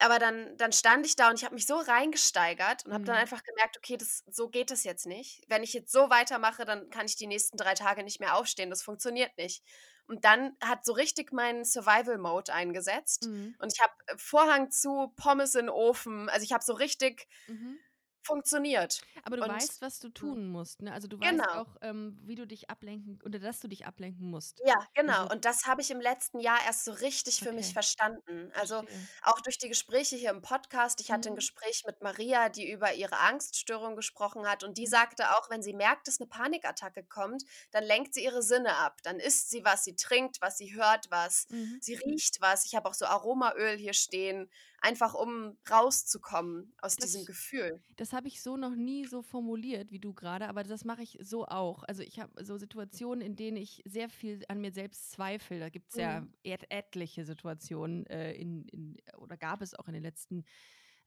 Aber 0.00 0.18
dann 0.18 0.56
dann 0.58 0.72
stand 0.72 1.06
ich 1.06 1.16
da 1.16 1.30
und 1.30 1.36
ich 1.38 1.44
habe 1.44 1.54
mich 1.54 1.66
so 1.66 1.76
reingesteigert 1.78 2.86
und 2.86 2.94
habe 2.94 3.04
dann 3.06 3.16
Mhm. 3.16 3.18
einfach 3.18 3.42
gemerkt: 3.44 3.78
„Okay, 3.78 3.96
das 3.98 4.24
so 4.30 4.48
geht 4.50 4.70
es 4.72 4.84
jetzt 4.84 5.06
nicht. 5.06 5.44
Wenn 5.48 5.62
ich 5.64 5.72
jetzt 5.74 5.92
so 5.92 6.10
weitermache, 6.10 6.64
dann 6.66 6.90
kann 6.90 7.06
ich 7.06 7.16
die 7.16 7.26
nächsten 7.28 7.56
3 7.58 7.74
Tage 7.74 8.04
nicht 8.04 8.20
mehr 8.20 8.36
aufstehen. 8.36 8.70
Das 8.70 8.82
funktioniert 8.82 9.36
nicht.“ 9.38 9.64
Und 10.12 10.26
dann 10.26 10.56
hat 10.62 10.84
so 10.84 10.92
richtig 10.92 11.32
mein 11.32 11.64
Survival 11.64 12.18
Mode 12.18 12.52
eingesetzt 12.52 13.30
Mhm. 13.30 13.54
und 13.58 13.72
ich 13.72 13.80
habe, 13.80 13.94
äh, 14.08 14.14
Vorhang 14.18 14.70
zu, 14.70 15.08
Pommes 15.16 15.54
in 15.54 15.66
'n 15.66 15.70
Ofen. 15.70 16.28
Also, 16.28 16.44
ich 16.44 16.52
habe 16.52 16.62
so 16.62 16.74
richtig 16.74 17.26
Mhm. 17.48 17.82
Funktioniert. 18.26 19.02
Aber 19.22 19.36
du 19.36 19.46
Und 19.46 19.46
weißt, 19.46 19.82
was 19.82 19.98
du 20.00 20.08
hm, 20.20 20.34
tun 20.34 20.48
musst, 20.48 20.82
ne? 20.82 20.92
Also 20.92 21.08
du 21.08 21.18
weißt 21.20 21.52
genau. 21.52 21.54
auch, 21.54 21.76
ähm, 21.82 22.18
wie 22.24 22.34
du 22.34 22.46
dich 22.46 22.70
ablenken 22.70 23.20
oder 23.24 23.38
dass 23.38 23.60
du 23.60 23.68
dich 23.68 23.86
ablenken 23.86 24.28
musst. 24.30 24.62
Ja, 24.64 24.76
genau. 24.94 25.26
Also, 25.26 25.30
Und 25.30 25.44
das 25.44 25.64
habe 25.66 25.80
ich 25.80 25.90
im 25.90 26.00
letzten 26.00 26.38
Jahr 26.38 26.58
erst 26.64 26.84
so 26.84 26.92
richtig 26.92 27.42
für 27.42 27.52
mich 27.52 27.72
okay, 27.72 27.72
verstanden. 27.72 28.52
Also, 28.54 28.84
verstehe. 28.84 29.08
auch 29.22 29.40
durch 29.40 29.58
die 29.58 29.68
Gespräche 29.68 30.14
hier 30.16 30.30
im 30.30 30.42
Podcast. 30.42 31.00
Ich 31.00 31.10
hatte 31.10 31.32
Mhm. 31.32 31.34
Gespräch 31.34 31.82
mit 31.86 32.00
Maria, 32.02 32.48
die 32.48 32.70
über 32.70 32.92
ihre 32.92 33.18
Angststörung 33.18 33.96
gesprochen 33.96 34.46
hat 34.48 34.62
und 34.62 34.78
die 34.78 34.86
Mhm. 34.86 34.86
sagte 34.86 35.36
auch, 35.36 35.48
wenn 35.50 35.62
sie 35.62 35.72
merkt, 35.72 36.06
dass 36.06 36.20
'ne 36.20 36.26
Panikattacke 36.26 37.02
kommt, 37.04 37.42
dann 37.72 37.82
lenkt 37.82 38.14
sie 38.14 38.22
ihre 38.24 38.42
Sinne 38.42 38.76
ab. 38.76 38.98
Dann 39.02 39.18
isst 39.18 39.50
sie 39.50 39.64
was, 39.64 39.84
sie 39.84 39.96
trinkt 39.96 40.36
was, 40.40 40.58
sie 40.58 40.74
hört 40.74 41.06
was, 41.10 41.46
Mhm. 41.50 41.80
sie 41.80 41.94
riecht 41.94 42.40
was. 42.40 42.64
Ich 42.66 42.74
habe 42.76 42.88
auch 42.88 42.94
so 42.94 43.06
Aromaöl 43.06 43.76
hier 43.78 43.94
stehen, 43.94 44.48
einfach 44.82 45.14
um 45.14 45.58
rauszukommen 45.70 46.74
aus 46.78 46.98
diesem 46.98 47.24
Das 47.24 47.26
Gefühl. 47.26 47.82
das 47.96 48.14
habe 48.14 48.28
ich 48.28 48.42
so 48.42 48.56
noch 48.56 48.74
nie 48.74 49.06
so 49.06 49.22
formuliert 49.22 49.90
wie 49.90 50.00
du 50.00 50.14
grade, 50.14 50.48
aber 50.48 50.62
das 50.62 50.84
mache 50.84 51.02
ich 51.02 51.18
so 51.22 51.46
auch. 51.46 51.82
Also, 51.84 52.02
ich 52.02 52.20
habe 52.20 52.44
so 52.44 52.56
Situationen, 52.56 53.20
in 53.20 53.36
denen 53.36 53.58
ich 53.58 53.82
sehr 53.86 54.08
viel 54.08 54.44
an 54.48 54.60
mir 54.62 54.72
selbst 54.72 55.10
zweifle. 55.12 55.60
Da 55.60 55.68
gibt's 55.68 55.96
ja 55.96 56.22
Mhm. 56.22 56.32
et 56.42 56.70
etliche 56.70 57.24
Situationen, 57.26 58.06
äh, 58.06 58.32
in 58.34 58.66
in 58.68 58.96
oder 59.18 59.36
gab 59.36 59.62
es 59.62 59.74
auch 59.74 59.88
in 59.88 59.94
den 59.94 60.02
letzten, 60.02 60.44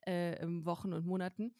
äh, 0.07 0.34
ähm, 0.43 0.65
Wochen 0.65 0.93
und 0.93 1.05
Monaten. 1.07 1.55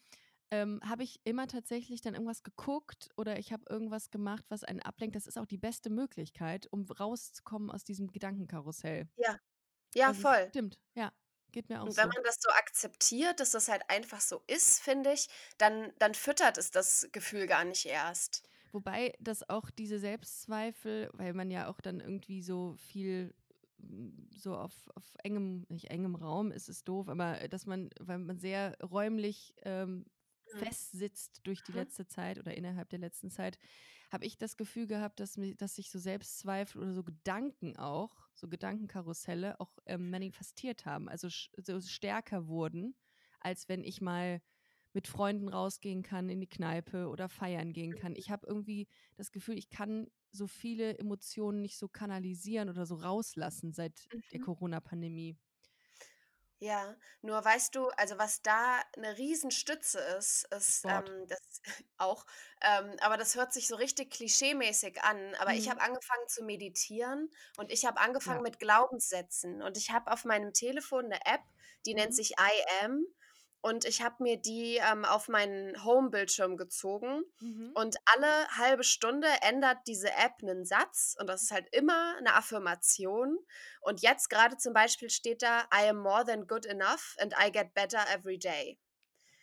ähm, 0.52 0.80
habe 0.84 1.04
ich 1.04 1.20
immer 1.24 1.46
tatsächlich 1.48 2.02
dann 2.02 2.14
irgendwas 2.14 2.42
geguckt 2.44 3.10
oder 3.16 3.38
ich 3.38 3.52
habe 3.52 3.64
irgendwas 3.70 4.10
gemacht, 4.10 4.46
was 4.50 4.64
einen 4.64 4.80
ablenkt. 4.80 5.16
Das 5.16 5.26
ist 5.28 5.38
auch 5.38 5.46
die 5.46 5.58
beste 5.58 5.90
Möglichkeit, 5.90 6.68
um 6.72 6.86
rauszukommen 6.86 7.70
aus 7.70 7.84
diesem 7.84 8.08
Gedankenkarussell. 8.12 9.08
Ja. 9.16 9.38
Ja, 9.94 10.12
Also, 10.12 10.24
voll. 10.24 10.52
stimmt, 10.52 10.80
ja, 10.94 11.12
geht 11.56 11.68
mir 11.70 11.82
auch 11.82 11.90
Und 11.90 11.96
wenn 11.96 12.08
so. 12.08 12.14
man 12.14 12.22
das 12.24 12.36
so 12.40 12.50
akzeptiert, 12.50 13.40
dass 13.40 13.52
das 13.52 13.68
halt 13.68 13.88
einfach 13.90 14.20
so 14.20 14.42
ist, 14.46 14.80
finde 14.80 15.12
ich, 15.12 15.28
dann 15.58 15.92
dann 15.98 16.14
füttert 16.14 16.58
es 16.58 16.70
das 16.70 17.08
Gefühl 17.12 17.46
gar 17.46 17.64
nicht 17.64 17.86
erst. 17.86 18.42
Wobei 18.72 19.14
das 19.20 19.48
auch 19.48 19.70
diese 19.70 19.98
Selbstzweifel, 19.98 21.10
weil 21.14 21.32
man 21.34 21.50
ja 21.50 21.68
auch 21.68 21.80
dann 21.80 22.00
irgendwie 22.00 22.42
so 22.42 22.74
viel 22.76 23.34
mm, 23.78 24.28
so 24.36 24.56
auf, 24.56 24.88
auf 24.94 25.14
engem, 25.22 25.64
nicht 25.68 25.90
engem 25.90 26.14
Raum 26.14 26.50
ist 26.52 26.68
es 26.68 26.84
doof, 26.84 27.08
aber 27.08 27.40
äh, 27.40 27.48
dass 27.48 27.66
man, 27.66 27.90
weil 28.00 28.18
man 28.18 28.38
sehr 28.38 28.76
räumlich 28.82 29.54
ähm, 29.62 30.04
Mhm. 30.54 30.74
festsitzt 30.74 31.40
durch 31.44 31.62
die 31.62 31.72
Mhm. 31.72 31.86
letzte 31.86 32.06
Zeit 32.06 32.38
oder 32.38 32.56
innerhalb 32.56 32.88
der 32.90 32.98
letzten 32.98 33.30
Zeit, 33.30 33.58
habe 34.12 34.24
ich 34.26 34.36
das 34.38 34.56
Gefühl 34.56 34.86
gehabt, 34.86 35.20
dass, 35.20 35.38
dass 35.56 35.74
sich 35.76 35.90
so 35.90 35.98
Selbstzweifel 35.98 36.82
oder 36.82 36.92
so 36.94 37.02
Gedanken 37.04 37.76
auch, 37.76 38.25
so 38.36 38.48
Gedankenkarusselle 38.48 39.60
auch 39.60 39.78
ähm, 39.86 40.10
manifestiert 40.10 40.86
haben, 40.86 41.08
also 41.08 41.28
so 41.30 41.80
stärker 41.80 42.48
wurden, 42.48 42.96
als 43.40 43.68
wenn 43.68 43.84
ich 43.84 44.00
mal 44.00 44.40
mit 44.92 45.08
Freunden 45.08 45.48
rausgehen 45.48 46.02
kann 46.02 46.28
in 46.30 46.40
die 46.40 46.48
Kneipe 46.48 47.08
oder 47.08 47.28
feiern 47.28 47.72
gehen 47.72 47.94
kann. 47.94 48.14
Ich 48.16 48.30
habe 48.30 48.46
irgendwie 48.46 48.88
das 49.16 49.30
Gefühl, 49.32 49.58
ich 49.58 49.68
kann 49.68 50.08
so 50.32 50.46
viele 50.46 50.98
Emotionen 50.98 51.60
nicht 51.62 51.78
so 51.78 51.88
kanalisieren 51.88 52.68
oder 52.70 52.86
so 52.86 52.94
rauslassen 52.96 53.72
seit 53.72 54.08
der 54.32 54.40
Mhm. 54.40 54.40
Corona-Pandemie. 54.40 55.36
Ja, 56.62 56.96
nur 57.20 57.44
weißt 57.44 57.74
du, 57.74 57.88
also 57.90 58.16
was 58.16 58.40
da 58.40 58.80
eine 58.96 59.18
Riesenstütze 59.18 59.98
ist, 60.00 60.44
ist, 60.54 60.84
Sport. 60.84 61.06
ähm, 61.06 61.26
das 61.28 61.60
auch, 61.98 62.24
ähm, 62.62 62.96
aber 63.00 63.18
das 63.18 63.34
hört 63.34 63.52
sich 63.52 63.66
so 63.68 63.76
richtig 63.76 64.10
klischeemäßig 64.10 65.02
an, 65.02 65.34
aber 65.34 65.54
ich 65.56 65.68
Mhm. 65.68 65.68
habe 65.68 65.82
angefangen 65.82 66.26
zu 66.28 66.44
meditieren 66.44 67.28
und 67.58 67.70
ich 67.70 67.84
habe 67.84 68.00
angefangen 68.00 68.40
Ja. 68.40 68.42
mit 68.42 68.58
Glaubenssätzen 68.58 69.60
und 69.60 69.76
ich 69.76 69.90
habe 69.90 70.10
auf 70.10 70.24
meinem 70.24 70.54
Telefon 70.54 71.04
eine 71.06 71.20
App, 71.26 71.42
die 71.84 71.92
nennt 71.94 72.14
Mhm. 72.14 72.14
sich 72.14 72.30
I 72.32 72.64
Am 72.82 73.04
und 73.66 73.84
ich 73.84 74.02
habe 74.02 74.22
mir 74.22 74.36
die, 74.36 74.76
ähm, 74.76 75.04
auf 75.04 75.28
meinen 75.28 75.84
Home-Bildschirm 75.84 76.56
gezogen 76.56 77.22
Mhm. 77.40 77.76
und 77.76 77.96
alle 78.06 78.48
halbe 78.56 78.84
Stunde 78.84 79.28
ändert 79.42 79.78
diese 79.86 80.10
App 80.12 80.34
einen 80.42 80.64
Satz 80.64 81.16
und 81.18 81.26
das 81.28 81.42
ist 81.42 81.50
halt 81.52 81.68
immer 81.72 82.16
eine 82.18 82.34
Affirmation 82.34 83.38
und 83.80 84.00
jetzt 84.02 84.28
gerade 84.30 84.56
zum 84.56 84.72
Beispiel 84.72 85.10
steht 85.10 85.42
da: 85.42 85.62
„I 85.74 85.88
am 85.90 85.98
more 85.98 86.24
than 86.24 86.46
good 86.46 86.66
enough 86.66 87.16
and 87.20 87.34
I 87.42 87.50
get 87.52 87.74
better 87.74 88.04
every 88.14 88.38
day.“ 88.38 88.78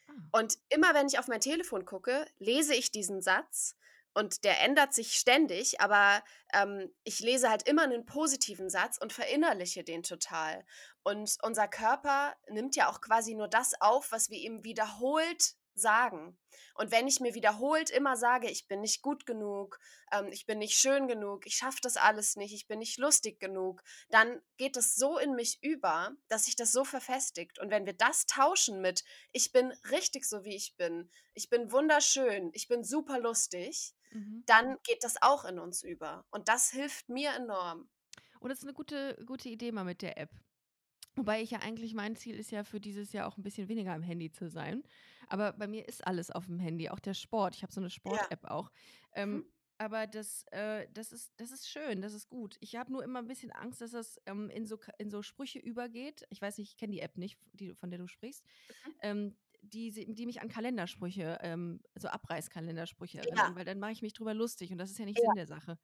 Ah. 0.07 0.23
Und 0.31 0.57
immer 0.69 0.93
wenn 0.93 1.07
ich 1.07 1.19
auf 1.19 1.27
mein 1.27 1.41
Telefon 1.41 1.85
gucke, 1.85 2.25
lese 2.39 2.73
ich 2.73 2.91
diesen 2.91 3.21
Satz 3.21 3.75
und 4.15 4.43
der 4.43 4.61
ändert 4.61 4.93
sich 4.93 5.13
ständig, 5.13 5.79
aber, 5.81 6.23
ähm, 6.53 6.91
ich 7.03 7.19
lese 7.19 7.49
halt 7.49 7.67
immer 7.67 7.83
einen 7.83 8.05
positiven 8.05 8.69
Satz 8.69 8.97
und 8.97 9.13
verinnerliche 9.13 9.83
den 9.83 10.03
total. 10.03 10.65
Und 11.03 11.37
unser 11.41 11.67
Körper 11.67 12.35
nimmt 12.49 12.75
ja 12.75 12.89
auch 12.89 13.01
quasi 13.01 13.35
nur 13.35 13.47
das 13.47 13.79
auf, 13.81 14.11
was 14.11 14.29
wir 14.29 14.39
ihm 14.39 14.63
wiederholt 14.63 15.55
sagen. 15.75 16.37
Und 16.75 16.91
wenn 16.91 17.07
ich 17.07 17.19
mir 17.19 17.33
wiederholt 17.33 17.89
immer 17.89 18.15
sage: 18.15 18.49
„Ich 18.49 18.67
bin 18.67 18.81
nicht 18.81 19.01
gut 19.01 19.25
genug, 19.25 19.79
ähm, 20.11 20.27
ich 20.31 20.45
bin 20.45 20.59
nicht 20.59 20.77
schön 20.77 21.07
genug, 21.07 21.45
ich 21.47 21.55
schaffe 21.55 21.79
das 21.81 21.97
alles 21.97 22.35
nicht, 22.35 22.53
ich 22.53 22.67
bin 22.67 22.79
nicht 22.79 22.97
lustig 22.99 23.39
genug“, 23.39 23.83
dann 24.09 24.41
geht 24.57 24.77
es 24.77 24.95
so 24.95 25.17
in 25.17 25.33
mich 25.35 25.61
über, 25.63 26.11
dass 26.29 26.45
sich 26.45 26.55
das 26.55 26.71
so 26.71 26.85
verfestigt. 26.85 27.59
Und 27.59 27.71
wenn 27.71 27.85
wir 27.85 27.93
das 27.93 28.25
tauschen 28.27 28.81
mit: 28.81 29.03
„Ich 29.31 29.51
bin 29.51 29.71
richtig 29.91 30.25
so, 30.25 30.43
wie 30.45 30.55
ich 30.55 30.75
bin, 30.77 31.09
ich 31.33 31.49
bin 31.49 31.71
wunderschön, 31.71 32.51
ich 32.53 32.67
bin 32.67 32.83
super 32.83 33.19
lustig“, 33.19 33.93
Mhm. 34.11 34.43
dann 34.45 34.77
geht 34.83 35.03
das 35.03 35.21
auch 35.21 35.43
in 35.45 35.59
uns 35.59 35.81
über. 35.83 36.25
Und 36.29 36.49
das 36.49 36.69
hilft 36.69 37.09
mir 37.09 37.31
enorm. 37.31 37.89
Und 38.39 38.49
das 38.49 38.59
ist 38.59 38.63
eine 38.65 38.73
gute, 38.73 39.17
gute 39.25 39.49
Idee 39.49 39.71
mal 39.71 39.83
mit 39.85 40.01
der 40.03 40.17
App. 40.19 40.29
Wobei 41.15 41.41
ich 41.41 41.51
ja 41.51 41.59
eigentlich, 41.59 41.93
mein 41.93 42.15
Ziel 42.15 42.35
ist 42.39 42.51
ja 42.51 42.63
für 42.63 42.79
dieses 42.79 43.13
Jahr 43.13 43.27
auch 43.27 43.37
ein 43.37 43.43
bisschen 43.43 43.67
weniger 43.69 43.93
am 43.93 44.01
Handy 44.01 44.31
zu 44.31 44.49
sein. 44.49 44.83
Aber 45.27 45.53
bei 45.53 45.67
mir 45.67 45.87
ist 45.87 46.05
alles 46.07 46.31
auf 46.31 46.47
dem 46.47 46.59
Handy, 46.59 46.89
auch 46.89 46.99
der 46.99 47.13
Sport. 47.13 47.55
Ich 47.55 47.63
habe 47.63 47.73
so 47.73 47.81
eine 47.81 47.89
Ja. 48.05 48.27
Sport-App 48.29 48.45
auch. 48.45 48.71
Ähm, 49.13 49.43
Mhm. 49.43 49.47
aber 49.77 50.07
das, 50.07 50.45
äh, 50.51 50.87
das, 50.91 51.11
ist, 51.11 51.33
das 51.37 51.51
ist 51.51 51.67
schön, 51.67 52.01
das 52.01 52.13
ist 52.13 52.29
gut. 52.29 52.57
Ich 52.61 52.75
habe 52.75 52.91
nur 52.91 53.03
immer 53.03 53.19
ein 53.19 53.27
bisschen 53.27 53.51
Angst, 53.51 53.81
dass 53.81 53.91
das 53.91 54.19
ähm, 54.25 54.49
in, 54.49 54.65
so, 54.65 54.77
in 54.97 55.09
so 55.11 55.21
Sprüche 55.21 55.59
übergeht. 55.59 56.23
Ich 56.29 56.41
weiß 56.41 56.57
nicht, 56.57 56.71
ich 56.71 56.77
kenne 56.77 56.93
die 56.93 56.99
App 57.01 57.17
nicht, 57.17 57.37
die, 57.53 57.73
von 57.75 57.89
der 57.91 57.99
du 57.99 58.07
sprichst. 58.07 58.45
Mhm. 58.69 58.93
Ähm, 59.01 59.37
die, 59.61 59.91
die 60.13 60.25
mich 60.25 60.41
an 60.41 60.49
Kalendersprüche, 60.49 61.39
ähm, 61.41 61.81
so 61.97 62.09
Abreißkalendersprüche 62.09 63.19
Ja, 63.21 63.29
erinnern, 63.31 63.55
weil 63.55 63.65
dann 63.65 63.79
mache 63.79 63.93
ich 63.93 64.01
mich 64.01 64.13
drüber 64.13 64.33
lustig 64.33 64.71
und 64.71 64.77
das 64.77 64.91
ist 64.91 64.99
ja 64.99 65.05
nicht 65.05 65.21
ja. 65.21 65.21
Sinn 65.21 65.35
der 65.35 65.47
Sache. 65.47 65.77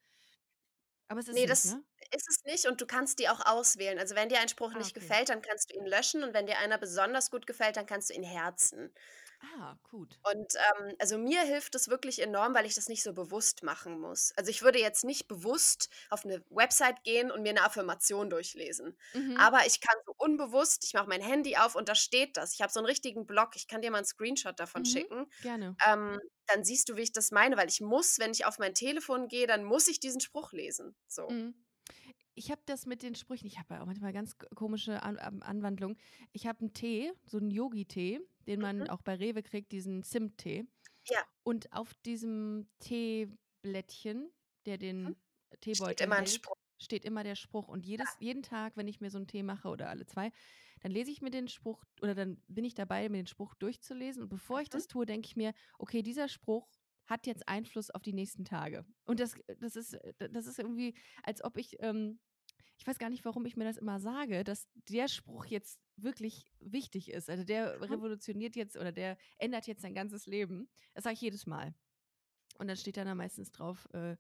Aber 1.10 1.20
es 1.20 1.28
ist 1.28 1.42
Ne, 1.42 1.46
nicht, 1.46 1.66
das 1.66 1.66
ne? 1.66 1.84
ist 2.12 2.28
es 2.30 2.44
nicht 2.46 2.66
und 2.68 2.82
du 2.82 2.86
kannst 2.88 3.20
die 3.20 3.30
auch 3.30 3.46
auswählen. 3.46 4.00
Also, 4.00 4.16
wenn 4.16 4.30
dir 4.30 4.40
ein 4.40 4.50
Spruch 4.50 4.74
Ah, 4.74 4.86
nicht 4.86 4.94
okay. 4.94 4.96
gefällt, 4.96 5.30
dann 5.30 5.42
kannst 5.42 5.72
du 5.72 5.76
ihn 5.78 5.86
löschen 5.86 6.24
und 6.24 6.34
wenn 6.34 6.48
dir 6.48 6.58
einer 6.60 6.78
besonders 6.80 7.30
gut 7.32 7.46
gefällt, 7.48 7.78
dann 7.78 7.86
kannst 7.86 8.10
du 8.10 8.14
ihn 8.16 8.24
herzen. 8.24 8.94
Ah, 9.42 9.78
gut. 9.84 10.20
Und, 10.26 10.54
ähm, 10.56 10.96
also, 11.00 11.18
mir 11.18 11.42
hilft 11.44 11.76
es 11.76 11.88
wirklich 11.88 12.20
enorm, 12.22 12.54
weil 12.54 12.66
ich 12.66 12.76
das 12.76 12.90
nicht 12.90 13.04
so 13.04 13.14
bewusst 13.14 13.64
machen 13.64 14.00
muss. 14.00 14.34
Also, 14.36 14.50
ich 14.52 14.62
würde 14.62 14.78
jetzt 14.80 15.06
nicht 15.06 15.28
bewusst 15.30 15.90
auf 16.10 16.26
'ne 16.26 16.44
Website 16.50 17.04
gehen 17.04 17.32
und 17.32 17.42
mir 17.42 17.54
'ne 17.54 17.64
Affirmation 17.64 18.30
durchlesen. 18.30 18.98
Mhm. 19.16 19.50
Aber 19.50 19.66
ich 19.66 19.80
kann 19.80 19.96
so 20.06 20.14
unbewusst 20.18 20.84
ich 20.84 20.94
mache 20.94 21.08
mein 21.08 21.22
Handy 21.22 21.56
auf 21.56 21.76
und 21.76 21.88
da 21.88 21.96
steht 21.96 22.36
das. 22.36 22.54
Ich 22.54 22.62
habe 22.62 22.72
so 22.72 22.80
'n 22.82 22.86
richtigen 22.86 23.26
Block. 23.26 23.56
Ich 23.56 23.68
kann 23.68 23.82
dir 23.82 23.92
mal 23.92 24.00
'n 24.00 24.06
Screenshot 24.06 24.60
davon 24.60 24.84
Mhm. 24.84 24.84
schicken. 24.84 25.28
Gerne. 25.42 25.78
Ähm, 25.86 26.20
dann 26.48 26.64
siehst 26.66 26.90
du, 26.90 26.98
wie 26.98 27.02
ich 27.04 27.14
das 27.14 27.32
meine, 27.32 27.56
weil 27.58 27.70
ich 27.70 27.80
muss, 27.82 28.20
wenn 28.20 28.32
ich 28.32 28.46
auf 28.46 28.60
mein 28.60 28.74
Telefon 28.74 29.28
gehe, 29.30 29.48
dann 29.48 29.64
muss 29.64 29.88
ich 29.88 30.00
diesen 30.02 30.20
Spruch 30.22 30.52
lesen, 30.52 30.98
so. 31.08 31.30
Mhm. 31.30 31.54
Ich 32.36 32.52
habe 32.52 32.62
das 32.66 32.86
mit 32.86 33.04
den 33.04 33.16
Sprüchen, 33.16 33.48
ich 33.48 33.60
habe 33.60 33.76
ja 33.76 33.82
auch 33.82 33.86
manchmal 33.88 34.14
ganz 34.14 34.38
komische 34.56 35.04
An 35.04 35.18
Anwandlungen. 35.20 35.98
Ich 36.34 36.48
habe 36.48 36.62
einen 36.62 36.74
Tee, 36.74 37.12
so 37.26 37.38
einen 37.38 37.52
Yogi-Tee, 37.52 38.22
den 38.50 38.62
man 38.62 38.88
Mhm. 38.88 38.90
auch 38.90 39.04
bei 39.04 39.16
Rewe 39.16 39.44
kriegt, 39.44 39.72
diesen 39.74 40.04
Zimt-Tee. 40.04 40.68
Ja. 41.10 41.26
Und 41.44 41.74
auf 41.74 41.94
diesem 42.06 42.70
Teeblättchen, 42.80 44.32
der 44.66 44.78
Mhm. 45.06 45.14
den 45.18 45.22
Steht 45.74 46.02
Teebeutel 46.02 46.02
immer 46.02 46.18
'n 46.18 46.26
hält, 46.26 46.28
Spruch. 46.28 46.56
steht 46.82 47.06
immer 47.06 47.24
der 47.24 47.36
Spruch. 47.36 47.68
Und 47.68 47.86
jedes, 47.86 48.18
jeden 48.20 48.44
Tag, 48.44 48.78
wenn 48.78 48.88
ich 48.88 49.02
mir 49.02 49.10
so 49.12 49.18
einen 49.18 49.28
Tee 49.28 49.44
mache 49.44 49.70
oder 49.70 49.90
alle 49.90 50.06
zwei, 50.06 50.32
dann 50.82 50.92
lese 50.92 51.12
ich 51.12 51.22
mir 51.22 51.32
den 51.32 51.48
Spruch 51.48 51.84
oder 52.02 52.16
dann 52.16 52.44
bin 52.48 52.66
ich 52.66 52.74
dabei, 52.76 53.10
mir 53.10 53.18
den 53.18 53.28
Spruch 53.28 53.56
durchzulesen. 53.56 54.24
Und 54.24 54.30
bevor 54.30 54.62
ich 54.62 54.70
Mhm. 54.74 54.82
das 54.82 54.88
tue, 54.88 55.06
denke 55.06 55.28
ich 55.28 55.36
mir, 55.36 55.54
okay, 55.80 56.04
dieser 56.04 56.28
Spruch 56.30 56.70
hat 57.06 57.26
jetzt 57.28 57.48
Einfluss 57.48 57.90
auf 57.92 58.02
die 58.04 58.14
nächsten 58.14 58.46
Tage. 58.46 58.86
Und 59.06 59.20
das, 59.20 59.36
das, 59.60 59.76
ist, 59.76 59.98
das 60.20 60.46
ist 60.46 60.60
irgendwie, 60.60 60.96
als 61.24 61.44
ob 61.44 61.58
ich, 61.58 61.78
ähm, 61.82 62.20
ich 62.80 62.88
weiß 62.88 62.98
gar 62.98 63.10
nicht, 63.10 63.26
warum 63.26 63.46
ich 63.46 63.58
mir 63.58 63.66
das 63.66 63.78
immer 63.78 64.00
sage, 64.00 64.44
dass 64.46 64.70
der 64.88 65.10
Spruch 65.10 65.46
jetzt 65.46 65.80
wirklich 65.98 66.46
wichtig 66.62 67.12
ist. 67.12 67.30
Also 67.30 67.44
der 67.44 67.82
revolutioniert 67.82 68.56
jetzt 68.56 68.78
oder 68.78 68.94
der 68.94 69.18
ändert 69.38 69.68
jetzt 69.68 69.84
dein 69.84 69.94
ganzes 69.94 70.26
Leben. 70.26 70.70
Das 70.94 71.04
sage 71.04 71.16
ich 71.16 71.22
jedes 71.22 71.46
Mal. 71.46 71.76
Und 72.58 72.68
dann 72.68 72.78
steht 72.78 72.96
dann 72.96 73.08
da 73.08 73.16
meistens 73.16 73.52
drauf, 73.52 73.88
äh, 73.94 74.16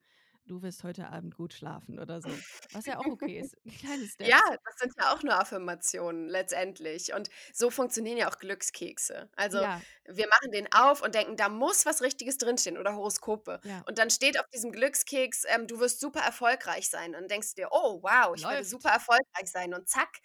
du 0.50 0.62
wirst 0.62 0.84
heute 0.84 1.10
Abend 1.10 1.36
gut 1.36 1.54
schlafen 1.54 2.00
oder 2.00 2.22
so. 2.22 2.43
Was 2.72 2.86
ja 2.86 2.97
auch 3.00 3.08
okay 3.08 3.39
ist. 3.39 3.56
Kleine 3.80 4.08
Steps. 4.08 4.30
Ja, 4.30 4.39
das 4.66 4.76
sind 4.80 4.93
ja 5.00 5.14
auch 5.14 5.24
nur 5.24 5.39
Affirmationen 5.39 6.28
letztendlich. 6.28 7.14
Und 7.14 7.30
so 7.54 7.70
funktionieren 7.70 8.18
ja 8.18 8.30
auch 8.30 8.38
Glückskekse. 8.38 9.30
Also, 9.36 9.58
Ja, 9.58 9.86
wir 10.06 10.28
machen 10.28 10.52
den 10.52 10.72
auf 10.74 11.02
und 11.02 11.16
denken, 11.16 11.38
da 11.38 11.47
muss 11.50 11.86
was 11.86 12.02
Richtiges 12.02 12.38
drinstehen 12.38 12.78
oder 12.78 12.95
Horoskope. 12.95 13.62
ja. 13.64 13.86
Und 13.86 13.97
dann 13.97 14.10
steht 14.10 14.39
auf 14.39 14.47
diesem 14.54 14.72
Glückskeks, 14.74 15.43
ähm, 15.47 15.68
du 15.68 15.80
wirst 15.80 16.00
super 16.02 16.20
erfolgreich 16.22 16.89
sein. 16.89 17.16
Und 17.16 17.32
denkst 17.32 17.56
dir, 17.56 17.70
oh 17.72 18.02
wow, 18.04 18.36
ich 18.36 18.47
werde 18.50 18.64
Läuft. 18.64 18.70
super 18.70 18.89
erfolgreich 18.89 19.47
sein. 19.52 19.74
Und 19.74 19.88
zack, 19.88 20.18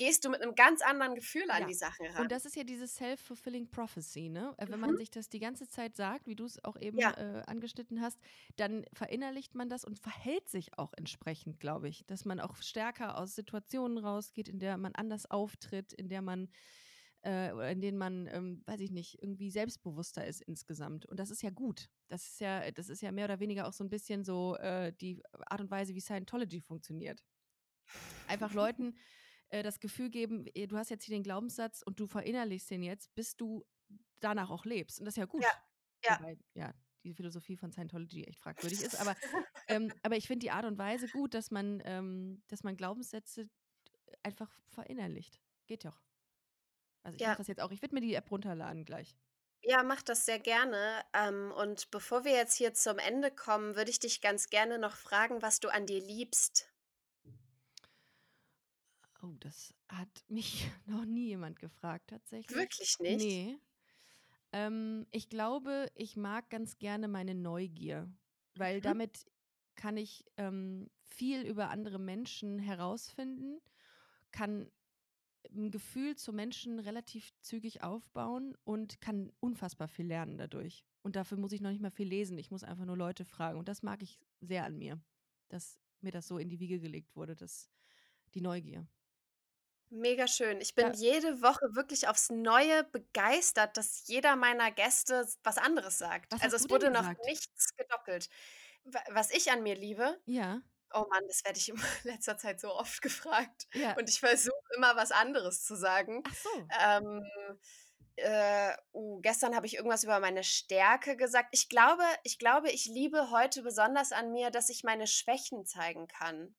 gehst 0.00 0.24
du 0.24 0.30
mit 0.30 0.42
einem 0.42 0.54
ganz 0.54 0.82
anderen 0.82 1.14
Gefühl 1.14 1.50
an 1.50 1.62
Ja. 1.62 1.66
die 1.66 1.74
Sachen 1.74 2.06
ran. 2.06 2.26
Und 2.26 2.32
das 2.32 2.44
ist 2.44 2.56
ja 2.56 2.64
diese 2.64 2.86
self-fulfilling 2.86 3.70
prophecy, 3.70 4.28
ne? 4.28 4.54
Äh, 4.58 4.66
Wenn 4.68 4.80
man 4.80 4.90
Mhm. 4.90 4.96
sich 4.96 5.10
das 5.10 5.28
die 5.28 5.38
ganze 5.38 5.68
Zeit 5.68 5.96
sagt, 5.96 6.26
wie 6.26 6.34
du 6.36 6.44
es 6.44 6.62
auch 6.64 6.76
eben 6.76 6.98
Ja. 6.98 7.12
äh, 7.12 7.42
angeschnitten 7.46 8.00
hast, 8.00 8.20
dann 8.56 8.84
verinnerlicht 8.92 9.54
man 9.54 9.68
das 9.68 9.84
und 9.84 9.98
verhält 9.98 10.48
sich 10.48 10.76
auch 10.78 10.92
entsprechend, 10.96 11.60
glaube 11.60 11.88
ich. 11.88 12.04
Dass 12.06 12.24
man 12.24 12.40
auch 12.40 12.56
stärker 12.56 13.16
aus 13.18 13.34
Situationen 13.34 13.98
rausgeht, 13.98 14.48
in 14.48 14.58
der 14.58 14.76
man 14.76 14.94
anders 14.94 15.30
auftritt, 15.30 15.92
in 15.92 16.08
der 16.08 16.22
man 16.22 16.50
äh, 17.24 17.72
in 17.72 17.80
denen 17.82 17.98
man, 17.98 18.26
ähm, 18.28 18.62
weiß 18.66 18.80
ich 18.80 18.90
nicht, 18.92 19.22
irgendwie 19.22 19.50
selbstbewusster 19.50 20.26
ist 20.26 20.42
insgesamt. 20.42 21.06
Und 21.06 21.20
das 21.20 21.30
ist 21.30 21.42
ja 21.42 21.50
gut. 21.50 21.90
Das 22.08 22.26
ist 22.26 22.40
ja, 22.40 22.70
das 22.72 22.88
ist 22.88 23.02
ja 23.02 23.12
mehr 23.12 23.26
oder 23.26 23.40
weniger 23.40 23.68
auch 23.68 23.72
so 23.74 23.84
ein 23.84 23.90
bisschen 23.90 24.24
so 24.24 24.56
äh, 24.56 24.92
die 25.00 25.22
Art 25.46 25.60
und 25.60 25.70
Weise, 25.70 25.94
wie 25.94 26.00
Scientology 26.00 26.60
funktioniert. 26.62 27.22
Einfach 28.26 28.52
Leuten 28.54 28.94
äh, 29.50 29.62
das 29.62 29.80
Gefühl 29.80 30.10
geben, 30.10 30.46
eh, 30.54 30.66
du 30.66 30.76
hast 30.76 30.90
jetzt 30.90 31.04
hier 31.04 31.16
den 31.16 31.22
Glaubenssatz 31.22 31.82
und 31.82 32.00
du 32.00 32.06
verinnerlichst 32.06 32.70
den 32.70 32.82
jetzt, 32.82 33.14
bis 33.14 33.36
du 33.36 33.64
danach 34.20 34.50
auch 34.50 34.64
lebst. 34.64 35.00
Und 35.00 35.06
das 35.06 35.14
ist 35.14 35.18
ja 35.18 35.26
gut. 35.26 35.46
Ja, 35.46 35.52
ja. 36.04 36.20
Wobei, 36.20 36.38
ja, 36.54 36.74
die 37.04 37.14
Philosophie 37.14 37.56
von 37.56 37.72
Scientology 37.72 38.24
echt 38.24 38.40
fragwürdig 38.40 38.82
ist. 38.82 38.96
Aber, 38.96 39.16
ähm, 39.68 39.94
aber 40.02 40.16
ich 40.16 40.26
finde 40.28 40.44
die 40.44 40.50
Art 40.52 40.66
und 40.66 40.78
Weise 40.78 41.08
gut, 41.08 41.34
dass 41.34 41.50
man, 41.50 41.82
ähm, 41.84 42.42
dass 42.48 42.64
man 42.64 42.76
Glaubenssätze 42.76 43.50
einfach 44.22 44.60
verinnerlicht. 44.68 45.40
Geht 45.66 45.84
doch. 45.86 46.02
Also 47.02 47.16
ich 47.16 47.24
Ja. 47.24 47.26
mache 47.26 47.38
das 47.38 47.48
jetzt 47.48 47.60
auch. 47.60 47.72
Ich 47.72 47.82
werde 47.82 47.94
mir 47.94 48.00
die 48.00 48.14
App 48.14 48.30
runterladen 48.30 48.84
gleich. 48.84 49.18
Ja, 49.62 49.82
mach 49.82 50.02
das 50.02 50.26
sehr 50.26 50.38
gerne. 50.38 51.02
Ähm, 51.14 51.50
und 51.52 51.90
bevor 51.90 52.24
wir 52.24 52.32
jetzt 52.32 52.56
hier 52.56 52.74
zum 52.74 52.98
Ende 52.98 53.30
kommen, 53.30 53.74
würde 53.76 53.90
ich 53.90 53.98
dich 53.98 54.20
ganz 54.20 54.48
gerne 54.50 54.78
noch 54.78 54.96
fragen, 54.96 55.40
was 55.42 55.60
du 55.60 55.68
an 55.70 55.86
dir 55.86 56.00
liebst. 56.00 56.69
Oh, 59.22 59.34
das 59.40 59.74
hat 59.88 60.24
mich 60.28 60.66
noch 60.86 61.04
nie 61.04 61.26
jemand 61.28 61.58
gefragt, 61.58 62.08
tatsächlich. 62.08 62.56
Wirklich 62.56 62.98
nicht? 63.00 63.46
Nee. 63.48 63.58
Ähm, 64.52 65.06
ich 65.10 65.28
glaube, 65.28 65.90
ich 65.94 66.16
mag 66.16 66.50
ganz 66.50 66.78
gerne 66.78 67.08
meine 67.08 67.34
Neugier, 67.34 68.12
weil 68.54 68.80
Mhm. 68.80 68.82
damit 68.82 69.26
kann 69.76 69.96
ich 69.96 70.24
ähm, 70.36 70.90
viel 71.08 71.42
über 71.46 71.70
andere 71.70 71.98
Menschen 71.98 72.58
herausfinden, 72.58 73.60
kann 74.32 74.70
ein 75.54 75.70
Gefühl 75.70 76.16
zu 76.16 76.32
Menschen 76.32 76.78
relativ 76.78 77.32
zügig 77.40 77.82
aufbauen 77.82 78.56
und 78.64 79.00
kann 79.00 79.32
unfassbar 79.40 79.88
viel 79.88 80.06
lernen 80.06 80.38
dadurch. 80.38 80.84
Und 81.02 81.16
dafür 81.16 81.38
muss 81.38 81.52
ich 81.52 81.60
noch 81.60 81.70
nicht 81.70 81.82
mal 81.82 81.90
viel 81.90 82.08
lesen. 82.08 82.38
Ich 82.38 82.50
muss 82.50 82.64
einfach 82.64 82.84
nur 82.84 82.96
Leute 82.96 83.24
fragen. 83.24 83.58
Und 83.58 83.68
das 83.68 83.82
mag 83.82 84.02
ich 84.02 84.20
sehr 84.40 84.64
an 84.64 84.78
mir, 84.78 85.00
dass 85.48 85.80
mir 86.00 86.12
das 86.12 86.28
so 86.28 86.38
in 86.38 86.48
die 86.48 86.60
Wiege 86.60 86.80
gelegt 86.80 87.16
wurde, 87.16 87.36
dass 87.36 87.70
die 88.34 88.42
Neugier. 88.42 88.86
Mega 89.90 90.28
schön. 90.28 90.60
Ich 90.60 90.74
bin 90.76 90.86
Ja. 90.88 90.92
jede 90.94 91.42
Woche 91.42 91.74
wirklich 91.74 92.06
aufs 92.08 92.30
Neue 92.30 92.84
begeistert, 92.84 93.76
dass 93.76 94.06
jeder 94.06 94.36
meiner 94.36 94.70
Gäste 94.70 95.26
was 95.42 95.58
anderes 95.58 95.98
sagt. 95.98 96.32
Was 96.32 96.42
Also 96.42 96.54
hast 96.54 96.62
es 96.62 96.66
denn 96.68 96.70
wurde 96.70 96.90
noch 96.90 97.00
gesagt? 97.02 97.24
nichts 97.24 97.76
gedoppelt. 97.76 98.28
Wa 98.84 99.00
was 99.10 99.30
ich 99.30 99.50
an 99.50 99.62
mir 99.62 99.74
liebe? 99.74 100.20
Ja, 100.26 100.62
Oh 100.92 101.06
Mann, 101.08 101.24
das 101.28 101.44
werde 101.44 101.58
ich 101.58 101.68
in 101.68 101.80
letzter 102.04 102.36
Zeit 102.38 102.60
so 102.60 102.72
oft 102.74 103.00
gefragt 103.02 103.68
ja. 103.74 103.96
und 103.96 104.08
ich 104.08 104.20
versuche 104.20 104.56
immer 104.76 104.96
was 104.96 105.12
anderes 105.12 105.64
zu 105.64 105.76
sagen. 105.76 106.22
Ach 106.26 106.34
so. 106.34 106.72
Ähm, 106.80 107.22
äh, 108.16 108.72
uh, 108.92 109.20
gestern 109.20 109.54
habe 109.56 109.66
ich 109.66 109.76
irgendwas 109.76 110.04
über 110.04 110.20
meine 110.20 110.44
Stärke 110.44 111.16
gesagt. 111.16 111.48
Ich 111.52 111.68
glaube 111.68 112.02
ich 112.24 112.38
glaube, 112.38 112.70
ich 112.70 112.86
liebe 112.86 113.30
heute 113.30 113.62
besonders 113.62 114.12
an 114.12 114.32
mir, 114.32 114.50
dass 114.50 114.68
ich 114.70 114.84
meine 114.84 115.06
Schwächen 115.06 115.64
zeigen 115.66 116.06
kann. 116.08 116.54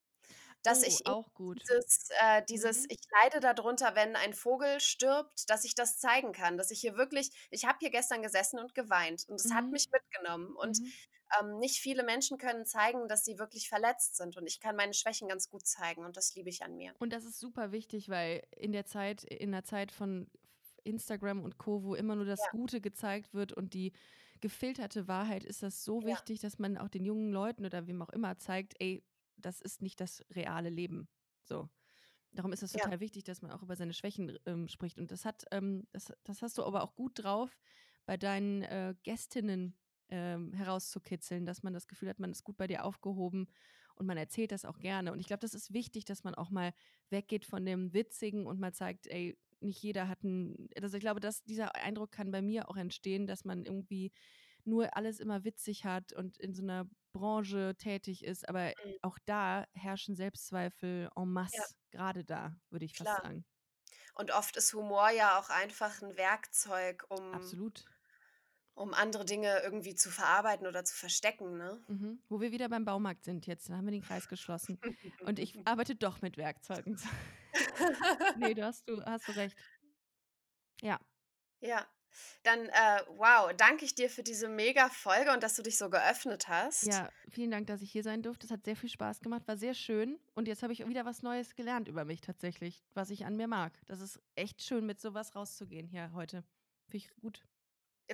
Dass 0.65 0.83
Oh, 0.83 0.99
ich 0.99 1.05
auch 1.05 1.33
gut. 1.33 1.63
dieses 1.67 2.09
äh, 2.21 2.43
dieses 2.49 2.85
Mhm. 2.85 2.89
ich 2.89 2.99
leide 3.23 3.39
darunter, 3.39 3.95
wenn 3.95 4.15
ein 4.15 4.33
Vogel 4.33 4.79
stirbt, 4.79 5.49
dass 5.49 5.63
ich 5.65 5.73
das 5.75 5.97
zeigen 5.99 6.33
kann, 6.33 6.57
dass 6.57 6.71
ich 6.71 6.81
hier 6.81 6.95
wirklich 6.97 7.31
ich 7.49 7.65
habe 7.65 7.77
hier 7.79 7.89
gestern 7.89 8.21
gesessen 8.21 8.59
und 8.59 8.75
geweint 8.75 9.25
und 9.27 9.35
es 9.39 9.51
hat 9.51 9.71
Mhm. 9.71 9.71
mich 9.71 9.87
mitgenommen 9.91 10.55
und, 10.55 10.79
Mhm. 10.79 10.93
ähm, 11.39 11.57
nicht 11.59 11.79
viele 11.81 12.03
Menschen 12.03 12.37
können 12.37 12.65
zeigen, 12.65 13.07
dass 13.07 13.23
sie 13.25 13.39
wirklich 13.39 13.69
verletzt 13.69 14.17
sind 14.17 14.37
und 14.37 14.45
ich 14.47 14.59
kann 14.59 14.75
meine 14.75 14.93
Schwächen 14.93 15.27
ganz 15.29 15.49
gut 15.49 15.65
zeigen 15.67 16.05
und 16.05 16.15
das 16.17 16.35
liebe 16.35 16.49
ich 16.49 16.63
an 16.63 16.75
mir. 16.75 16.93
Und 17.01 17.13
das 17.13 17.25
ist 17.25 17.39
super 17.39 17.71
wichtig, 17.71 18.09
weil 18.09 18.43
in 18.55 18.71
der 18.71 18.85
Zeit, 18.85 19.23
in 19.23 19.51
der 19.51 19.63
Zeit 19.63 19.91
von 19.91 20.27
Instagram 20.83 21.41
und 21.43 21.57
Co., 21.57 21.83
wo 21.83 21.95
immer 21.95 22.15
nur 22.15 22.25
das 22.25 22.47
Ja. 22.47 22.51
Gute 22.51 22.79
gezeigt 22.79 23.33
wird 23.33 23.53
und 23.53 23.73
die 23.73 23.93
gefilterte 24.39 25.07
Wahrheit, 25.07 25.43
ist 25.43 25.63
das 25.63 25.83
so 25.83 26.05
Ja. 26.05 26.05
wichtig, 26.05 26.41
dass 26.41 26.59
man 26.59 26.77
auch 26.77 26.89
den 26.89 27.03
jungen 27.03 27.31
Leuten 27.31 27.65
oder 27.65 27.87
wem 27.87 28.03
auch 28.03 28.09
immer 28.09 28.37
zeigt, 28.37 28.75
ey, 28.79 29.03
das 29.41 29.61
ist 29.61 29.81
nicht 29.81 29.99
das 30.01 30.23
reale 30.31 30.69
Leben. 30.69 31.09
So. 31.43 31.69
Darum 32.33 32.53
ist 32.53 32.63
es 32.63 32.71
Ja. 32.73 32.85
total 32.85 32.99
wichtig, 33.01 33.23
dass 33.25 33.41
man 33.41 33.51
auch 33.51 33.61
über 33.61 33.75
seine 33.75 33.93
Schwächen 33.93 34.37
ähm, 34.45 34.67
spricht. 34.67 34.97
Und 34.99 35.11
das 35.11 35.25
hat, 35.25 35.45
ähm, 35.51 35.87
das, 35.91 36.13
das 36.23 36.41
hast 36.41 36.57
du 36.57 36.63
aber 36.63 36.83
auch 36.83 36.95
gut 36.95 37.13
drauf, 37.23 37.57
bei 38.05 38.17
deinen 38.17 38.63
äh, 38.63 38.95
Gästinnen 39.03 39.77
ähm, 40.09 40.53
herauszukitzeln, 40.53 41.45
dass 41.45 41.63
man 41.63 41.73
das 41.73 41.87
Gefühl 41.87 42.09
hat, 42.09 42.19
man 42.19 42.31
ist 42.31 42.43
gut 42.43 42.57
bei 42.57 42.67
dir 42.67 42.85
aufgehoben 42.85 43.47
und 43.95 44.05
man 44.05 44.17
erzählt 44.17 44.51
das 44.51 44.65
auch 44.65 44.79
gerne. 44.79 45.11
Und 45.11 45.19
ich 45.19 45.27
glaube, 45.27 45.41
das 45.41 45.53
ist 45.53 45.73
wichtig, 45.73 46.05
dass 46.05 46.23
man 46.23 46.35
auch 46.35 46.49
mal 46.49 46.73
weggeht 47.09 47.45
von 47.45 47.65
dem 47.65 47.93
Witzigen 47.93 48.45
und 48.47 48.59
mal 48.59 48.73
zeigt, 48.73 49.07
ey, 49.07 49.37
nicht 49.59 49.81
jeder 49.83 50.07
hat 50.07 50.23
einen, 50.23 50.69
also 50.81 50.97
ich 50.97 51.01
glaube, 51.01 51.19
dass 51.19 51.43
dieser 51.43 51.75
Eindruck 51.75 52.11
kann 52.11 52.31
bei 52.31 52.41
mir 52.41 52.69
auch 52.69 52.77
entstehen, 52.77 53.27
dass 53.27 53.45
man 53.45 53.65
irgendwie 53.65 54.11
nur 54.67 54.95
alles 54.95 55.19
immer 55.19 55.43
witzig 55.43 55.85
hat 55.85 56.13
und 56.13 56.37
in 56.37 56.53
so 56.53 56.63
einer 56.63 56.89
Branche 57.13 57.75
tätig 57.77 58.23
ist, 58.23 58.47
aber 58.49 58.73
Mhm. 58.83 58.97
auch 59.01 59.17
da 59.25 59.65
herrschen 59.73 60.15
Selbstzweifel 60.15 61.09
en 61.15 61.31
Ja. 61.53 61.63
masse, 61.63 61.75
gerade 61.91 62.23
da, 62.25 62.55
würde 62.69 62.85
ich 62.85 62.95
fast 62.95 63.15
Klar. 63.15 63.21
sagen. 63.21 63.45
Und 64.15 64.31
oft 64.31 64.57
ist 64.57 64.73
Humor 64.73 65.09
ja 65.11 65.39
auch 65.39 65.49
einfach 65.49 66.01
ein 66.01 66.17
Werkzeug, 66.17 67.05
um 67.09 67.33
Absolut. 67.33 67.89
um 68.73 68.93
andere 68.93 69.23
Dinge 69.23 69.59
irgendwie 69.63 69.95
zu 69.95 70.09
verarbeiten 70.11 70.67
oder 70.67 70.83
zu 70.83 70.93
verstecken, 70.95 71.57
ne? 71.57 71.85
Mhm. 71.87 72.23
Wo 72.29 72.39
wir 72.39 72.51
wieder 72.51 72.69
beim 72.69 72.85
Baumarkt 72.85 73.25
sind 73.25 73.45
jetzt, 73.47 73.69
dann 73.69 73.77
haben 73.77 73.85
wir 73.85 73.91
den 73.91 74.01
Kreis 74.01 74.27
geschlossen. 74.27 74.79
Und 75.23 75.39
ich 75.39 75.55
arbeite 75.65 75.95
doch 75.95 76.21
mit 76.21 76.37
Werkzeugen. 76.37 76.97
nee, 78.33 78.53
du 78.53 78.63
hast 78.65 78.87
du, 78.89 79.01
hast 79.03 79.27
du 79.27 79.33
recht. 79.33 79.57
Ja. 80.81 80.99
Ja, 81.61 81.87
dann, 82.43 82.67
äh, 82.67 83.01
wow, 83.17 83.51
danke 83.55 83.85
ich 83.85 83.95
dir 83.95 84.09
für 84.09 84.23
diese 84.23 84.47
Mega-Folge 84.47 85.31
und 85.31 85.43
dass 85.43 85.55
du 85.55 85.63
dich 85.63 85.77
so 85.77 85.89
geöffnet 85.89 86.47
hast. 86.47 86.85
Ja, 86.85 87.09
vielen 87.29 87.51
Dank, 87.51 87.67
dass 87.67 87.81
ich 87.81 87.91
hier 87.91 88.03
sein 88.03 88.21
durfte. 88.21 88.45
Es 88.45 88.51
hat 88.51 88.65
sehr 88.65 88.75
viel 88.75 88.89
Spaß 88.89 89.21
gemacht, 89.21 89.47
war 89.47 89.57
sehr 89.57 89.73
schön. 89.73 90.19
Und 90.33 90.47
jetzt 90.47 90.63
habe 90.63 90.73
ich 90.73 90.85
wieder 90.87 91.05
was 91.05 91.21
Neues 91.21 91.55
gelernt 91.55 91.87
über 91.87 92.05
mich 92.05 92.21
tatsächlich, 92.21 92.83
was 92.93 93.09
ich 93.09 93.25
an 93.25 93.35
mir 93.35 93.47
mag. 93.47 93.73
Das 93.87 94.01
ist 94.01 94.19
echt 94.35 94.61
schön, 94.61 94.85
mit 94.85 94.99
sowas 94.99 95.35
rauszugehen 95.35 95.87
hier 95.87 96.11
heute. 96.13 96.43
Finde 96.87 96.97
ich 96.97 97.09
gut. 97.21 97.43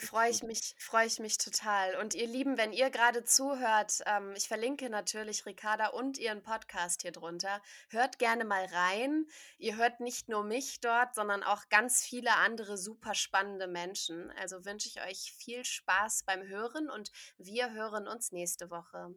Freue 0.01 0.29
ich 0.29 0.43
mich, 0.43 0.75
freue 0.77 1.07
ich 1.07 1.19
mich 1.19 1.37
total. 1.37 1.95
Und 1.95 2.13
ihr 2.13 2.27
Lieben, 2.27 2.57
wenn 2.57 2.71
ihr 2.71 2.89
gerade 2.89 3.23
zuhört, 3.23 4.01
ähm, 4.05 4.33
ich 4.35 4.47
verlinke 4.47 4.89
natürlich 4.89 5.45
Ricarda 5.45 5.87
und 5.87 6.17
ihren 6.17 6.43
Podcast 6.43 7.01
hier 7.01 7.11
drunter. 7.11 7.61
Hört 7.89 8.19
gerne 8.19 8.45
mal 8.45 8.65
rein. 8.65 9.25
Ihr 9.57 9.75
hört 9.75 9.99
nicht 9.99 10.29
nur 10.29 10.43
mich 10.43 10.81
dort, 10.81 11.15
sondern 11.15 11.41
auch 11.41 11.69
ganz 11.69 12.03
viele 12.03 12.35
andere 12.35 12.77
super 12.77 13.15
spannende 13.15 13.67
Menschen. 13.67 14.31
Also 14.39 14.65
wünsche 14.65 14.87
ich 14.87 15.01
euch 15.01 15.33
viel 15.37 15.65
Spaß 15.65 16.23
beim 16.23 16.43
Hören 16.43 16.89
und 16.89 17.11
wir 17.37 17.71
hören 17.71 18.07
uns 18.07 18.31
nächste 18.31 18.69
Woche. 18.69 19.15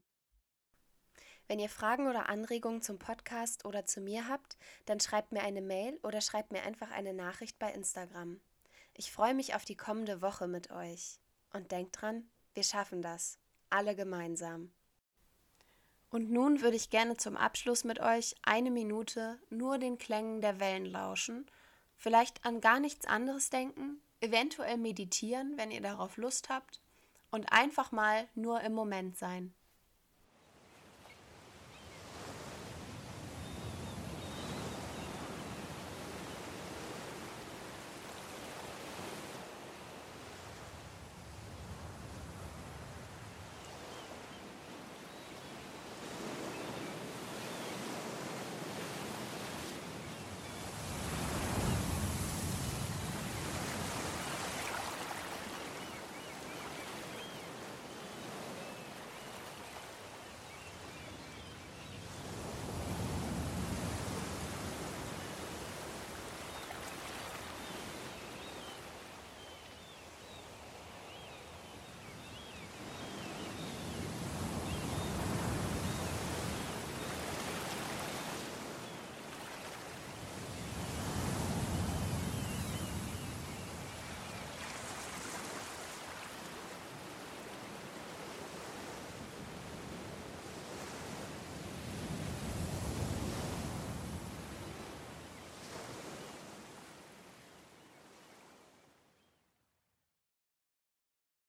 Wenn 1.47 1.59
ihr 1.59 1.69
Fragen 1.69 2.09
oder 2.09 2.29
Anregungen 2.29 2.81
zum 2.81 2.99
Podcast 2.99 3.65
oder 3.65 3.85
zu 3.85 4.01
mir 4.01 4.29
habt, 4.29 4.57
dann 4.87 5.01
schreibt 5.01 5.33
mir 5.33 5.43
eine 5.43 5.63
Mail 5.63 5.99
oder 6.05 6.21
schreibt 6.21 6.53
mir 6.53 6.63
einfach 6.63 6.91
eine 6.91 7.13
Nachricht 7.13 7.59
bei 7.59 7.73
Instagram. 7.73 8.41
Ich 9.01 9.13
freue 9.13 9.33
mich 9.33 9.55
auf 9.55 9.65
die 9.65 9.79
kommende 9.79 10.21
Woche 10.21 10.47
mit 10.47 10.71
euch. 10.71 11.21
Und 11.55 11.73
denkt 11.73 12.03
dran, 12.03 12.29
wir 12.53 12.63
schaffen 12.63 13.01
das. 13.01 13.39
Alle 13.71 13.97
gemeinsam. 13.97 14.73
Und 16.11 16.31
nun 16.31 16.61
würde 16.61 16.77
ich 16.77 16.91
gerne 16.91 17.17
zum 17.17 17.35
Abschluss 17.35 17.83
mit 17.83 17.99
euch 18.01 18.35
eine 18.43 18.71
Minute 18.71 19.41
nur 19.49 19.79
den 19.79 19.97
Klängen 19.97 20.43
der 20.43 20.61
Wellen 20.61 20.85
lauschen, 20.85 21.47
vielleicht 21.97 22.45
an 22.45 22.61
gar 22.61 22.79
nichts 22.79 23.07
anderes 23.07 23.49
denken, 23.49 24.03
eventuell 24.21 24.77
meditieren, 24.77 25.57
wenn 25.57 25.71
ihr 25.71 25.81
darauf 25.81 26.19
Lust 26.19 26.51
habt, 26.51 26.83
und 27.31 27.51
einfach 27.55 27.93
mal 27.93 28.29
nur 28.35 28.61
im 28.61 28.75
Moment 28.75 29.17
sein. 29.17 29.55